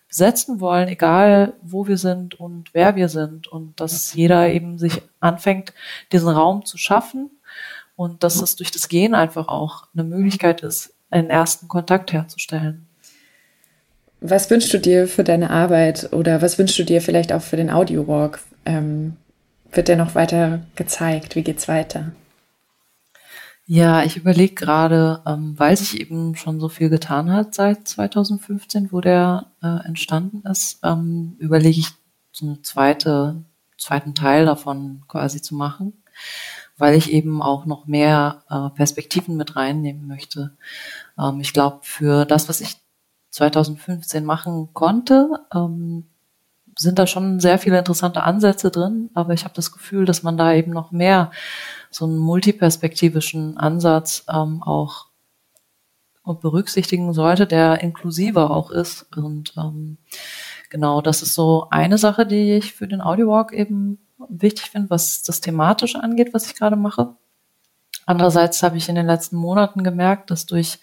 besetzen 0.07 0.59
wollen, 0.59 0.89
egal 0.89 1.53
wo 1.63 1.87
wir 1.87 1.97
sind 1.97 2.39
und 2.39 2.73
wer 2.73 2.95
wir 2.95 3.09
sind 3.09 3.47
und 3.47 3.79
dass 3.79 4.13
jeder 4.13 4.47
eben 4.49 4.77
sich 4.77 5.01
anfängt, 5.19 5.73
diesen 6.11 6.29
Raum 6.29 6.65
zu 6.65 6.77
schaffen 6.77 7.31
und 7.95 8.23
dass 8.23 8.41
es 8.41 8.55
durch 8.55 8.69
das 8.69 8.89
Gehen 8.89 9.15
einfach 9.15 9.47
auch 9.47 9.87
eine 9.93 10.03
Möglichkeit 10.03 10.61
ist, 10.61 10.93
einen 11.09 11.31
ersten 11.31 11.67
Kontakt 11.67 12.13
herzustellen. 12.13 12.87
Was 14.25 14.49
wünschst 14.49 14.73
du 14.73 14.79
dir 14.79 15.09
für 15.09 15.25
deine 15.25 15.49
Arbeit 15.49 16.13
oder 16.13 16.41
was 16.41 16.57
wünschst 16.57 16.79
du 16.79 16.85
dir 16.85 17.01
vielleicht 17.01 17.33
auch 17.33 17.41
für 17.41 17.57
den 17.57 17.69
Audio 17.69 18.07
Walk? 18.07 18.39
Ähm, 18.63 19.17
wird 19.69 19.89
der 19.89 19.97
noch 19.97 20.15
weiter 20.15 20.61
gezeigt? 20.75 21.35
Wie 21.35 21.43
geht's 21.43 21.67
weiter? 21.67 22.13
Ja, 23.65 24.01
ich 24.03 24.15
überlege 24.15 24.55
gerade, 24.55 25.21
ähm, 25.27 25.55
weil 25.57 25.75
sich 25.75 25.99
eben 25.99 26.37
schon 26.37 26.61
so 26.61 26.69
viel 26.69 26.89
getan 26.89 27.33
hat 27.33 27.53
seit 27.53 27.85
2015, 27.85 28.93
wo 28.93 29.01
der 29.01 29.47
äh, 29.61 29.85
entstanden 29.85 30.47
ist, 30.49 30.79
ähm, 30.83 31.35
überlege 31.39 31.81
ich 31.81 31.89
so 32.31 32.45
einen 32.45 32.63
zweite, 32.63 33.43
zweiten 33.77 34.15
Teil 34.15 34.45
davon 34.45 35.03
quasi 35.09 35.41
zu 35.41 35.53
machen, 35.53 36.01
weil 36.77 36.95
ich 36.95 37.11
eben 37.11 37.41
auch 37.41 37.65
noch 37.65 37.87
mehr 37.87 38.43
äh, 38.49 38.69
Perspektiven 38.73 39.35
mit 39.35 39.57
reinnehmen 39.57 40.07
möchte. 40.07 40.55
Ähm, 41.19 41.41
ich 41.41 41.51
glaube, 41.51 41.79
für 41.81 42.23
das, 42.23 42.47
was 42.47 42.61
ich 42.61 42.82
2015 43.33 44.23
machen 44.23 44.69
konnte, 44.73 45.27
ähm, 45.53 46.05
sind 46.77 46.99
da 46.99 47.07
schon 47.07 47.39
sehr 47.39 47.57
viele 47.57 47.79
interessante 47.79 48.23
Ansätze 48.23 48.69
drin, 48.69 49.09
aber 49.15 49.33
ich 49.33 49.43
habe 49.43 49.55
das 49.55 49.71
Gefühl, 49.71 50.05
dass 50.05 50.21
man 50.21 50.37
da 50.37 50.53
eben 50.53 50.71
noch 50.71 50.91
mehr 50.91 51.31
so 51.89 52.05
einen 52.05 52.17
multiperspektivischen 52.17 53.57
Ansatz 53.57 54.25
ähm, 54.31 54.61
auch 54.63 55.07
berücksichtigen 56.23 57.11
sollte, 57.13 57.47
der 57.47 57.81
inklusiver 57.81 58.51
auch 58.51 58.69
ist. 58.71 59.05
Und 59.17 59.53
ähm, 59.57 59.97
genau, 60.69 61.01
das 61.01 61.21
ist 61.21 61.33
so 61.33 61.67
eine 61.69 61.97
Sache, 61.97 62.25
die 62.25 62.53
ich 62.53 62.73
für 62.73 62.87
den 62.87 63.01
Audiowalk 63.01 63.51
eben 63.51 63.99
wichtig 64.29 64.69
finde, 64.69 64.89
was 64.89 65.23
das 65.23 65.41
Thematische 65.41 66.01
angeht, 66.01 66.33
was 66.33 66.45
ich 66.45 66.55
gerade 66.55 66.75
mache. 66.75 67.15
Andererseits 68.05 68.63
habe 68.63 68.77
ich 68.77 68.89
in 68.89 68.95
den 68.95 69.07
letzten 69.07 69.37
Monaten 69.37 69.83
gemerkt, 69.83 70.31
dass 70.31 70.45
durch 70.45 70.79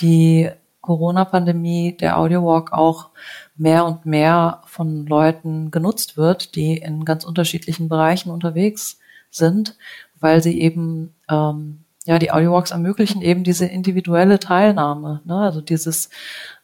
die 0.00 0.50
Corona-Pandemie 0.90 1.96
der 1.96 2.18
Audiowalk 2.18 2.72
auch 2.72 3.10
mehr 3.54 3.84
und 3.86 4.06
mehr 4.06 4.62
von 4.66 5.06
Leuten 5.06 5.70
genutzt 5.70 6.16
wird, 6.16 6.56
die 6.56 6.78
in 6.78 7.04
ganz 7.04 7.22
unterschiedlichen 7.22 7.88
Bereichen 7.88 8.28
unterwegs 8.28 8.98
sind, 9.30 9.76
weil 10.18 10.42
sie 10.42 10.60
eben 10.60 11.14
ähm, 11.28 11.84
ja 12.06 12.18
die 12.18 12.32
Audiowalks 12.32 12.72
ermöglichen 12.72 13.22
eben 13.22 13.44
diese 13.44 13.66
individuelle 13.66 14.40
Teilnahme, 14.40 15.20
ne? 15.24 15.36
also 15.36 15.60
dieses 15.60 16.10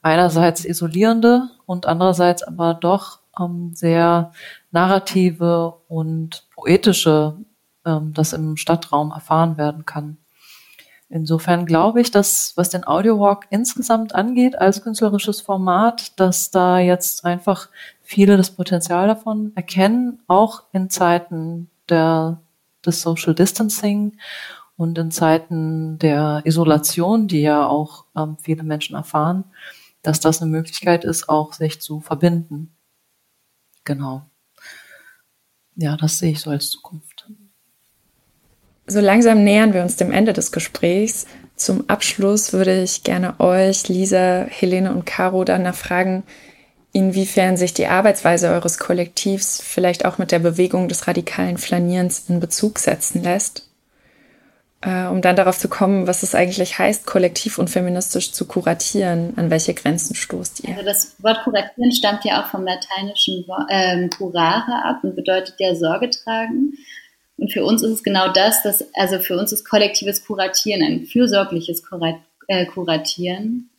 einerseits 0.02 0.64
isolierende 0.64 1.48
und 1.64 1.86
andererseits 1.86 2.42
aber 2.42 2.74
doch 2.74 3.20
ähm, 3.38 3.76
sehr 3.76 4.32
narrative 4.72 5.74
und 5.86 6.48
poetische, 6.52 7.36
ähm, 7.84 8.12
das 8.12 8.32
im 8.32 8.56
Stadtraum 8.56 9.12
erfahren 9.12 9.56
werden 9.56 9.86
kann. 9.86 10.18
Insofern 11.08 11.66
glaube 11.66 12.00
ich, 12.00 12.10
dass 12.10 12.52
was 12.56 12.70
den 12.70 12.84
Audiowalk 12.84 13.46
insgesamt 13.50 14.14
angeht 14.14 14.58
als 14.58 14.82
künstlerisches 14.82 15.40
Format, 15.40 16.18
dass 16.18 16.50
da 16.50 16.78
jetzt 16.80 17.24
einfach 17.24 17.68
viele 18.02 18.36
das 18.36 18.50
Potenzial 18.50 19.06
davon 19.06 19.52
erkennen, 19.54 20.20
auch 20.26 20.64
in 20.72 20.90
Zeiten 20.90 21.70
der 21.88 22.40
des 22.84 23.02
Social 23.02 23.34
Distancing 23.34 24.18
und 24.76 24.98
in 24.98 25.10
Zeiten 25.10 25.98
der 25.98 26.42
Isolation, 26.44 27.28
die 27.28 27.40
ja 27.40 27.66
auch 27.66 28.04
ähm, 28.16 28.36
viele 28.40 28.62
Menschen 28.62 28.96
erfahren, 28.96 29.44
dass 30.02 30.20
das 30.20 30.40
eine 30.40 30.50
Möglichkeit 30.50 31.04
ist, 31.04 31.28
auch 31.28 31.52
sich 31.52 31.80
zu 31.80 32.00
verbinden. 32.00 32.76
Genau. 33.84 34.26
Ja, 35.76 35.96
das 35.96 36.18
sehe 36.18 36.32
ich 36.32 36.40
so 36.40 36.50
als 36.50 36.70
Zukunft. 36.70 37.15
So 38.86 39.00
langsam 39.00 39.42
nähern 39.42 39.74
wir 39.74 39.82
uns 39.82 39.96
dem 39.96 40.12
Ende 40.12 40.32
des 40.32 40.52
Gesprächs. 40.52 41.26
Zum 41.56 41.88
Abschluss 41.88 42.52
würde 42.52 42.82
ich 42.82 43.02
gerne 43.02 43.40
euch, 43.40 43.88
Lisa, 43.88 44.46
Helene 44.48 44.92
und 44.92 45.06
Caro, 45.06 45.42
danach 45.44 45.74
fragen, 45.74 46.22
inwiefern 46.92 47.56
sich 47.56 47.74
die 47.74 47.88
Arbeitsweise 47.88 48.48
eures 48.50 48.78
Kollektivs 48.78 49.60
vielleicht 49.60 50.04
auch 50.04 50.18
mit 50.18 50.32
der 50.32 50.38
Bewegung 50.38 50.88
des 50.88 51.08
radikalen 51.08 51.58
Flanierens 51.58 52.28
in 52.28 52.40
Bezug 52.40 52.78
setzen 52.78 53.22
lässt, 53.22 53.68
äh, 54.82 55.06
um 55.06 55.20
dann 55.20 55.34
darauf 55.36 55.58
zu 55.58 55.68
kommen, 55.68 56.06
was 56.06 56.22
es 56.22 56.34
eigentlich 56.34 56.78
heißt, 56.78 57.06
kollektiv 57.06 57.58
und 57.58 57.68
feministisch 57.68 58.32
zu 58.32 58.46
kuratieren. 58.46 59.32
An 59.36 59.50
welche 59.50 59.74
Grenzen 59.74 60.14
stoßt 60.14 60.60
ihr? 60.60 60.70
Also 60.70 60.84
das 60.84 61.16
Wort 61.18 61.42
kuratieren 61.42 61.92
stammt 61.92 62.24
ja 62.24 62.42
auch 62.42 62.50
vom 62.50 62.64
lateinischen 62.64 63.44
äh, 63.68 64.08
curare 64.08 64.84
ab 64.84 65.00
und 65.02 65.16
bedeutet 65.16 65.56
ja 65.58 65.74
Sorge 65.74 66.10
tragen. 66.10 66.74
Und 67.36 67.52
für 67.52 67.64
uns 67.64 67.82
ist 67.82 67.92
es 67.92 68.02
genau 68.02 68.32
das, 68.32 68.62
dass, 68.62 68.84
also 68.94 69.18
für 69.18 69.38
uns 69.38 69.52
ist 69.52 69.68
kollektives 69.68 70.24
Kuratieren 70.24 70.82
ein 70.82 71.06
fürsorgliches 71.06 71.82
äh, 72.48 72.66
Kuratieren 72.66 73.70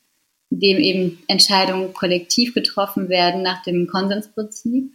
in 0.49 0.59
dem 0.59 0.77
eben 0.77 1.23
Entscheidungen 1.27 1.93
kollektiv 1.93 2.53
getroffen 2.53 3.09
werden 3.09 3.41
nach 3.41 3.63
dem 3.63 3.87
Konsensprinzip 3.87 4.93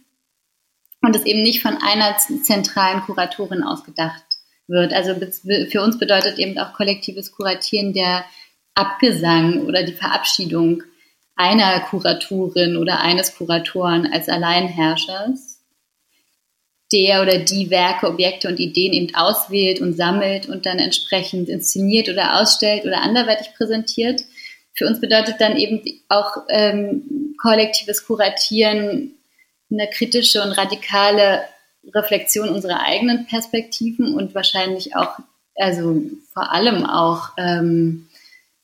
und 1.01 1.15
es 1.15 1.25
eben 1.25 1.41
nicht 1.41 1.61
von 1.61 1.77
einer 1.77 2.17
zentralen 2.17 3.01
Kuratorin 3.01 3.63
ausgedacht 3.63 4.23
wird. 4.67 4.93
Also 4.93 5.15
für 5.69 5.81
uns 5.81 5.99
bedeutet 5.99 6.39
eben 6.39 6.57
auch 6.57 6.73
kollektives 6.73 7.31
Kuratieren 7.31 7.93
der 7.93 8.25
Abgesang 8.73 9.65
oder 9.65 9.83
die 9.83 9.93
Verabschiedung 9.93 10.83
einer 11.35 11.81
Kuratorin 11.81 12.77
oder 12.77 13.01
eines 13.01 13.35
Kuratoren 13.35 14.11
als 14.11 14.29
Alleinherrschers, 14.29 15.52
der 16.93 17.23
oder 17.23 17.39
die 17.39 17.69
Werke, 17.71 18.07
Objekte 18.07 18.47
und 18.47 18.59
Ideen 18.59 18.93
eben 18.93 19.15
auswählt 19.15 19.81
und 19.81 19.97
sammelt 19.97 20.47
und 20.47 20.65
dann 20.65 20.77
entsprechend 20.77 21.49
inszeniert 21.49 22.07
oder 22.07 22.39
ausstellt 22.39 22.85
oder 22.85 23.01
anderweitig 23.01 23.53
präsentiert. 23.57 24.23
Für 24.75 24.87
uns 24.87 25.01
bedeutet 25.01 25.35
dann 25.39 25.57
eben 25.57 25.81
auch 26.09 26.37
ähm, 26.49 27.35
kollektives 27.41 28.05
Kuratieren 28.05 29.15
eine 29.71 29.89
kritische 29.89 30.43
und 30.43 30.51
radikale 30.51 31.41
Reflexion 31.93 32.49
unserer 32.49 32.81
eigenen 32.81 33.25
Perspektiven 33.25 34.13
und 34.13 34.35
wahrscheinlich 34.35 34.95
auch, 34.95 35.17
also 35.55 36.01
vor 36.31 36.51
allem 36.51 36.85
auch 36.85 37.29
ähm, 37.37 38.07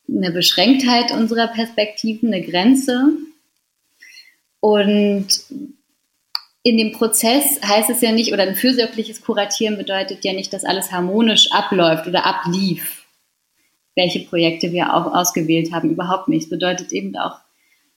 eine 0.08 0.32
Beschränktheit 0.32 1.12
unserer 1.12 1.48
Perspektiven, 1.48 2.34
eine 2.34 2.46
Grenze. 2.46 3.10
Und 4.60 5.28
in 6.64 6.78
dem 6.78 6.92
Prozess 6.92 7.60
heißt 7.64 7.90
es 7.90 8.02
ja 8.02 8.12
nicht, 8.12 8.34
oder 8.34 8.44
ein 8.44 8.56
fürsorgliches 8.56 9.22
Kuratieren 9.22 9.78
bedeutet 9.78 10.26
ja 10.26 10.34
nicht, 10.34 10.52
dass 10.54 10.66
alles 10.66 10.92
harmonisch 10.92 11.52
abläuft 11.52 12.08
oder 12.08 12.26
ablief, 12.26 13.06
welche 13.96 14.22
Projekte 14.22 14.72
wir 14.72 14.94
auch 14.94 15.14
ausgewählt 15.14 15.72
haben. 15.72 15.92
Überhaupt 15.92 16.28
nicht. 16.28 16.44
Es 16.44 16.50
bedeutet 16.50 16.92
eben 16.92 17.16
auch, 17.18 17.40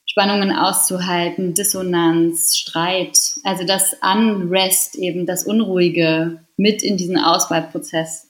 Spannungen 0.05 0.51
auszuhalten, 0.51 1.53
Dissonanz, 1.53 2.57
Streit, 2.57 3.17
also 3.43 3.65
das 3.65 3.95
Unrest, 4.01 4.95
eben 4.95 5.25
das 5.25 5.45
Unruhige 5.45 6.41
mit 6.57 6.83
in 6.83 6.97
diesen 6.97 7.17
Auswahlprozess 7.17 8.29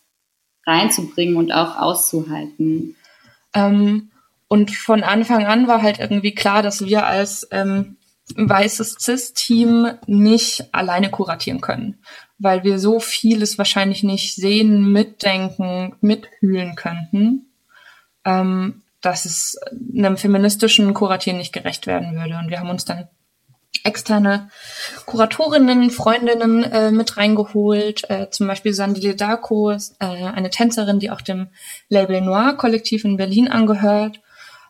reinzubringen 0.66 1.36
und 1.36 1.52
auch 1.52 1.76
auszuhalten. 1.78 2.96
Ähm, 3.54 4.12
und 4.48 4.72
von 4.72 5.04
Anfang 5.04 5.46
an 5.46 5.68
war 5.68 5.82
halt 5.82 6.00
irgendwie 6.00 6.34
klar, 6.36 6.62
dass 6.62 6.86
wir 6.86 7.06
als 7.06 7.48
ähm, 7.52 7.98
weißes 8.36 8.98
CIS-Team 9.00 9.92
nicht 10.08 10.74
alleine 10.74 11.10
kuratieren 11.10 11.62
können, 11.62 12.00
weil 12.38 12.64
wir 12.64 12.80
so 12.80 13.00
vieles 13.00 13.58
wahrscheinlich 13.58 14.04
nicht 14.04 14.36
sehen, 14.36 14.92
mitdenken, 14.92 15.96
mitfühlen 16.02 16.76
könnten, 16.76 17.48
ähm, 18.26 18.82
dass 19.02 19.26
es 19.26 19.60
einem 19.96 20.18
feministischen 20.18 20.94
Kuratieren 20.94 21.38
nicht 21.38 21.54
gerecht 21.54 21.88
werden 21.88 22.16
würde. 22.16 22.38
Und 22.38 22.50
wir 22.50 22.60
haben 22.60 22.70
uns 22.70 22.86
dann 22.86 23.10
externe 23.84 24.50
Kuratorinnen, 25.06 25.90
Freundinnen 25.90 26.64
äh, 26.64 26.92
mit 26.92 27.18
reingeholt, 27.18 28.10
äh, 28.10 28.30
zum 28.30 28.48
Beispiel 28.48 28.74
Sandile 28.74 29.16
Darko, 29.16 29.72
äh, 29.72 29.78
eine 30.00 30.50
Tänzerin, 30.50 31.00
die 31.00 31.12
auch 31.12 31.22
dem 31.22 31.50
Label 31.90 32.22
Noir 32.22 32.54
Kollektiv 32.56 33.04
in 33.04 33.18
Berlin 33.18 33.50
angehört. 33.50 34.22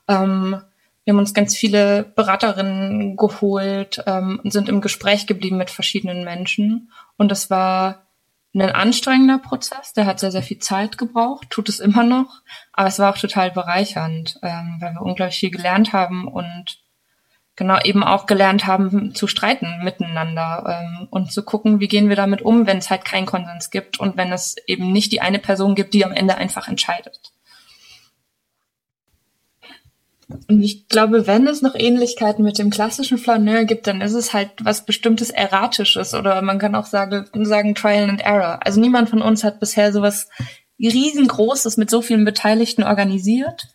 Ähm, 0.07 0.61
wir 1.03 1.13
haben 1.13 1.19
uns 1.19 1.33
ganz 1.33 1.55
viele 1.55 2.03
Beraterinnen 2.03 3.17
geholt 3.17 4.01
ähm, 4.05 4.39
und 4.43 4.51
sind 4.51 4.69
im 4.69 4.81
Gespräch 4.81 5.27
geblieben 5.27 5.57
mit 5.57 5.69
verschiedenen 5.69 6.23
Menschen. 6.23 6.91
Und 7.17 7.29
das 7.29 7.49
war 7.49 8.07
ein 8.55 8.61
anstrengender 8.61 9.39
Prozess, 9.39 9.93
der 9.93 10.05
hat 10.05 10.19
sehr, 10.19 10.31
sehr 10.31 10.43
viel 10.43 10.59
Zeit 10.59 10.97
gebraucht, 10.97 11.49
tut 11.49 11.69
es 11.69 11.79
immer 11.79 12.03
noch, 12.03 12.41
aber 12.71 12.87
es 12.87 12.99
war 12.99 13.11
auch 13.11 13.17
total 13.17 13.49
bereichernd, 13.49 14.39
ähm, 14.43 14.77
weil 14.79 14.93
wir 14.93 15.01
unglaublich 15.01 15.39
viel 15.39 15.49
gelernt 15.49 15.91
haben 15.91 16.27
und 16.27 16.77
genau 17.55 17.79
eben 17.83 18.03
auch 18.03 18.27
gelernt 18.27 18.67
haben 18.67 19.15
zu 19.15 19.27
streiten 19.27 19.83
miteinander 19.83 20.83
ähm, 20.83 21.07
und 21.09 21.31
zu 21.31 21.43
gucken, 21.43 21.79
wie 21.79 21.87
gehen 21.87 22.09
wir 22.09 22.15
damit 22.15 22.43
um, 22.43 22.67
wenn 22.67 22.77
es 22.77 22.91
halt 22.91 23.05
keinen 23.05 23.25
Konsens 23.25 23.71
gibt 23.71 23.99
und 23.99 24.17
wenn 24.17 24.31
es 24.31 24.55
eben 24.67 24.91
nicht 24.91 25.11
die 25.11 25.21
eine 25.21 25.39
Person 25.39 25.73
gibt, 25.73 25.93
die 25.93 26.05
am 26.05 26.13
Ende 26.13 26.35
einfach 26.35 26.67
entscheidet. 26.67 27.32
Und 30.47 30.61
ich 30.61 30.87
glaube, 30.87 31.27
wenn 31.27 31.47
es 31.47 31.61
noch 31.61 31.75
Ähnlichkeiten 31.75 32.43
mit 32.43 32.57
dem 32.57 32.69
klassischen 32.69 33.17
Flaneur 33.17 33.65
gibt, 33.65 33.87
dann 33.87 34.01
ist 34.01 34.13
es 34.13 34.33
halt 34.33 34.51
was 34.61 34.85
bestimmtes 34.85 35.29
Erratisches 35.29 36.13
oder 36.13 36.41
man 36.41 36.59
kann 36.59 36.75
auch 36.75 36.85
sagen, 36.85 37.25
sagen 37.45 37.75
Trial 37.75 38.09
and 38.09 38.21
Error. 38.21 38.59
Also 38.65 38.79
niemand 38.79 39.09
von 39.09 39.21
uns 39.21 39.43
hat 39.43 39.59
bisher 39.59 39.91
sowas 39.91 40.29
riesengroßes 40.79 41.77
mit 41.77 41.89
so 41.89 42.01
vielen 42.01 42.25
Beteiligten 42.25 42.83
organisiert. 42.83 43.67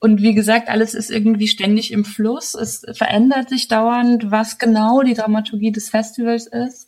Und 0.00 0.22
wie 0.22 0.34
gesagt, 0.34 0.68
alles 0.68 0.94
ist 0.94 1.10
irgendwie 1.10 1.48
ständig 1.48 1.92
im 1.92 2.04
Fluss. 2.04 2.54
Es 2.54 2.84
verändert 2.92 3.48
sich 3.48 3.68
dauernd, 3.68 4.30
was 4.30 4.58
genau 4.58 5.02
die 5.02 5.14
Dramaturgie 5.14 5.72
des 5.72 5.90
Festivals 5.90 6.46
ist. 6.46 6.87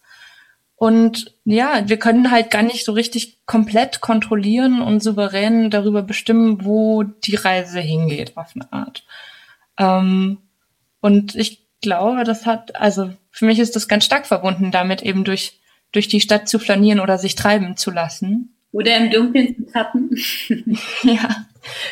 Und 0.81 1.35
ja, 1.45 1.87
wir 1.91 1.99
können 1.99 2.31
halt 2.31 2.51
gar 2.51 2.63
nicht 2.63 2.87
so 2.87 2.93
richtig 2.93 3.45
komplett 3.45 4.01
kontrollieren 4.01 4.81
und 4.81 5.03
souverän 5.03 5.69
darüber 5.69 6.01
bestimmen, 6.01 6.65
wo 6.65 7.03
die 7.03 7.35
Reise 7.35 7.81
hingeht, 7.81 8.35
auf 8.39 8.53
eine 8.55 8.73
Art. 8.73 9.05
Ähm, 9.79 10.39
und 11.03 11.35
ich 11.35 11.69
glaube, 11.83 12.25
das 12.25 12.47
hat, 12.47 12.77
also 12.77 13.11
für 13.31 13.45
mich 13.45 13.59
ist 13.59 13.77
das 13.77 13.89
ganz 13.89 14.07
stark 14.07 14.27
verbunden 14.27 14.71
damit, 14.71 15.03
eben 15.03 15.25
durch, 15.25 15.61
durch 15.93 16.09
die 16.09 16.23
Stadt 16.23 16.49
zu 16.49 16.59
flanieren 16.59 17.01
oder 17.01 17.19
sich 17.19 17.35
treiben 17.35 17.77
zu 17.77 17.91
lassen. 17.91 18.57
Oder 18.73 18.97
im 18.97 19.11
Dunkeln 19.11 19.57
zu 19.57 19.71
tappen. 19.71 20.17
ja, 21.03 21.45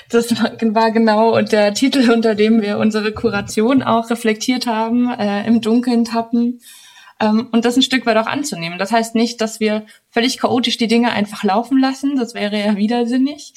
das 0.09 0.31
war 0.43 0.91
genau 0.93 1.43
der 1.43 1.75
Titel, 1.75 2.11
unter 2.11 2.35
dem 2.35 2.63
wir 2.63 2.79
unsere 2.79 3.13
Kuration 3.13 3.83
auch 3.83 4.09
reflektiert 4.09 4.67
haben, 4.67 5.11
äh, 5.11 5.47
im 5.47 5.61
Dunkeln 5.61 6.07
tappen. 6.07 6.63
Ähm, 7.21 7.49
und 7.53 7.65
das 7.65 7.77
ein 7.77 7.83
Stück 7.83 8.07
weit 8.07 8.17
auch 8.17 8.27
anzunehmen. 8.27 8.79
Das 8.79 8.93
heißt 8.93 9.15
nicht, 9.15 9.41
dass 9.41 9.61
wir 9.61 9.87
völlig 10.11 10.39
chaotisch 10.39 10.77
die 10.77 10.89
Dinge 10.89 11.13
einfach 11.13 11.43
laufen 11.43 11.79
lassen, 11.79 12.17
das 12.17 12.35
wäre 12.35 12.59
ja 12.59 12.77
widersinnig, 12.77 13.55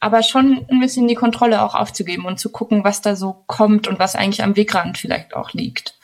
aber 0.00 0.22
schon 0.22 0.66
ein 0.68 0.80
bisschen 0.80 1.08
die 1.08 1.14
Kontrolle 1.14 1.62
auch 1.62 1.74
aufzugeben 1.74 2.24
und 2.24 2.38
zu 2.38 2.50
gucken, 2.50 2.84
was 2.84 3.00
da 3.00 3.16
so 3.16 3.44
kommt 3.46 3.88
und 3.88 3.98
was 3.98 4.16
eigentlich 4.16 4.42
am 4.42 4.56
Wegrand 4.56 4.98
vielleicht 4.98 5.34
auch 5.34 5.52
liegt. 5.52 5.98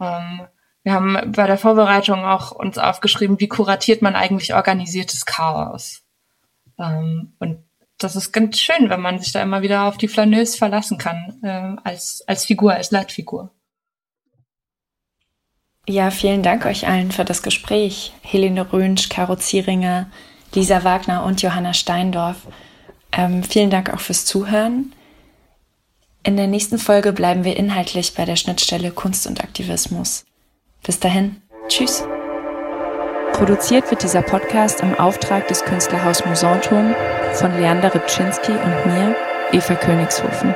Ähm, 0.00 0.42
wir 0.82 0.94
haben 0.94 1.32
bei 1.32 1.46
der 1.46 1.58
Vorbereitung 1.58 2.24
auch 2.24 2.50
uns 2.50 2.76
aufgeschrieben, 2.76 3.38
wie 3.38 3.48
kuratiert 3.48 4.02
man 4.02 4.16
eigentlich 4.16 4.54
organisiertes 4.54 5.24
Chaos. 5.24 6.02
Ähm, 6.78 7.34
und 7.38 7.64
das 7.98 8.16
ist 8.16 8.32
ganz 8.32 8.58
schön, 8.58 8.90
wenn 8.90 9.00
man 9.00 9.20
sich 9.20 9.32
da 9.32 9.40
immer 9.42 9.62
wieder 9.62 9.84
auf 9.84 9.96
die 9.96 10.08
Flaneuse 10.08 10.58
verlassen 10.58 10.98
kann, 10.98 11.38
äh, 11.42 11.80
als, 11.84 12.24
als 12.26 12.44
Figur, 12.44 12.72
als 12.72 12.90
Leitfigur. 12.90 13.50
Ja, 15.88 16.12
vielen 16.12 16.44
Dank 16.44 16.64
euch 16.64 16.86
allen 16.86 17.10
für 17.10 17.24
das 17.24 17.42
Gespräch. 17.42 18.12
Helene 18.22 18.72
Rönsch, 18.72 19.08
Caro 19.08 19.34
Zieringer, 19.34 20.06
Lisa 20.54 20.84
Wagner 20.84 21.24
und 21.24 21.42
Johanna 21.42 21.74
Steindorf. 21.74 22.36
Ähm, 23.10 23.42
vielen 23.42 23.70
Dank 23.70 23.92
auch 23.92 24.00
fürs 24.00 24.24
Zuhören. 24.24 24.92
In 26.22 26.36
der 26.36 26.46
nächsten 26.46 26.78
Folge 26.78 27.12
bleiben 27.12 27.42
wir 27.42 27.56
inhaltlich 27.56 28.14
bei 28.14 28.24
der 28.24 28.36
Schnittstelle 28.36 28.92
Kunst 28.92 29.26
und 29.26 29.42
Aktivismus. 29.42 30.24
Bis 30.84 31.00
dahin, 31.00 31.42
tschüss. 31.66 32.04
Produziert 33.32 33.90
wird 33.90 34.04
dieser 34.04 34.22
Podcast 34.22 34.82
im 34.82 34.94
Auftrag 34.94 35.48
des 35.48 35.64
Künstlerhaus 35.64 36.24
Musanturm 36.24 36.94
von 37.34 37.52
Leander 37.60 37.92
Rybczynski 37.92 38.52
und 38.52 38.86
mir, 38.86 39.16
Eva 39.50 39.74
Königshofen. 39.74 40.54